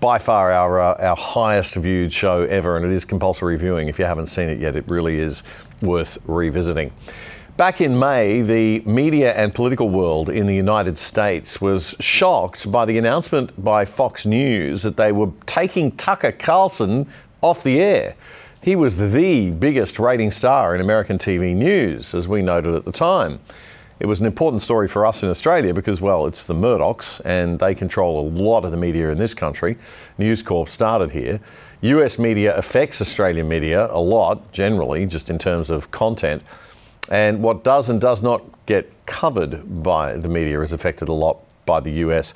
by 0.00 0.18
far 0.18 0.52
our, 0.52 0.80
uh, 0.80 0.94
our 1.08 1.16
highest 1.16 1.74
viewed 1.74 2.12
show 2.12 2.42
ever, 2.42 2.76
and 2.76 2.84
it 2.84 2.92
is 2.92 3.04
compulsory 3.04 3.56
viewing. 3.56 3.88
If 3.88 3.98
you 3.98 4.04
haven't 4.04 4.26
seen 4.26 4.48
it 4.48 4.60
yet, 4.60 4.76
it 4.76 4.86
really 4.88 5.18
is 5.18 5.42
worth 5.80 6.18
revisiting. 6.26 6.92
Back 7.56 7.80
in 7.80 7.98
May, 7.98 8.42
the 8.42 8.80
media 8.80 9.32
and 9.32 9.54
political 9.54 9.88
world 9.88 10.28
in 10.28 10.46
the 10.46 10.54
United 10.54 10.98
States 10.98 11.58
was 11.58 11.94
shocked 12.00 12.70
by 12.70 12.84
the 12.84 12.98
announcement 12.98 13.64
by 13.64 13.86
Fox 13.86 14.26
News 14.26 14.82
that 14.82 14.98
they 14.98 15.10
were 15.10 15.30
taking 15.46 15.92
Tucker 15.92 16.32
Carlson 16.32 17.06
off 17.40 17.62
the 17.62 17.80
air. 17.80 18.14
He 18.60 18.76
was 18.76 18.98
the 18.98 19.52
biggest 19.52 19.98
rating 19.98 20.32
star 20.32 20.74
in 20.74 20.82
American 20.82 21.16
TV 21.16 21.54
news, 21.54 22.14
as 22.14 22.28
we 22.28 22.42
noted 22.42 22.74
at 22.74 22.84
the 22.84 22.92
time. 22.92 23.40
It 24.00 24.06
was 24.06 24.20
an 24.20 24.26
important 24.26 24.60
story 24.60 24.86
for 24.86 25.06
us 25.06 25.22
in 25.22 25.30
Australia 25.30 25.72
because, 25.72 25.98
well, 25.98 26.26
it's 26.26 26.44
the 26.44 26.52
Murdochs 26.52 27.22
and 27.24 27.58
they 27.58 27.74
control 27.74 28.20
a 28.20 28.28
lot 28.28 28.66
of 28.66 28.70
the 28.70 28.76
media 28.76 29.08
in 29.08 29.16
this 29.16 29.32
country. 29.32 29.78
News 30.18 30.42
Corp 30.42 30.68
started 30.68 31.12
here. 31.12 31.40
US 31.80 32.18
media 32.18 32.54
affects 32.54 33.00
Australian 33.00 33.48
media 33.48 33.90
a 33.90 33.98
lot, 33.98 34.52
generally, 34.52 35.06
just 35.06 35.30
in 35.30 35.38
terms 35.38 35.70
of 35.70 35.90
content. 35.90 36.42
And 37.10 37.42
what 37.42 37.64
does 37.64 37.88
and 37.88 38.00
does 38.00 38.22
not 38.22 38.42
get 38.66 38.90
covered 39.06 39.82
by 39.82 40.16
the 40.16 40.28
media 40.28 40.60
is 40.60 40.72
affected 40.72 41.08
a 41.08 41.12
lot 41.12 41.38
by 41.64 41.80
the 41.80 41.90
US. 41.92 42.34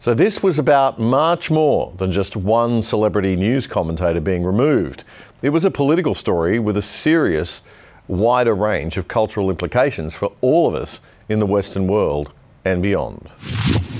So 0.00 0.14
this 0.14 0.42
was 0.42 0.58
about 0.58 1.00
much 1.00 1.50
more 1.50 1.92
than 1.98 2.12
just 2.12 2.36
one 2.36 2.82
celebrity 2.82 3.34
news 3.34 3.66
commentator 3.66 4.20
being 4.20 4.44
removed. 4.44 5.04
It 5.42 5.50
was 5.50 5.64
a 5.64 5.70
political 5.70 6.14
story 6.14 6.58
with 6.58 6.76
a 6.76 6.82
serious, 6.82 7.62
wider 8.06 8.54
range 8.54 8.96
of 8.96 9.08
cultural 9.08 9.50
implications 9.50 10.14
for 10.14 10.32
all 10.40 10.68
of 10.68 10.74
us 10.74 11.00
in 11.28 11.40
the 11.40 11.46
Western 11.46 11.86
world 11.86 12.32
and 12.72 12.82
beyond. 12.82 13.28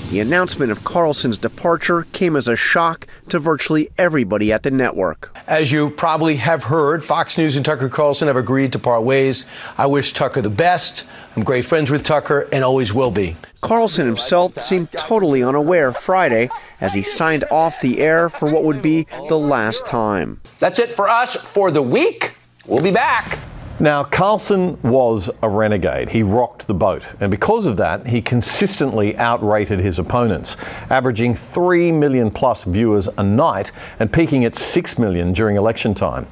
The 0.09 0.19
announcement 0.21 0.71
of 0.71 0.83
Carlson's 0.83 1.37
departure 1.37 2.07
came 2.13 2.35
as 2.35 2.47
a 2.47 2.55
shock 2.55 3.05
to 3.27 3.37
virtually 3.37 3.91
everybody 3.95 4.51
at 4.51 4.63
the 4.63 4.71
network. 4.71 5.37
As 5.45 5.71
you 5.71 5.91
probably 5.91 6.37
have 6.37 6.63
heard, 6.63 7.03
Fox 7.03 7.37
News 7.37 7.55
and 7.55 7.63
Tucker 7.63 7.89
Carlson 7.89 8.27
have 8.27 8.35
agreed 8.35 8.71
to 8.71 8.79
part 8.79 9.03
ways. 9.03 9.45
I 9.77 9.85
wish 9.85 10.13
Tucker 10.13 10.41
the 10.41 10.49
best. 10.49 11.05
I'm 11.35 11.43
great 11.43 11.63
friends 11.63 11.91
with 11.91 12.03
Tucker 12.03 12.49
and 12.51 12.63
always 12.63 12.91
will 12.91 13.11
be. 13.11 13.35
Carlson 13.61 14.07
himself 14.07 14.59
seemed 14.59 14.91
totally 14.93 15.43
unaware 15.43 15.91
Friday 15.91 16.49
as 16.81 16.95
he 16.95 17.03
signed 17.03 17.43
off 17.51 17.79
the 17.81 17.99
air 17.99 18.29
for 18.29 18.51
what 18.51 18.63
would 18.63 18.81
be 18.81 19.05
the 19.27 19.37
last 19.37 19.85
time. 19.85 20.41
That's 20.57 20.79
it 20.79 20.91
for 20.91 21.07
us 21.07 21.35
for 21.35 21.69
the 21.69 21.83
week. 21.83 22.33
We'll 22.67 22.81
be 22.83 22.89
back. 22.89 23.37
Now, 23.81 24.03
Carlson 24.03 24.77
was 24.81 25.29
a 25.41 25.47
renegade. 25.47 26.09
He 26.09 26.21
rocked 26.21 26.67
the 26.67 26.73
boat. 26.73 27.01
And 27.21 27.31
because 27.31 27.65
of 27.65 27.77
that, 27.77 28.07
he 28.07 28.21
consistently 28.21 29.15
outrated 29.17 29.79
his 29.79 29.99
opponents, 29.99 30.57
averaging 30.89 31.33
3 31.33 31.93
million 31.93 32.29
plus 32.29 32.65
viewers 32.65 33.07
a 33.17 33.23
night 33.23 33.71
and 33.99 34.11
peaking 34.11 34.43
at 34.43 34.57
6 34.57 34.99
million 34.99 35.31
during 35.31 35.55
election 35.55 35.93
time. 35.93 36.27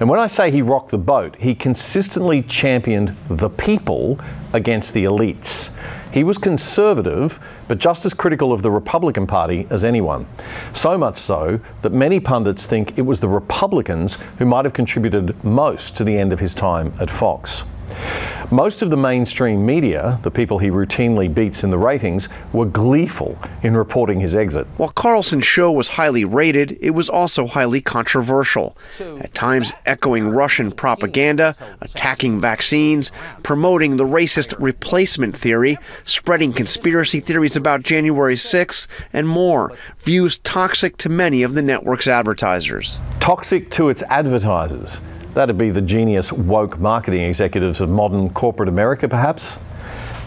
And 0.00 0.08
when 0.08 0.18
I 0.18 0.26
say 0.26 0.50
he 0.50 0.62
rocked 0.62 0.90
the 0.90 0.96
boat, 0.96 1.36
he 1.36 1.54
consistently 1.54 2.42
championed 2.42 3.14
the 3.28 3.50
people 3.50 4.18
against 4.54 4.94
the 4.94 5.04
elites. 5.04 5.76
He 6.12 6.24
was 6.24 6.38
conservative, 6.38 7.40
but 7.68 7.78
just 7.78 8.06
as 8.06 8.14
critical 8.14 8.52
of 8.52 8.62
the 8.62 8.70
Republican 8.70 9.26
Party 9.26 9.66
as 9.70 9.84
anyone. 9.84 10.26
So 10.72 10.96
much 10.96 11.18
so 11.18 11.60
that 11.82 11.92
many 11.92 12.20
pundits 12.20 12.66
think 12.66 12.98
it 12.98 13.02
was 13.02 13.20
the 13.20 13.28
Republicans 13.28 14.18
who 14.38 14.46
might 14.46 14.64
have 14.64 14.72
contributed 14.74 15.44
most 15.44 15.96
to 15.96 16.04
the 16.04 16.16
end 16.16 16.32
of 16.32 16.40
his 16.40 16.54
time 16.54 16.94
at 17.00 17.10
Fox. 17.10 17.64
Most 18.50 18.82
of 18.82 18.90
the 18.90 18.96
mainstream 18.96 19.66
media, 19.66 20.20
the 20.22 20.30
people 20.30 20.60
he 20.60 20.68
routinely 20.68 21.32
beats 21.32 21.64
in 21.64 21.70
the 21.70 21.78
ratings, 21.78 22.28
were 22.52 22.64
gleeful 22.64 23.36
in 23.62 23.76
reporting 23.76 24.20
his 24.20 24.36
exit. 24.36 24.68
While 24.76 24.90
Carlson's 24.90 25.44
show 25.44 25.72
was 25.72 25.88
highly 25.88 26.24
rated, 26.24 26.78
it 26.80 26.90
was 26.90 27.08
also 27.08 27.48
highly 27.48 27.80
controversial, 27.80 28.76
at 29.00 29.34
times 29.34 29.72
echoing 29.84 30.28
Russian 30.28 30.70
propaganda, 30.70 31.56
attacking 31.80 32.40
vaccines, 32.40 33.10
promoting 33.42 33.96
the 33.96 34.04
racist 34.04 34.54
replacement 34.60 35.36
theory, 35.36 35.76
spreading 36.04 36.52
conspiracy 36.52 37.18
theories 37.18 37.56
about 37.56 37.82
January 37.82 38.36
6th, 38.36 38.86
and 39.12 39.26
more, 39.26 39.72
views 39.98 40.38
toxic 40.38 40.96
to 40.98 41.08
many 41.08 41.42
of 41.42 41.54
the 41.54 41.62
network's 41.62 42.06
advertisers. 42.06 43.00
Toxic 43.18 43.72
to 43.72 43.88
its 43.88 44.02
advertisers. 44.04 45.00
That'd 45.36 45.58
be 45.58 45.68
the 45.68 45.82
genius 45.82 46.32
woke 46.32 46.78
marketing 46.78 47.20
executives 47.20 47.82
of 47.82 47.90
modern 47.90 48.30
corporate 48.30 48.70
America, 48.70 49.06
perhaps? 49.06 49.58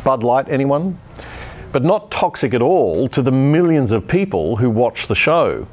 Bud 0.03 0.21
Light, 0.21 0.47
anyone? 0.49 0.99
But 1.71 1.83
not 1.83 2.11
toxic 2.11 2.53
at 2.53 2.61
all 2.61 3.07
to 3.07 3.23
the 3.23 3.31
millions 3.31 3.91
of 3.91 4.07
people 4.07 4.57
who 4.57 4.69
watch 4.69 5.07
the 5.07 5.15
show. 5.15 5.65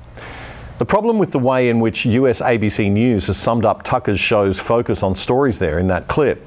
The 0.78 0.86
problem 0.86 1.18
with 1.18 1.32
the 1.32 1.38
way 1.38 1.68
in 1.68 1.80
which 1.80 2.06
US 2.06 2.40
ABC 2.40 2.90
News 2.90 3.26
has 3.26 3.36
summed 3.36 3.66
up 3.66 3.82
Tucker's 3.82 4.18
show's 4.18 4.58
focus 4.58 5.02
on 5.02 5.14
stories 5.14 5.58
there 5.58 5.78
in 5.78 5.88
that 5.88 6.08
clip 6.08 6.42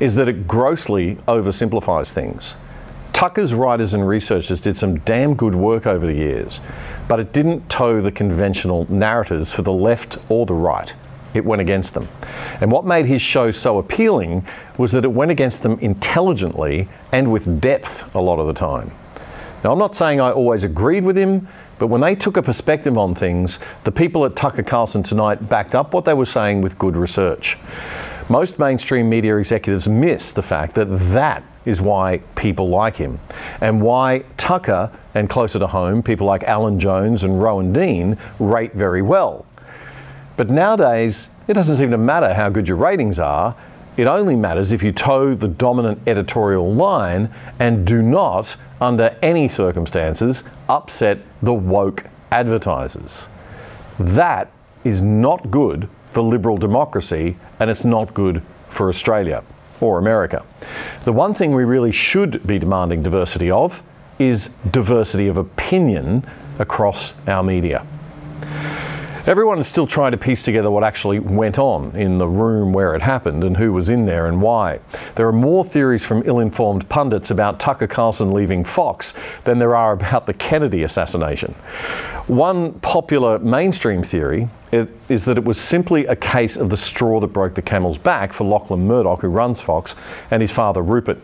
is 0.00 0.16
that 0.16 0.26
it 0.26 0.48
grossly 0.48 1.14
oversimplifies 1.28 2.10
things. 2.10 2.56
Tucker's 3.12 3.54
writers 3.54 3.94
and 3.94 4.08
researchers 4.08 4.60
did 4.60 4.76
some 4.76 4.98
damn 4.98 5.34
good 5.34 5.54
work 5.54 5.86
over 5.86 6.08
the 6.08 6.12
years, 6.12 6.60
but 7.06 7.20
it 7.20 7.32
didn't 7.32 7.70
toe 7.70 8.00
the 8.00 8.10
conventional 8.10 8.84
narratives 8.92 9.54
for 9.54 9.62
the 9.62 9.72
left 9.72 10.18
or 10.28 10.44
the 10.44 10.54
right 10.54 10.92
it 11.34 11.44
went 11.44 11.60
against 11.62 11.94
them. 11.94 12.08
And 12.60 12.70
what 12.70 12.84
made 12.84 13.06
his 13.06 13.22
show 13.22 13.50
so 13.50 13.78
appealing 13.78 14.44
was 14.78 14.92
that 14.92 15.04
it 15.04 15.12
went 15.12 15.30
against 15.30 15.62
them 15.62 15.78
intelligently 15.80 16.88
and 17.12 17.32
with 17.32 17.60
depth 17.60 18.14
a 18.14 18.20
lot 18.20 18.38
of 18.38 18.46
the 18.46 18.54
time. 18.54 18.90
Now, 19.64 19.72
I'm 19.72 19.78
not 19.78 19.94
saying 19.94 20.20
I 20.20 20.32
always 20.32 20.64
agreed 20.64 21.04
with 21.04 21.16
him, 21.16 21.46
but 21.78 21.86
when 21.86 22.00
they 22.00 22.14
took 22.14 22.36
a 22.36 22.42
perspective 22.42 22.98
on 22.98 23.14
things, 23.14 23.58
the 23.84 23.92
people 23.92 24.24
at 24.24 24.36
Tucker 24.36 24.62
Carlson 24.62 25.02
tonight 25.02 25.48
backed 25.48 25.74
up 25.74 25.94
what 25.94 26.04
they 26.04 26.14
were 26.14 26.26
saying 26.26 26.60
with 26.60 26.78
good 26.78 26.96
research. 26.96 27.58
Most 28.28 28.58
mainstream 28.58 29.08
media 29.08 29.36
executives 29.36 29.88
miss 29.88 30.32
the 30.32 30.42
fact 30.42 30.74
that 30.74 30.86
that 31.12 31.44
is 31.64 31.80
why 31.80 32.18
people 32.34 32.68
like 32.68 32.96
him 32.96 33.20
and 33.60 33.80
why 33.80 34.24
Tucker 34.36 34.90
and 35.14 35.28
closer 35.28 35.58
to 35.58 35.66
home, 35.66 36.02
people 36.02 36.26
like 36.26 36.42
Alan 36.44 36.78
Jones 36.78 37.24
and 37.24 37.40
Rowan 37.40 37.72
Dean 37.72 38.16
rate 38.38 38.72
very 38.72 39.02
well. 39.02 39.46
But 40.36 40.50
nowadays, 40.50 41.30
it 41.48 41.54
doesn't 41.54 41.76
seem 41.76 41.90
to 41.90 41.98
matter 41.98 42.32
how 42.34 42.48
good 42.48 42.68
your 42.68 42.76
ratings 42.76 43.18
are. 43.18 43.54
It 43.96 44.06
only 44.06 44.36
matters 44.36 44.72
if 44.72 44.82
you 44.82 44.92
toe 44.92 45.34
the 45.34 45.48
dominant 45.48 46.00
editorial 46.06 46.72
line 46.72 47.30
and 47.58 47.86
do 47.86 48.00
not, 48.00 48.56
under 48.80 49.14
any 49.20 49.48
circumstances, 49.48 50.44
upset 50.68 51.18
the 51.42 51.52
woke 51.52 52.04
advertisers. 52.30 53.28
That 53.98 54.50
is 54.84 55.02
not 55.02 55.50
good 55.50 55.88
for 56.10 56.22
liberal 56.22 56.56
democracy 56.56 57.36
and 57.60 57.70
it's 57.70 57.84
not 57.84 58.14
good 58.14 58.42
for 58.68 58.88
Australia 58.88 59.44
or 59.80 59.98
America. 59.98 60.44
The 61.04 61.12
one 61.12 61.34
thing 61.34 61.52
we 61.52 61.64
really 61.64 61.92
should 61.92 62.46
be 62.46 62.58
demanding 62.58 63.02
diversity 63.02 63.50
of 63.50 63.82
is 64.18 64.48
diversity 64.70 65.28
of 65.28 65.36
opinion 65.36 66.24
across 66.58 67.14
our 67.26 67.42
media. 67.42 67.86
Everyone 69.24 69.60
is 69.60 69.68
still 69.68 69.86
trying 69.86 70.10
to 70.10 70.18
piece 70.18 70.42
together 70.42 70.68
what 70.68 70.82
actually 70.82 71.20
went 71.20 71.56
on 71.56 71.94
in 71.94 72.18
the 72.18 72.26
room 72.26 72.72
where 72.72 72.92
it 72.96 73.02
happened 73.02 73.44
and 73.44 73.56
who 73.56 73.72
was 73.72 73.88
in 73.88 74.04
there 74.04 74.26
and 74.26 74.42
why. 74.42 74.80
There 75.14 75.28
are 75.28 75.32
more 75.32 75.64
theories 75.64 76.04
from 76.04 76.24
ill 76.26 76.40
informed 76.40 76.88
pundits 76.88 77.30
about 77.30 77.60
Tucker 77.60 77.86
Carlson 77.86 78.32
leaving 78.32 78.64
Fox 78.64 79.14
than 79.44 79.60
there 79.60 79.76
are 79.76 79.92
about 79.92 80.26
the 80.26 80.34
Kennedy 80.34 80.82
assassination. 80.82 81.52
One 82.26 82.72
popular 82.80 83.38
mainstream 83.38 84.02
theory 84.02 84.48
is 84.72 85.24
that 85.26 85.38
it 85.38 85.44
was 85.44 85.60
simply 85.60 86.04
a 86.06 86.16
case 86.16 86.56
of 86.56 86.70
the 86.70 86.76
straw 86.76 87.20
that 87.20 87.28
broke 87.28 87.54
the 87.54 87.62
camel's 87.62 87.98
back 87.98 88.32
for 88.32 88.42
Lachlan 88.42 88.88
Murdoch, 88.88 89.20
who 89.20 89.28
runs 89.28 89.60
Fox, 89.60 89.94
and 90.32 90.42
his 90.42 90.50
father 90.50 90.82
Rupert. 90.82 91.20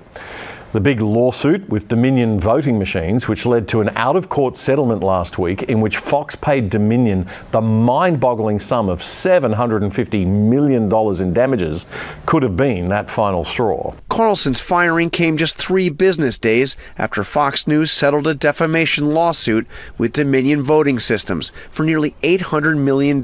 The 0.73 0.81
big 0.81 1.01
lawsuit 1.01 1.67
with 1.71 1.89
Dominion 1.89 2.39
voting 2.39 2.79
machines, 2.79 3.27
which 3.27 3.47
led 3.47 3.69
to 3.69 3.81
an 3.81 3.89
out 3.97 4.17
of 4.17 4.29
court 4.29 4.55
settlement 4.55 5.03
last 5.03 5.39
week 5.39 5.63
in 5.63 5.81
which 5.81 5.97
Fox 5.97 6.37
paid 6.37 6.69
Dominion 6.69 7.27
the 7.53 7.63
mind 7.63 8.21
boggling 8.21 8.59
sum 8.59 8.91
of 8.91 9.01
$750 9.01 10.27
million 10.27 10.93
in 10.93 11.33
damages, 11.33 11.87
could 12.27 12.43
have 12.43 12.55
been 12.55 12.91
that 12.91 13.09
final 13.09 13.45
straw. 13.45 13.95
Carlson's 14.11 14.61
firing 14.61 15.09
came 15.09 15.39
just 15.39 15.57
three 15.57 15.89
business 15.89 16.37
days 16.37 16.77
after 16.99 17.25
Fox 17.25 17.67
News 17.67 17.91
settled 17.91 18.27
a 18.27 18.35
defamation 18.35 19.07
lawsuit 19.07 19.67
with 19.97 20.13
Dominion 20.13 20.61
Voting 20.61 20.99
Systems 20.99 21.51
for 21.71 21.83
nearly 21.83 22.11
$800 22.23 22.77
million. 22.77 23.23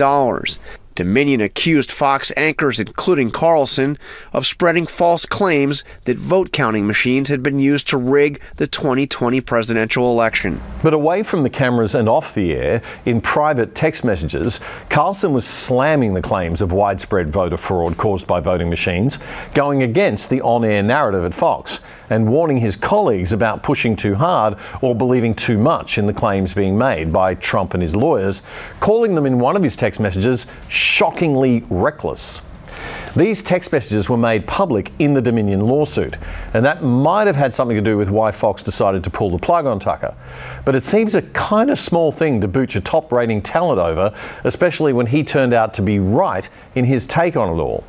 Dominion 0.95 1.41
accused 1.41 1.91
Fox 1.91 2.33
anchors, 2.37 2.79
including 2.79 3.31
Carlson, 3.31 3.99
of 4.33 4.47
spreading 4.47 4.87
false 4.87 5.27
claims 5.27 5.83
that 6.05 6.17
vote 6.17 6.53
counting 6.53 6.87
machines 6.87 7.29
had 7.29 7.43
been 7.43 7.59
used 7.59 7.89
to 7.89 7.97
rig 7.97 8.41
the 8.57 8.67
2020 8.67 9.41
presidential 9.41 10.11
election. 10.11 10.61
But 10.83 10.95
away 10.95 11.23
from 11.23 11.43
the 11.43 11.51
cameras 11.51 11.95
and 11.95 12.09
off 12.09 12.35
the 12.35 12.53
air, 12.53 12.83
in 13.05 13.21
private 13.21 13.75
text 13.75 14.05
messages, 14.05 14.61
Carlson 14.89 15.33
was 15.33 15.47
slamming 15.47 16.15
the 16.15 16.23
claims 16.23 16.63
of 16.63 16.73
widespread 16.73 17.31
voter 17.31 17.57
fraud 17.57 17.97
caused 17.97 18.27
by 18.27 18.41
voting 18.41 18.71
machines, 18.71 19.19
going 19.55 19.83
against 19.83 20.31
the 20.31 20.41
on 20.43 20.65
air 20.65 20.83
narrative 20.83 21.25
at 21.25 21.35
Fox, 21.35 21.81
and 22.11 22.29
warning 22.29 22.59
his 22.59 22.77
colleagues 22.77 23.33
about 23.33 23.63
pushing 23.63 23.97
too 23.97 24.15
hard 24.15 24.57
or 24.81 24.95
believing 24.95 25.35
too 25.35 25.59
much 25.59 25.99
in 25.99 26.07
the 26.07 26.15
claims 26.15 26.55
being 26.55 26.77
made 26.77 27.13
by 27.13 27.35
Trump 27.35 27.75
and 27.75 27.83
his 27.83 27.97
lawyers, 27.97 28.43
calling 28.81 29.15
them 29.15 29.27
in 29.27 29.39
one 29.39 29.57
of 29.57 29.63
his 29.63 29.77
text 29.77 30.01
messages 30.01 30.47
shockingly 30.69 31.65
reckless. 31.71 32.43
These 33.17 33.43
text 33.43 33.71
messages 33.71 34.09
were 34.09 34.17
made 34.17 34.47
public 34.47 34.91
in 34.99 35.15
the 35.15 35.23
Dominion 35.23 35.61
lawsuit, 35.61 36.17
and 36.53 36.65
that 36.65 36.83
might 36.83 37.29
have 37.29 37.37
had 37.37 37.55
something 37.55 37.77
to 37.77 37.83
do 37.83 37.97
with 37.97 38.11
why 38.11 38.33
Fox 38.33 38.63
decided 38.63 39.05
to 39.05 39.11
pull 39.11 39.31
the 39.31 39.39
plug 39.39 39.67
on 39.67 39.79
Tucker. 39.79 40.15
But 40.65 40.75
it 40.75 40.85
seems 40.85 41.15
a 41.15 41.23
kind 41.23 41.71
of 41.71 41.79
small 41.79 42.11
thing 42.11 42.41
to 42.41 42.49
boot 42.49 42.75
your 42.75 42.83
top 42.83 43.13
rating 43.13 43.41
talent 43.41 43.79
over, 43.79 44.13
especially 44.43 44.93
when 44.93 45.07
he 45.07 45.23
turned 45.23 45.55
out 45.55 45.75
to 45.75 45.83
be 45.83 46.01
right 46.01 46.49
in 46.75 46.85
his 46.85 47.07
take 47.07 47.37
on 47.37 47.49
it 47.49 47.61
all. 47.61 47.85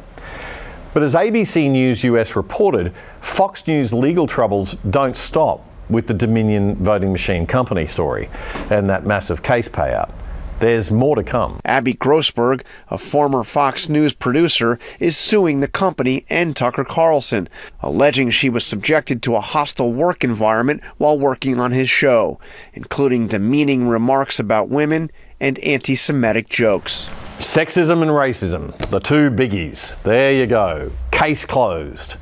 But 0.96 1.04
as 1.04 1.14
ABC 1.14 1.70
News 1.70 2.06
US 2.06 2.38
reported, 2.38 2.93
Fox 3.20 3.68
News 3.68 3.91
legal 3.91 4.28
troubles 4.28 4.76
don't 4.89 5.18
stop 5.18 5.62
with 5.89 6.08
the 6.08 6.14
Dominion 6.14 6.76
voting 6.76 7.12
machine 7.12 7.46
company 7.46 7.86
story 7.86 8.30
and 8.70 8.89
that 8.89 9.06
massive 9.06 9.43
case 9.43 9.68
payout. 9.68 10.10
There's 10.62 10.91
more 10.91 11.18
to 11.18 11.24
come. 11.24 11.60
Abby 11.66 11.96
Grossberg, 11.96 12.62
a 12.88 12.98
former 12.98 13.43
Fox 13.43 13.89
News 13.89 14.14
producer, 14.14 14.80
is 15.02 15.18
suing 15.18 15.60
the 15.60 15.68
company 15.68 16.24
and 16.30 16.56
Tucker 16.56 16.86
Carlson, 16.86 17.50
alleging 17.82 18.30
she 18.30 18.48
was 18.48 18.66
subjected 18.66 19.22
to 19.24 19.36
a 19.36 19.41
hostile 19.41 19.91
work 19.91 20.24
environment 20.24 20.82
while 20.96 21.20
working 21.20 21.60
on 21.60 21.74
his 21.74 21.89
show, 21.89 22.39
including 22.74 23.28
demeaning 23.28 23.89
remarks 23.89 24.39
about 24.39 24.70
women 24.70 25.12
and 25.41 25.60
anti 25.60 25.98
Semitic 25.98 26.48
jokes. 26.48 27.10
Sexism 27.38 28.02
and 28.02 28.12
racism, 28.12 28.76
the 28.90 29.00
two 29.00 29.30
biggies. 29.30 30.02
There 30.04 30.34
you 30.34 30.48
go. 30.48 30.92
Case 31.12 31.46
closed. 31.46 32.16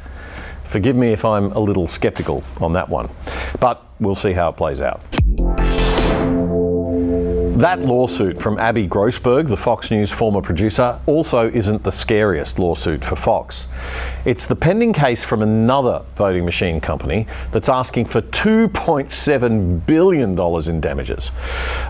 Forgive 0.63 0.95
me 0.95 1.11
if 1.11 1.23
I'm 1.23 1.51
a 1.51 1.59
little 1.59 1.87
skeptical 1.87 2.43
on 2.59 2.73
that 2.73 2.89
one, 2.89 3.09
but 3.59 3.85
we'll 3.99 4.15
see 4.15 4.33
how 4.33 4.49
it 4.49 4.57
plays 4.57 4.81
out. 4.81 5.01
That 7.63 7.79
lawsuit 7.79 8.37
from 8.41 8.59
Abby 8.59 8.89
Grossberg, 8.89 9.47
the 9.47 9.55
Fox 9.55 9.89
News 9.89 10.11
former 10.11 10.41
producer, 10.41 10.99
also 11.05 11.49
isn't 11.49 11.81
the 11.81 11.93
scariest 11.93 12.59
lawsuit 12.59 13.05
for 13.05 13.15
Fox. 13.15 13.69
It's 14.25 14.45
the 14.45 14.55
pending 14.57 14.91
case 14.91 15.23
from 15.23 15.41
another 15.41 16.03
voting 16.17 16.43
machine 16.43 16.81
company 16.81 17.25
that's 17.51 17.69
asking 17.69 18.07
for 18.07 18.21
$2.7 18.21 19.85
billion 19.85 20.37
in 20.69 20.81
damages. 20.81 21.31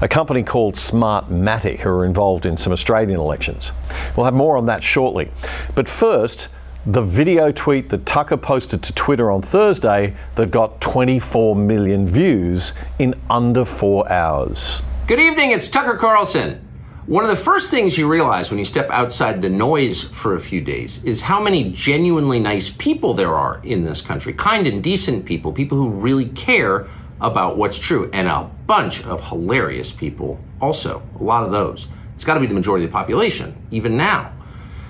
A 0.02 0.08
company 0.08 0.44
called 0.44 0.76
Smartmatic, 0.76 1.80
who 1.80 1.90
are 1.90 2.06
involved 2.06 2.46
in 2.46 2.56
some 2.56 2.72
Australian 2.72 3.20
elections. 3.20 3.72
We'll 4.16 4.26
have 4.26 4.36
more 4.36 4.58
on 4.58 4.68
that 4.68 4.84
shortly. 4.84 5.32
But 5.74 5.90
first, 5.90 6.50
the 6.86 7.02
video 7.02 7.52
tweet 7.52 7.90
that 7.90 8.06
Tucker 8.06 8.38
posted 8.38 8.84
to 8.84 8.94
Twitter 8.94 9.32
on 9.32 9.42
Thursday 9.42 10.16
that 10.36 10.52
got 10.52 10.82
24 10.82 11.56
million 11.56 12.08
views 12.08 12.76
in 13.00 13.20
under 13.28 13.66
four 13.66 14.08
hours. 14.12 14.84
Good 15.06 15.20
evening, 15.20 15.52
it's 15.52 15.68
Tucker 15.68 15.98
Carlson. 15.98 16.66
One 17.08 17.26
of 17.26 17.30
the 17.30 17.36
first 17.36 17.70
things 17.70 17.98
you 17.98 18.10
realize 18.10 18.50
when 18.50 18.58
you 18.58 18.64
step 18.64 18.90
outside 18.90 19.42
the 19.42 19.50
noise 19.50 20.02
for 20.02 20.34
a 20.34 20.40
few 20.40 20.62
days 20.62 21.04
is 21.04 21.20
how 21.20 21.42
many 21.44 21.72
genuinely 21.72 22.40
nice 22.40 22.70
people 22.70 23.14
there 23.14 23.36
are 23.36 23.60
in 23.62 23.84
this 23.84 24.02
country. 24.02 24.32
Kind 24.32 24.66
and 24.66 24.82
decent 24.82 25.26
people, 25.26 25.52
people 25.52 25.78
who 25.78 25.90
really 25.90 26.30
care 26.30 26.88
about 27.20 27.58
what's 27.58 27.80
true, 27.80 28.12
and 28.14 28.30
a 28.30 28.50
bunch 28.66 29.04
of 29.04 29.28
hilarious 29.28 29.92
people 29.92 30.40
also. 30.62 31.04
A 31.20 31.24
lot 31.24 31.44
of 31.44 31.52
those. 31.52 31.86
It's 32.14 32.24
got 32.24 32.36
to 32.36 32.40
be 32.40 32.48
the 32.48 32.54
majority 32.54 32.86
of 32.86 32.92
the 32.92 32.98
population, 32.98 33.58
even 33.72 33.98
now. 33.98 34.32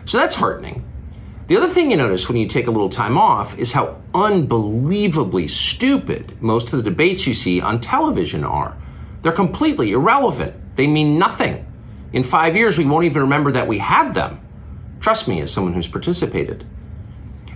So 0.06 0.20
that's 0.20 0.36
heartening. 0.36 0.86
The 1.48 1.58
other 1.58 1.70
thing 1.70 1.90
you 1.90 1.98
notice 1.98 2.28
when 2.28 2.38
you 2.38 2.48
take 2.48 2.68
a 2.68 2.72
little 2.72 2.90
time 2.90 3.18
off 3.18 3.58
is 3.58 3.72
how 3.72 4.00
unbelievably 4.14 5.48
stupid 5.48 6.40
most 6.40 6.72
of 6.72 6.84
the 6.84 6.92
debates 6.92 7.26
you 7.26 7.34
see 7.34 7.62
on 7.62 7.82
television 7.82 8.44
are. 8.44 8.78
They're 9.24 9.32
completely 9.32 9.94
irrelevant. 9.94 10.76
They 10.76 10.86
mean 10.86 11.18
nothing. 11.18 11.66
In 12.12 12.24
five 12.24 12.56
years, 12.56 12.78
we 12.78 12.86
won't 12.86 13.06
even 13.06 13.24
remember 13.24 13.54
that 13.54 13.68
we 13.68 13.80
had 13.80 14.14
them. 14.14 14.42
Trust 15.00 15.28
me, 15.28 15.42
as 15.42 15.52
someone 15.52 15.74
who's 15.74 15.88
participated. 15.88 16.66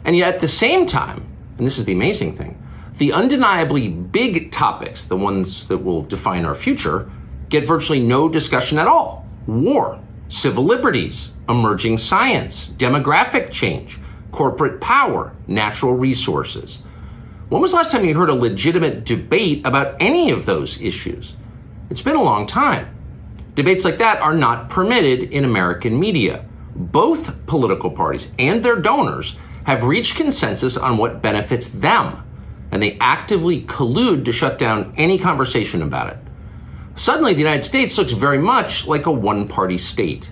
And 0.04 0.16
yet, 0.16 0.36
at 0.36 0.40
the 0.40 0.48
same 0.48 0.88
time, 0.88 1.28
and 1.58 1.68
this 1.68 1.78
is 1.78 1.86
the 1.86 1.94
amazing 1.94 2.38
thing, 2.38 2.64
the 2.98 3.14
undeniably 3.14 3.90
big 3.90 4.52
topics, 4.52 5.04
the 5.04 5.18
ones 5.18 5.68
that 5.68 5.80
will 5.80 6.04
define 6.04 6.46
our 6.46 6.56
future, 6.56 7.12
get 7.50 7.66
virtually 7.66 8.00
no 8.00 8.30
discussion 8.30 8.80
at 8.80 8.88
all. 8.88 9.28
War, 9.46 10.00
civil 10.30 10.64
liberties, 10.64 11.34
emerging 11.50 11.98
science, 11.98 12.68
demographic 12.68 13.52
change, 13.52 14.00
corporate 14.32 14.80
power, 14.80 15.36
natural 15.48 15.94
resources. 15.96 16.82
When 17.50 17.62
was 17.62 17.72
the 17.72 17.78
last 17.78 17.92
time 17.92 18.06
you 18.06 18.16
heard 18.16 18.30
a 18.30 18.34
legitimate 18.34 19.04
debate 19.04 19.66
about 19.66 19.98
any 20.00 20.32
of 20.32 20.46
those 20.46 20.82
issues? 20.82 21.36
It's 21.90 22.02
been 22.02 22.16
a 22.16 22.24
long 22.24 22.48
time. 22.48 22.88
Debates 23.56 23.86
like 23.86 24.00
that 24.00 24.22
are 24.22 24.34
not 24.34 24.70
permitted 24.70 25.32
in 25.32 25.46
American 25.46 26.00
media. 26.00 26.46
Both 26.76 27.46
political 27.48 27.92
parties 27.92 28.32
and 28.38 28.62
their 28.62 28.76
donors 28.76 29.38
have 29.66 29.84
reached 29.84 30.16
consensus 30.16 30.78
on 30.78 30.98
what 30.98 31.22
benefits 31.22 31.70
them, 31.70 32.24
and 32.72 32.84
they 32.84 32.98
actively 33.00 33.62
collude 33.62 34.26
to 34.26 34.34
shut 34.34 34.60
down 34.60 34.94
any 34.98 35.18
conversation 35.18 35.82
about 35.82 36.12
it. 36.12 36.18
Suddenly, 36.96 37.34
the 37.34 37.42
United 37.42 37.64
States 37.64 37.98
looks 37.98 38.12
very 38.12 38.40
much 38.40 38.88
like 38.88 39.06
a 39.06 39.12
one 39.12 39.48
party 39.48 39.78
state. 39.78 40.30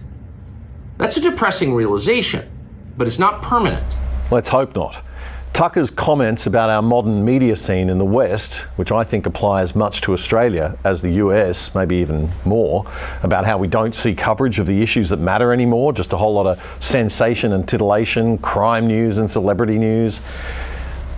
That's 0.97 1.17
a 1.17 1.21
depressing 1.21 1.73
realization, 1.73 2.49
but 2.97 3.07
it's 3.07 3.19
not 3.19 3.41
permanent. 3.41 3.97
Let's 4.31 4.49
hope 4.49 4.75
not. 4.75 5.01
Tucker's 5.55 5.89
comments 5.89 6.47
about 6.47 6.69
our 6.69 6.81
modern 6.81 7.23
media 7.23 7.55
scene 7.55 7.89
in 7.89 7.97
the 7.97 8.03
West, 8.03 8.63
which 8.75 8.91
I 8.91 9.05
think 9.05 9.25
apply 9.25 9.61
as 9.61 9.73
much 9.73 10.01
to 10.01 10.11
Australia 10.11 10.77
as 10.83 11.01
the 11.01 11.11
US, 11.11 11.73
maybe 11.73 11.95
even 11.95 12.29
more, 12.43 12.85
about 13.23 13.45
how 13.45 13.57
we 13.57 13.69
don't 13.69 13.95
see 13.95 14.13
coverage 14.13 14.59
of 14.59 14.65
the 14.65 14.81
issues 14.81 15.07
that 15.07 15.19
matter 15.21 15.53
anymore, 15.53 15.93
just 15.93 16.11
a 16.11 16.17
whole 16.17 16.33
lot 16.33 16.45
of 16.45 16.83
sensation 16.83 17.53
and 17.53 17.65
titillation, 17.69 18.37
crime 18.39 18.85
news 18.85 19.17
and 19.17 19.31
celebrity 19.31 19.77
news. 19.77 20.19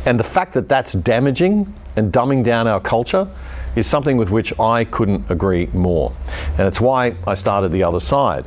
And 0.06 0.20
the 0.20 0.24
fact 0.24 0.54
that 0.54 0.70
that's 0.70 0.94
damaging 0.94 1.74
and 1.96 2.14
dumbing 2.14 2.44
down 2.44 2.68
our 2.68 2.80
culture 2.80 3.28
is 3.76 3.88
something 3.88 4.18
with 4.18 4.30
which 4.30 4.54
I 4.60 4.84
couldn't 4.84 5.32
agree 5.32 5.66
more. 5.74 6.14
And 6.60 6.68
it's 6.68 6.80
why 6.80 7.16
I 7.26 7.34
started 7.34 7.72
the 7.72 7.82
other 7.82 8.00
side. 8.00 8.46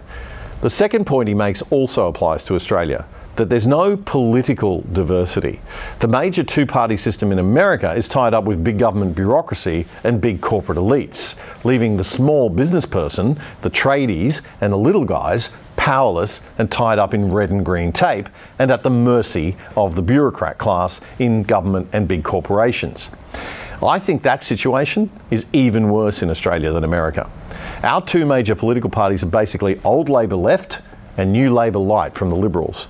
The 0.60 0.70
second 0.70 1.04
point 1.04 1.26
he 1.26 1.34
makes 1.34 1.62
also 1.62 2.06
applies 2.06 2.44
to 2.44 2.54
Australia 2.54 3.06
that 3.40 3.48
there's 3.48 3.66
no 3.66 3.96
political 3.96 4.82
diversity. 4.92 5.62
The 6.00 6.08
major 6.08 6.44
two 6.44 6.66
party 6.66 6.98
system 6.98 7.32
in 7.32 7.38
America 7.38 7.90
is 7.94 8.06
tied 8.06 8.34
up 8.34 8.44
with 8.44 8.62
big 8.62 8.78
government 8.78 9.16
bureaucracy 9.16 9.86
and 10.04 10.20
big 10.20 10.42
corporate 10.42 10.76
elites, 10.76 11.36
leaving 11.64 11.96
the 11.96 12.04
small 12.04 12.50
business 12.50 12.84
person, 12.84 13.40
the 13.62 13.70
tradies, 13.70 14.42
and 14.60 14.70
the 14.70 14.76
little 14.76 15.06
guys 15.06 15.48
powerless 15.76 16.42
and 16.58 16.70
tied 16.70 16.98
up 16.98 17.14
in 17.14 17.32
red 17.32 17.48
and 17.48 17.64
green 17.64 17.92
tape 17.92 18.28
and 18.58 18.70
at 18.70 18.82
the 18.82 18.90
mercy 18.90 19.56
of 19.74 19.94
the 19.94 20.02
bureaucrat 20.02 20.58
class 20.58 21.00
in 21.18 21.42
government 21.42 21.88
and 21.94 22.06
big 22.06 22.22
corporations. 22.22 23.08
I 23.82 23.98
think 23.98 24.22
that 24.24 24.42
situation 24.42 25.08
is 25.30 25.46
even 25.54 25.88
worse 25.88 26.22
in 26.22 26.28
Australia 26.28 26.72
than 26.72 26.84
America. 26.84 27.30
Our 27.82 28.02
two 28.02 28.26
major 28.26 28.54
political 28.54 28.90
parties 28.90 29.24
are 29.24 29.30
basically 29.30 29.80
old 29.82 30.10
Labor 30.10 30.36
left 30.36 30.82
and 31.16 31.32
new 31.32 31.54
Labor 31.54 31.78
light 31.78 32.14
from 32.14 32.28
the 32.28 32.36
Liberals. 32.36 32.86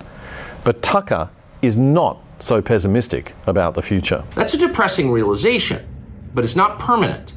But 0.64 0.82
Tucker 0.82 1.30
is 1.62 1.76
not 1.76 2.18
so 2.38 2.62
pessimistic 2.62 3.34
about 3.46 3.74
the 3.74 3.82
future. 3.82 4.24
That's 4.34 4.54
a 4.54 4.58
depressing 4.58 5.10
realization, 5.10 5.86
but 6.34 6.44
it's 6.44 6.56
not 6.56 6.78
permanent. 6.78 7.34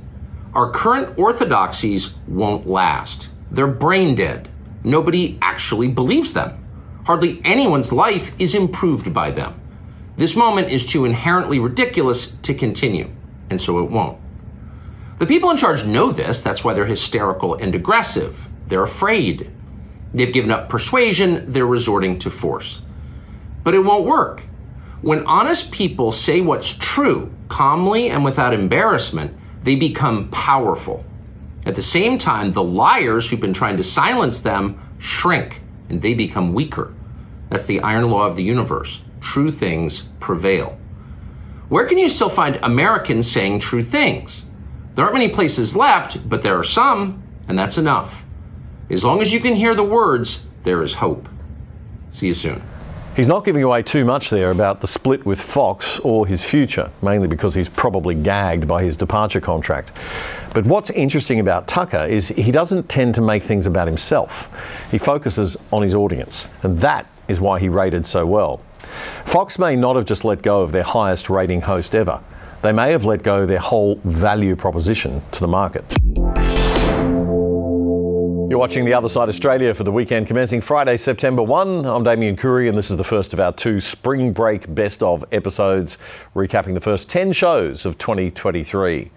Our 0.53 0.71
current 0.71 1.17
orthodoxies 1.17 2.15
won't 2.27 2.67
last. 2.67 3.29
They're 3.51 3.67
brain 3.67 4.15
dead. 4.15 4.49
Nobody 4.83 5.37
actually 5.41 5.89
believes 5.89 6.33
them. 6.33 6.63
Hardly 7.05 7.41
anyone's 7.43 7.91
life 7.91 8.39
is 8.39 8.55
improved 8.55 9.13
by 9.13 9.31
them. 9.31 9.59
This 10.15 10.35
moment 10.35 10.69
is 10.69 10.85
too 10.85 11.05
inherently 11.05 11.59
ridiculous 11.59 12.27
to 12.43 12.53
continue, 12.53 13.09
and 13.49 13.59
so 13.59 13.79
it 13.79 13.89
won't. 13.89 14.19
The 15.19 15.25
people 15.25 15.49
in 15.51 15.57
charge 15.57 15.85
know 15.85 16.11
this. 16.11 16.43
That's 16.43 16.63
why 16.63 16.73
they're 16.73 16.85
hysterical 16.85 17.55
and 17.55 17.73
aggressive. 17.73 18.47
They're 18.67 18.83
afraid. 18.83 19.49
They've 20.13 20.31
given 20.31 20.51
up 20.51 20.69
persuasion. 20.69 21.51
They're 21.51 21.65
resorting 21.65 22.19
to 22.19 22.29
force. 22.29 22.81
But 23.63 23.75
it 23.75 23.79
won't 23.79 24.05
work. 24.05 24.41
When 25.01 25.25
honest 25.25 25.71
people 25.71 26.11
say 26.11 26.41
what's 26.41 26.71
true, 26.71 27.31
calmly 27.49 28.09
and 28.09 28.23
without 28.23 28.53
embarrassment, 28.53 29.35
they 29.61 29.75
become 29.75 30.29
powerful. 30.29 31.03
At 31.65 31.75
the 31.75 31.81
same 31.81 32.17
time, 32.17 32.51
the 32.51 32.63
liars 32.63 33.29
who've 33.29 33.39
been 33.39 33.53
trying 33.53 33.77
to 33.77 33.83
silence 33.83 34.39
them 34.39 34.79
shrink 34.99 35.61
and 35.89 36.01
they 36.01 36.13
become 36.13 36.53
weaker. 36.53 36.93
That's 37.49 37.65
the 37.65 37.81
iron 37.81 38.09
law 38.09 38.25
of 38.25 38.35
the 38.35 38.43
universe. 38.43 39.01
True 39.21 39.51
things 39.51 40.01
prevail. 40.19 40.77
Where 41.69 41.85
can 41.85 41.97
you 41.97 42.09
still 42.09 42.29
find 42.29 42.59
Americans 42.61 43.31
saying 43.31 43.59
true 43.59 43.83
things? 43.83 44.45
There 44.95 45.05
aren't 45.05 45.15
many 45.15 45.29
places 45.29 45.75
left, 45.75 46.27
but 46.27 46.41
there 46.41 46.59
are 46.59 46.63
some, 46.63 47.23
and 47.47 47.57
that's 47.57 47.77
enough. 47.77 48.23
As 48.89 49.03
long 49.03 49.21
as 49.21 49.33
you 49.33 49.39
can 49.39 49.55
hear 49.55 49.75
the 49.75 49.83
words, 49.83 50.45
there 50.63 50.83
is 50.83 50.93
hope. 50.93 51.27
See 52.11 52.27
you 52.27 52.33
soon. 52.33 52.61
He's 53.15 53.27
not 53.27 53.45
giving 53.45 53.61
away 53.61 53.83
too 53.83 54.05
much 54.05 54.31
there 54.31 54.49
about 54.49 54.81
the 54.81 54.87
split 54.87 55.23
with 55.23 55.39
Fox 55.39 55.99
or 55.99 56.25
his 56.25 56.43
future, 56.43 56.89
mainly 57.03 57.27
because 57.27 57.53
he's 57.53 57.69
probably 57.69 58.15
gagged 58.15 58.67
by 58.67 58.81
his 58.81 58.97
departure 58.97 59.39
contract. 59.39 59.91
But 60.55 60.65
what's 60.65 60.89
interesting 60.89 61.39
about 61.39 61.67
Tucker 61.67 62.05
is 62.05 62.29
he 62.29 62.51
doesn't 62.51 62.89
tend 62.89 63.13
to 63.13 63.21
make 63.21 63.43
things 63.43 63.67
about 63.67 63.87
himself. 63.87 64.49
He 64.89 64.97
focuses 64.97 65.55
on 65.71 65.83
his 65.83 65.93
audience, 65.93 66.47
and 66.63 66.79
that 66.79 67.05
is 67.27 67.39
why 67.39 67.59
he 67.59 67.69
rated 67.69 68.07
so 68.07 68.25
well. 68.25 68.57
Fox 69.25 69.59
may 69.59 69.75
not 69.75 69.95
have 69.95 70.05
just 70.05 70.25
let 70.25 70.41
go 70.41 70.61
of 70.61 70.71
their 70.71 70.81
highest 70.81 71.29
rating 71.29 71.61
host 71.61 71.93
ever. 71.93 72.19
They 72.63 72.71
may 72.71 72.89
have 72.91 73.05
let 73.05 73.21
go 73.21 73.45
their 73.45 73.59
whole 73.59 73.99
value 74.05 74.55
proposition 74.55 75.21
to 75.33 75.39
the 75.39 75.47
market. 75.47 75.85
You're 78.49 78.59
watching 78.59 78.83
The 78.83 78.93
Other 78.93 79.09
Side 79.09 79.29
Australia 79.29 79.73
for 79.73 79.83
the 79.83 79.91
weekend 79.91 80.27
commencing 80.27 80.59
Friday, 80.59 80.97
September 80.97 81.41
1. 81.41 81.85
I'm 81.85 82.03
Damian 82.03 82.35
Coory, 82.35 82.67
and 82.67 82.77
this 82.77 82.91
is 82.91 82.97
the 82.97 83.03
first 83.03 83.31
of 83.31 83.39
our 83.39 83.53
two 83.53 83.79
spring 83.79 84.33
break 84.33 84.73
best 84.75 85.01
of 85.01 85.23
episodes, 85.31 85.97
recapping 86.35 86.73
the 86.73 86.81
first 86.81 87.09
10 87.09 87.31
shows 87.31 87.85
of 87.85 87.97
2023. 87.97 89.11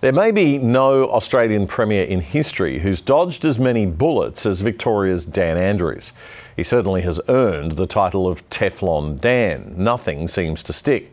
There 0.00 0.12
may 0.12 0.30
be 0.30 0.58
no 0.58 1.10
Australian 1.10 1.66
Premier 1.66 2.04
in 2.04 2.20
history 2.20 2.78
who's 2.78 3.00
dodged 3.00 3.44
as 3.44 3.58
many 3.58 3.86
bullets 3.86 4.46
as 4.46 4.60
Victoria's 4.60 5.26
Dan 5.26 5.58
Andrews. 5.58 6.12
He 6.56 6.62
certainly 6.62 7.02
has 7.02 7.20
earned 7.28 7.72
the 7.72 7.86
title 7.86 8.26
of 8.26 8.48
Teflon 8.48 9.20
Dan. 9.20 9.74
Nothing 9.76 10.26
seems 10.26 10.62
to 10.62 10.72
stick. 10.72 11.12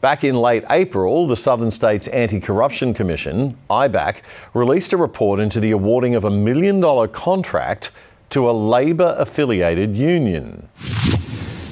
Back 0.00 0.24
in 0.24 0.34
late 0.34 0.64
April, 0.70 1.26
the 1.26 1.36
Southern 1.36 1.70
States 1.70 2.08
Anti 2.08 2.40
Corruption 2.40 2.94
Commission, 2.94 3.58
IBAC, 3.68 4.22
released 4.54 4.94
a 4.94 4.96
report 4.96 5.40
into 5.40 5.60
the 5.60 5.72
awarding 5.72 6.14
of 6.14 6.24
a 6.24 6.30
million 6.30 6.80
dollar 6.80 7.06
contract 7.06 7.90
to 8.30 8.48
a 8.48 8.52
Labor 8.52 9.14
affiliated 9.18 9.94
union. 9.94 10.66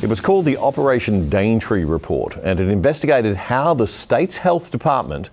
It 0.02 0.10
was 0.10 0.20
called 0.20 0.44
the 0.44 0.58
Operation 0.58 1.30
Daintree 1.30 1.84
Report, 1.84 2.36
and 2.42 2.60
it 2.60 2.68
investigated 2.68 3.34
how 3.34 3.72
the 3.72 3.86
state's 3.86 4.36
health 4.36 4.70
department 4.70 5.30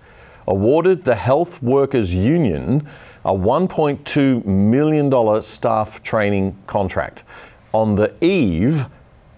awarded 0.48 1.04
the 1.04 1.16
Health 1.16 1.62
Workers 1.62 2.14
Union 2.14 2.88
a 3.26 3.32
$1.2 3.32 4.46
million 4.46 5.42
staff 5.42 6.02
training 6.02 6.56
contract 6.66 7.24
on 7.72 7.94
the 7.94 8.14
eve 8.24 8.86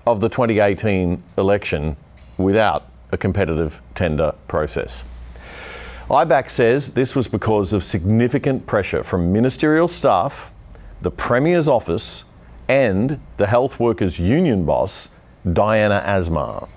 of 0.06 0.20
the 0.20 0.28
2018 0.28 1.20
election 1.38 1.96
without 2.36 2.86
a 3.12 3.16
competitive 3.16 3.80
tender 3.94 4.34
process. 4.46 5.04
IBAC 6.10 6.50
says 6.50 6.92
this 6.92 7.14
was 7.14 7.28
because 7.28 7.72
of 7.72 7.84
significant 7.84 8.66
pressure 8.66 9.02
from 9.02 9.32
ministerial 9.32 9.88
staff, 9.88 10.52
the 11.02 11.10
Premier's 11.10 11.68
office, 11.68 12.24
and 12.66 13.20
the 13.36 13.46
Health 13.46 13.78
Workers 13.78 14.18
Union 14.18 14.64
boss, 14.64 15.10
Diana 15.52 16.02
Asmar. 16.06 16.68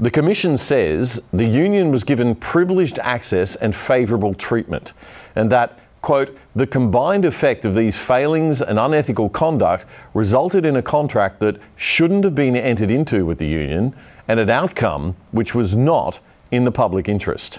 The 0.00 0.10
Commission 0.10 0.56
says 0.56 1.22
the 1.32 1.44
union 1.44 1.90
was 1.90 2.04
given 2.04 2.34
privileged 2.34 2.98
access 3.00 3.54
and 3.56 3.74
favourable 3.74 4.34
treatment, 4.34 4.94
and 5.36 5.52
that, 5.52 5.78
quote, 6.00 6.36
the 6.56 6.66
combined 6.66 7.24
effect 7.24 7.64
of 7.64 7.74
these 7.74 7.98
failings 7.98 8.62
and 8.62 8.78
unethical 8.78 9.28
conduct 9.28 9.84
resulted 10.14 10.64
in 10.64 10.76
a 10.76 10.82
contract 10.82 11.38
that 11.40 11.60
shouldn't 11.76 12.24
have 12.24 12.34
been 12.34 12.56
entered 12.56 12.90
into 12.90 13.26
with 13.26 13.38
the 13.38 13.46
union 13.46 13.94
and 14.30 14.38
an 14.38 14.48
outcome 14.48 15.16
which 15.32 15.56
was 15.56 15.74
not 15.74 16.20
in 16.52 16.62
the 16.62 16.70
public 16.70 17.08
interest. 17.08 17.58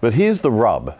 But 0.00 0.14
here's 0.14 0.40
the 0.40 0.50
rub. 0.50 0.96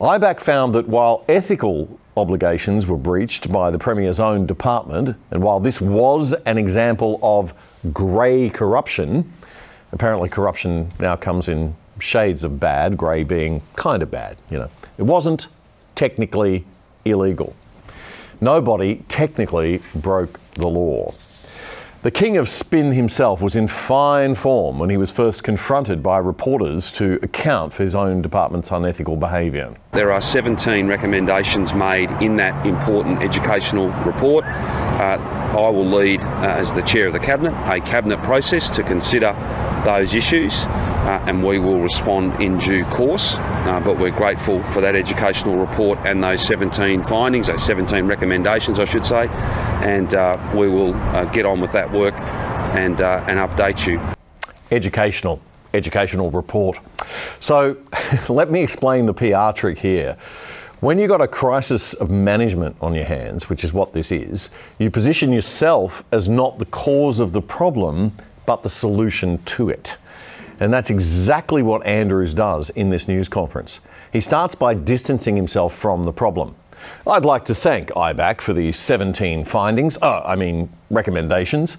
IBAC 0.00 0.38
found 0.38 0.76
that 0.76 0.86
while 0.86 1.24
ethical 1.28 1.98
obligations 2.16 2.86
were 2.86 2.96
breached 2.96 3.50
by 3.50 3.72
the 3.72 3.80
Premier's 3.80 4.20
own 4.20 4.46
department, 4.46 5.16
and 5.32 5.42
while 5.42 5.58
this 5.58 5.80
was 5.80 6.34
an 6.46 6.56
example 6.56 7.18
of 7.20 7.52
grey 7.92 8.48
corruption, 8.48 9.32
apparently 9.90 10.28
corruption 10.28 10.88
now 11.00 11.16
comes 11.16 11.48
in 11.48 11.74
shades 11.98 12.44
of 12.44 12.60
bad, 12.60 12.96
grey 12.96 13.24
being 13.24 13.60
kind 13.74 14.04
of 14.04 14.10
bad, 14.12 14.36
you 14.52 14.58
know. 14.58 14.70
It 14.98 15.02
wasn't 15.02 15.48
technically 15.96 16.64
illegal. 17.04 17.56
Nobody 18.40 19.02
technically 19.08 19.82
broke 19.96 20.38
the 20.52 20.68
law. 20.68 21.12
The 22.02 22.10
king 22.10 22.36
of 22.36 22.48
spin 22.48 22.90
himself 22.90 23.40
was 23.40 23.54
in 23.54 23.68
fine 23.68 24.34
form 24.34 24.80
when 24.80 24.90
he 24.90 24.96
was 24.96 25.12
first 25.12 25.44
confronted 25.44 26.02
by 26.02 26.18
reporters 26.18 26.90
to 26.92 27.20
account 27.22 27.72
for 27.72 27.84
his 27.84 27.94
own 27.94 28.22
department's 28.22 28.72
unethical 28.72 29.14
behaviour. 29.14 29.72
There 29.92 30.10
are 30.10 30.20
17 30.20 30.88
recommendations 30.88 31.74
made 31.74 32.10
in 32.20 32.34
that 32.38 32.66
important 32.66 33.22
educational 33.22 33.90
report. 34.04 34.44
Uh, 34.44 35.16
I 35.52 35.70
will 35.70 35.86
lead, 35.86 36.22
uh, 36.22 36.56
as 36.58 36.74
the 36.74 36.82
chair 36.82 37.06
of 37.06 37.12
the 37.12 37.20
cabinet, 37.20 37.54
a 37.72 37.80
cabinet 37.80 38.20
process 38.24 38.68
to 38.70 38.82
consider 38.82 39.32
those 39.84 40.12
issues, 40.12 40.64
uh, 41.02 41.24
and 41.26 41.42
we 41.42 41.58
will 41.58 41.78
respond 41.78 42.40
in 42.40 42.58
due 42.58 42.84
course. 42.86 43.36
Uh, 43.38 43.80
but 43.84 43.98
we're 43.98 44.10
grateful 44.10 44.62
for 44.62 44.80
that 44.80 44.94
educational 44.94 45.56
report 45.56 45.98
and 46.04 46.22
those 46.22 46.40
17 46.42 47.02
findings, 47.04 47.48
those 47.48 47.64
17 47.64 48.06
recommendations, 48.06 48.78
I 48.78 48.84
should 48.84 49.04
say, 49.04 49.28
and 49.82 50.14
uh, 50.14 50.38
we 50.54 50.68
will 50.68 50.94
uh, 50.94 51.24
get 51.26 51.44
on 51.44 51.60
with 51.60 51.72
that 51.72 51.90
work 51.90 52.14
and 52.74 53.00
uh, 53.00 53.24
and 53.26 53.38
update 53.38 53.86
you. 53.86 54.00
Educational, 54.70 55.40
educational 55.74 56.30
report. 56.30 56.78
So, 57.40 57.76
let 58.28 58.50
me 58.50 58.62
explain 58.62 59.06
the 59.06 59.14
PR 59.14 59.56
trick 59.58 59.78
here. 59.78 60.16
When 60.80 60.98
you've 60.98 61.10
got 61.10 61.20
a 61.20 61.28
crisis 61.28 61.94
of 61.94 62.10
management 62.10 62.74
on 62.80 62.94
your 62.94 63.04
hands, 63.04 63.48
which 63.48 63.62
is 63.62 63.72
what 63.72 63.92
this 63.92 64.10
is, 64.10 64.50
you 64.78 64.90
position 64.90 65.32
yourself 65.32 66.02
as 66.10 66.28
not 66.28 66.58
the 66.58 66.64
cause 66.66 67.20
of 67.20 67.32
the 67.32 67.42
problem, 67.42 68.12
but 68.46 68.64
the 68.64 68.68
solution 68.68 69.40
to 69.44 69.68
it. 69.68 69.96
And 70.62 70.72
that's 70.72 70.90
exactly 70.90 71.60
what 71.60 71.84
Andrews 71.84 72.34
does 72.34 72.70
in 72.70 72.90
this 72.90 73.08
news 73.08 73.28
conference. 73.28 73.80
He 74.12 74.20
starts 74.20 74.54
by 74.54 74.74
distancing 74.74 75.34
himself 75.34 75.74
from 75.74 76.04
the 76.04 76.12
problem. 76.12 76.54
I'd 77.04 77.24
like 77.24 77.44
to 77.46 77.54
thank 77.54 77.88
IBAC 77.88 78.40
for 78.40 78.52
these 78.52 78.76
17 78.76 79.44
findings, 79.44 79.98
uh, 80.00 80.22
I 80.24 80.36
mean, 80.36 80.70
recommendations. 80.88 81.78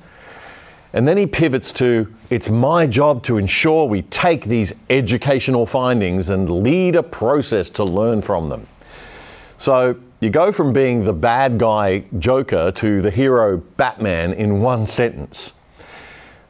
And 0.91 1.07
then 1.07 1.15
he 1.15 1.25
pivots 1.25 1.71
to 1.73 2.13
it's 2.29 2.49
my 2.49 2.85
job 2.85 3.23
to 3.23 3.37
ensure 3.37 3.87
we 3.87 4.01
take 4.01 4.43
these 4.43 4.73
educational 4.89 5.65
findings 5.65 6.27
and 6.27 6.49
lead 6.49 6.97
a 6.97 7.03
process 7.03 7.69
to 7.71 7.85
learn 7.85 8.19
from 8.19 8.49
them. 8.49 8.67
So 9.57 9.95
you 10.19 10.29
go 10.29 10.51
from 10.51 10.73
being 10.73 11.05
the 11.05 11.13
bad 11.13 11.57
guy 11.57 12.03
Joker 12.19 12.69
to 12.73 13.01
the 13.01 13.11
hero 13.11 13.59
Batman 13.77 14.33
in 14.33 14.59
one 14.59 14.87
sentence. 14.87 15.53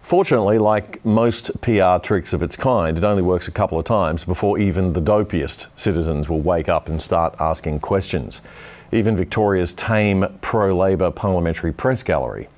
Fortunately, 0.03 0.57
like 0.57 1.03
most 1.05 1.61
PR 1.61 1.97
tricks 1.97 2.33
of 2.33 2.43
its 2.43 2.57
kind, 2.57 2.97
it 2.97 3.05
only 3.05 3.23
works 3.23 3.47
a 3.47 3.51
couple 3.51 3.79
of 3.79 3.85
times 3.85 4.25
before 4.25 4.59
even 4.59 4.91
the 4.91 5.01
dopiest 5.01 5.67
citizens 5.79 6.27
will 6.27 6.41
wake 6.41 6.67
up 6.67 6.89
and 6.89 7.01
start 7.01 7.33
asking 7.39 7.79
questions. 7.79 8.41
Even 8.91 9.15
Victoria's 9.15 9.73
tame 9.73 10.25
pro 10.41 10.77
Labor 10.77 11.09
parliamentary 11.09 11.71
press 11.71 12.03
gallery. 12.03 12.49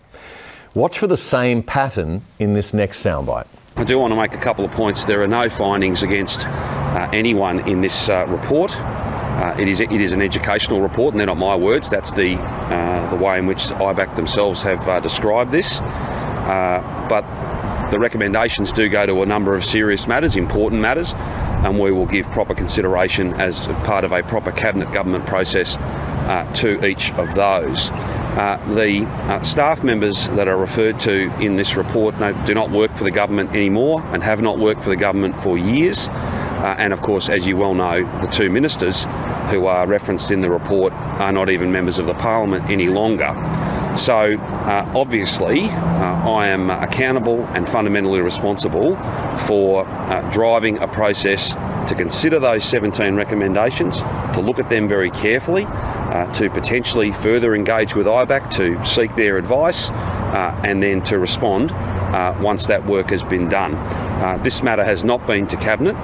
Watch 0.73 0.97
for 0.97 1.05
the 1.05 1.17
same 1.17 1.61
pattern 1.61 2.23
in 2.39 2.53
this 2.53 2.73
next 2.73 3.05
soundbite. 3.05 3.45
I 3.77 3.83
do 3.83 3.99
want 3.99 4.11
to 4.11 4.19
make 4.19 4.33
a 4.33 4.37
couple 4.37 4.65
of 4.65 4.71
points. 4.71 5.05
There 5.05 5.21
are 5.21 5.27
no 5.27 5.47
findings 5.47 6.01
against 6.01 6.47
uh, 6.47 7.09
anyone 7.13 7.59
in 7.69 7.79
this 7.79 8.09
uh, 8.09 8.25
report. 8.27 8.75
Uh, 8.75 9.55
it 9.59 9.67
is 9.67 9.81
it 9.81 9.91
is 9.91 10.13
an 10.13 10.21
educational 10.21 10.81
report, 10.81 11.13
and 11.13 11.19
they're 11.19 11.27
not 11.27 11.37
my 11.37 11.55
words. 11.55 11.89
That's 11.89 12.13
the 12.13 12.37
uh, 12.37 13.09
the 13.09 13.17
way 13.17 13.37
in 13.37 13.45
which 13.45 13.59
IBAC 13.59 14.15
themselves 14.15 14.63
have 14.63 14.87
uh, 14.87 14.99
described 14.99 15.51
this. 15.51 15.81
Uh, 16.45 17.07
but 17.09 17.25
the 17.91 17.99
recommendations 17.99 18.71
do 18.71 18.89
go 18.89 19.05
to 19.05 19.21
a 19.21 19.25
number 19.25 19.55
of 19.55 19.63
serious 19.63 20.07
matters, 20.07 20.35
important 20.35 20.81
matters, 20.81 21.13
and 21.63 21.79
we 21.79 21.91
will 21.91 22.05
give 22.05 22.27
proper 22.31 22.53
consideration 22.53 23.33
as 23.35 23.67
part 23.83 24.03
of 24.03 24.11
a 24.11 24.21
proper 24.23 24.51
cabinet 24.51 24.91
government 24.91 25.25
process 25.25 25.77
uh, 25.77 26.51
to 26.53 26.83
each 26.85 27.11
of 27.13 27.35
those. 27.35 27.89
Uh, 27.91 28.57
the 28.75 29.05
uh, 29.05 29.41
staff 29.43 29.83
members 29.83 30.27
that 30.29 30.47
are 30.47 30.57
referred 30.57 30.99
to 30.99 31.31
in 31.39 31.55
this 31.55 31.75
report 31.75 32.19
no, 32.19 32.33
do 32.45 32.53
not 32.53 32.69
work 32.69 32.91
for 32.91 33.03
the 33.03 33.11
government 33.11 33.49
anymore 33.51 34.03
and 34.07 34.23
have 34.23 34.41
not 34.41 34.57
worked 34.57 34.83
for 34.83 34.89
the 34.89 34.95
government 34.95 35.39
for 35.39 35.57
years. 35.57 36.07
Uh, 36.09 36.75
and 36.77 36.91
of 36.91 37.01
course, 37.01 37.29
as 37.29 37.45
you 37.45 37.55
well 37.55 37.73
know, 37.73 38.03
the 38.21 38.27
two 38.27 38.49
ministers 38.49 39.05
who 39.49 39.67
are 39.67 39.87
referenced 39.87 40.31
in 40.31 40.41
the 40.41 40.49
report 40.49 40.91
are 40.93 41.31
not 41.31 41.49
even 41.49 41.71
members 41.71 41.99
of 41.99 42.07
the 42.07 42.13
parliament 42.15 42.69
any 42.69 42.89
longer. 42.89 43.33
So, 43.95 44.37
uh, 44.37 44.91
obviously, 44.93 45.61
uh, 45.61 46.29
I 46.29 46.49
am 46.49 46.69
accountable 46.69 47.45
and 47.53 47.67
fundamentally 47.67 48.19
responsible 48.19 48.97
for 49.47 49.87
uh, 49.87 50.29
driving 50.31 50.79
a 50.79 50.87
process 50.87 51.53
to 51.87 51.95
consider 51.95 52.37
those 52.37 52.65
17 52.65 53.15
recommendations, 53.15 53.99
to 54.33 54.41
look 54.41 54.59
at 54.59 54.69
them 54.69 54.89
very 54.89 55.11
carefully, 55.11 55.63
uh, 55.65 56.31
to 56.33 56.49
potentially 56.49 57.13
further 57.13 57.55
engage 57.55 57.95
with 57.95 58.05
IBAC 58.05 58.51
to 58.55 58.85
seek 58.85 59.15
their 59.15 59.37
advice, 59.37 59.91
uh, 59.91 60.59
and 60.65 60.83
then 60.83 61.01
to 61.03 61.17
respond 61.17 61.71
uh, 61.71 62.35
once 62.41 62.67
that 62.67 62.85
work 62.85 63.09
has 63.11 63.23
been 63.23 63.47
done. 63.47 63.73
This 64.43 64.61
matter 64.61 64.83
has 64.83 65.05
not 65.05 65.25
been 65.25 65.47
to 65.47 65.55
Cabinet. 65.55 65.95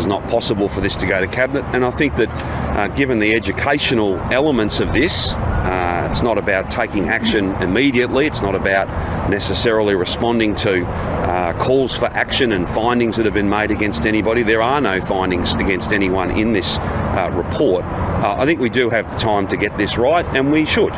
It's 0.00 0.06
not 0.06 0.26
possible 0.30 0.66
for 0.66 0.80
this 0.80 0.96
to 0.96 1.06
go 1.06 1.20
to 1.20 1.26
Cabinet, 1.26 1.62
and 1.74 1.84
I 1.84 1.90
think 1.90 2.16
that 2.16 2.30
uh, 2.74 2.88
given 2.88 3.18
the 3.18 3.34
educational 3.34 4.18
elements 4.32 4.80
of 4.80 4.94
this, 4.94 5.34
uh, 5.34 6.06
it's 6.08 6.22
not 6.22 6.38
about 6.38 6.70
taking 6.70 7.10
action 7.10 7.50
immediately. 7.56 8.24
It's 8.24 8.40
not 8.40 8.54
about 8.54 8.88
necessarily 9.28 9.94
responding 9.94 10.54
to 10.54 10.86
uh, 10.86 11.52
calls 11.62 11.94
for 11.94 12.06
action 12.06 12.52
and 12.52 12.66
findings 12.66 13.18
that 13.18 13.26
have 13.26 13.34
been 13.34 13.50
made 13.50 13.70
against 13.70 14.06
anybody. 14.06 14.42
There 14.42 14.62
are 14.62 14.80
no 14.80 15.02
findings 15.02 15.52
against 15.52 15.92
anyone 15.92 16.30
in 16.30 16.54
this 16.54 16.78
uh, 16.78 17.30
report. 17.34 17.84
Uh, 17.84 18.36
I 18.38 18.46
think 18.46 18.58
we 18.58 18.70
do 18.70 18.88
have 18.88 19.12
the 19.12 19.18
time 19.18 19.48
to 19.48 19.58
get 19.58 19.76
this 19.76 19.98
right, 19.98 20.24
and 20.34 20.50
we 20.50 20.64
should. 20.64 20.94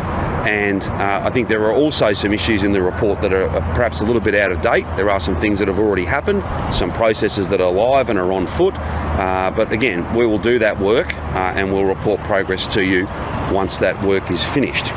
And 0.47 0.82
uh, 0.82 1.22
I 1.24 1.30
think 1.30 1.49
there 1.49 1.62
are 1.64 1.72
also 1.72 2.12
some 2.12 2.32
issues 2.32 2.64
in 2.64 2.72
the 2.72 2.82
report 2.82 3.20
that 3.22 3.32
are 3.32 3.49
perhaps 3.74 4.03
a 4.03 4.05
little 4.05 4.20
bit 4.20 4.34
out 4.34 4.51
of 4.51 4.61
date. 4.61 4.84
There 4.97 5.09
are 5.09 5.20
some 5.20 5.36
things 5.36 5.61
that 5.61 5.68
have 5.68 5.78
already 5.78 6.05
happened, 6.05 6.43
some 6.74 6.93
processes 6.93 7.49
that 7.49 7.61
are 7.61 7.70
live 7.70 8.11
and 8.11 8.18
are 8.18 8.32
on 8.32 8.47
foot. 8.47 8.74
Uh, 8.76 9.53
but 9.55 9.70
again, 9.70 10.03
we 10.16 10.26
will 10.26 10.38
do 10.38 10.59
that 10.59 10.78
work 10.78 11.14
uh, 11.14 11.53
and 11.55 11.72
we'll 11.72 11.84
report 11.84 12.20
progress 12.24 12.66
to 12.74 12.84
you 12.84 13.07
once 13.53 13.78
that 13.78 14.03
work 14.03 14.30
is 14.30 14.45
finished. 14.45 14.93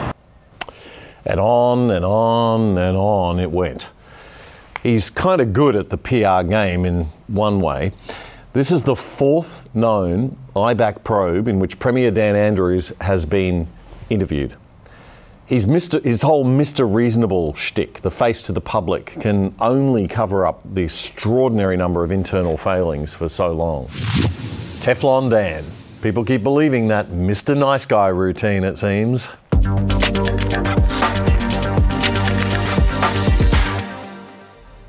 And 1.26 1.40
on 1.40 1.92
and 1.92 2.04
on 2.04 2.78
and 2.78 2.98
on 2.98 3.40
it 3.40 3.52
went. 3.52 3.92
He's 4.82 5.10
kind 5.10 5.42
of 5.42 5.54
good 5.54 5.76
at 5.76 5.90
the 5.90 5.98
PR 5.98 6.48
game 6.48 6.86
in 6.86 7.06
one 7.28 7.60
way. 7.60 7.92
This 8.54 8.72
is 8.72 8.84
the 8.84 8.96
fourth 8.96 9.74
known 9.76 10.38
IBAC 10.56 11.04
probe 11.04 11.48
in 11.48 11.60
which 11.60 11.78
Premier 11.78 12.10
Dan 12.10 12.36
Andrews 12.36 12.94
has 13.02 13.26
been 13.26 13.68
interviewed. 14.10 14.56
He's 15.48 15.68
Mr. 15.68 16.04
His 16.04 16.24
whole 16.24 16.44
Mr. 16.44 16.92
Reasonable 16.92 17.54
shtick, 17.54 18.02
the 18.02 18.10
face 18.10 18.42
to 18.48 18.52
the 18.52 18.62
public, 18.62 19.16
can 19.22 19.54
only 19.62 20.08
cover 20.08 20.44
up 20.44 20.62
the 20.74 20.82
extraordinary 20.82 21.78
number 21.78 22.04
of 22.04 22.12
internal 22.12 22.58
failings 22.58 23.14
for 23.14 23.30
so 23.30 23.52
long. 23.52 23.86
Teflon 24.82 25.30
Dan. 25.30 25.64
People 26.02 26.26
keep 26.26 26.42
believing 26.42 26.88
that 26.88 27.10
Mr. 27.10 27.56
Nice 27.56 27.86
Guy 27.86 28.08
routine, 28.08 28.64
it 28.64 28.80
seems. 28.80 29.28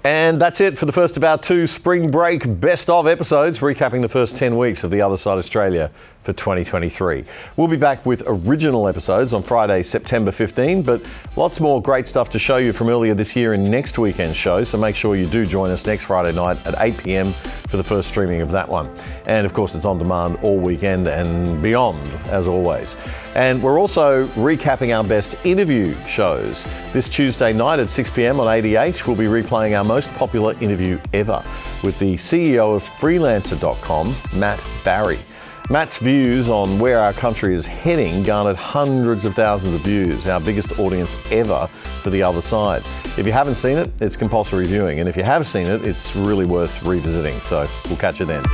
And 0.05 0.41
that's 0.41 0.61
it 0.61 0.79
for 0.79 0.87
the 0.87 0.93
first 0.93 1.17
of 1.19 1.25
our 1.25 1.37
two 1.37 1.67
spring 1.67 2.11
break 2.11 2.61
best 2.61 2.89
of 2.89 3.07
episodes, 3.07 3.59
recapping 3.59 4.01
the 4.01 4.09
first 4.09 4.37
10 4.37 4.57
weeks 4.57 4.85
of 4.85 4.91
The 4.91 5.03
Other 5.03 5.17
Side 5.19 5.37
Australia 5.37 5.91
for 6.27 6.33
2023. 6.33 7.25
We'll 7.57 7.69
be 7.69 7.77
back 7.77 8.05
with 8.05 8.25
original 8.27 8.89
episodes 8.89 9.33
on 9.33 9.45
Friday, 9.45 9.85
September 9.85 10.33
15, 10.33 10.83
but 10.83 11.01
lots 11.37 11.61
more 11.61 11.81
great 11.81 12.09
stuff 12.09 12.31
to 12.31 12.39
show 12.41 12.57
you 12.57 12.73
from 12.73 12.89
earlier 12.89 13.15
this 13.15 13.37
year 13.37 13.55
in 13.55 13.63
next 13.63 13.97
weekend's 13.97 14.37
show, 14.37 14.65
so 14.65 14.77
make 14.77 14.97
sure 14.97 15.15
you 15.15 15.27
do 15.27 15.47
join 15.47 15.71
us 15.71 15.87
next 15.87 16.05
Friday 16.05 16.33
night 16.33 16.59
at 16.67 16.75
8 16.79 16.99
pm 16.99 17.33
for 17.33 17.77
the 17.77 17.85
first 17.85 18.09
streaming 18.09 18.41
of 18.41 18.51
that 18.51 18.69
one. 18.69 18.91
And 19.27 19.47
of 19.47 19.53
course, 19.53 19.77
it's 19.77 19.85
on 19.85 19.99
demand 19.99 20.39
all 20.43 20.59
weekend 20.59 21.07
and 21.07 21.63
beyond, 21.63 22.05
as 22.27 22.49
always. 22.49 22.97
And 23.37 23.63
we're 23.63 23.79
also 23.79 24.27
recapping 24.29 24.97
our 24.97 25.05
best 25.05 25.37
interview 25.47 25.95
shows. 26.09 26.65
This 26.93 27.09
Tuesday 27.09 27.53
night 27.53 27.79
at 27.79 27.91
6 27.91 28.11
pm 28.11 28.41
on 28.41 28.49
ADH, 28.49 29.07
we'll 29.07 29.15
be 29.15 29.27
replaying 29.27 29.79
our 29.79 29.85
most 29.85 30.13
popular 30.15 30.55
interview 30.61 30.99
ever 31.13 31.45
with 31.85 31.97
the 32.01 32.17
CEO 32.17 32.75
of 32.75 32.83
Freelancer.com, 32.83 34.15
Matt 34.41 34.61
Barrie. 34.83 35.19
Matt's 35.69 35.97
views 35.97 36.49
on 36.49 36.79
where 36.79 37.01
our 37.01 37.13
country 37.13 37.53
is 37.53 37.67
heading 37.67 38.23
garnered 38.23 38.55
hundreds 38.55 39.25
of 39.25 39.35
thousands 39.35 39.75
of 39.75 39.81
views, 39.81 40.29
our 40.29 40.39
biggest 40.39 40.79
audience 40.79 41.17
ever 41.33 41.67
for 41.67 42.11
The 42.11 42.23
Other 42.23 42.41
Side. 42.41 42.83
If 43.19 43.27
you 43.27 43.33
haven't 43.33 43.57
seen 43.57 43.77
it, 43.77 43.91
it's 44.01 44.17
compulsory 44.17 44.67
viewing, 44.67 45.01
and 45.01 45.09
if 45.09 45.17
you 45.17 45.25
have 45.25 45.45
seen 45.45 45.67
it, 45.67 45.85
it's 45.85 46.15
really 46.15 46.47
worth 46.47 46.85
revisiting. 46.85 47.41
So 47.41 47.67
we'll 47.89 47.97
catch 47.97 48.21
you 48.21 48.27
then. 48.27 48.45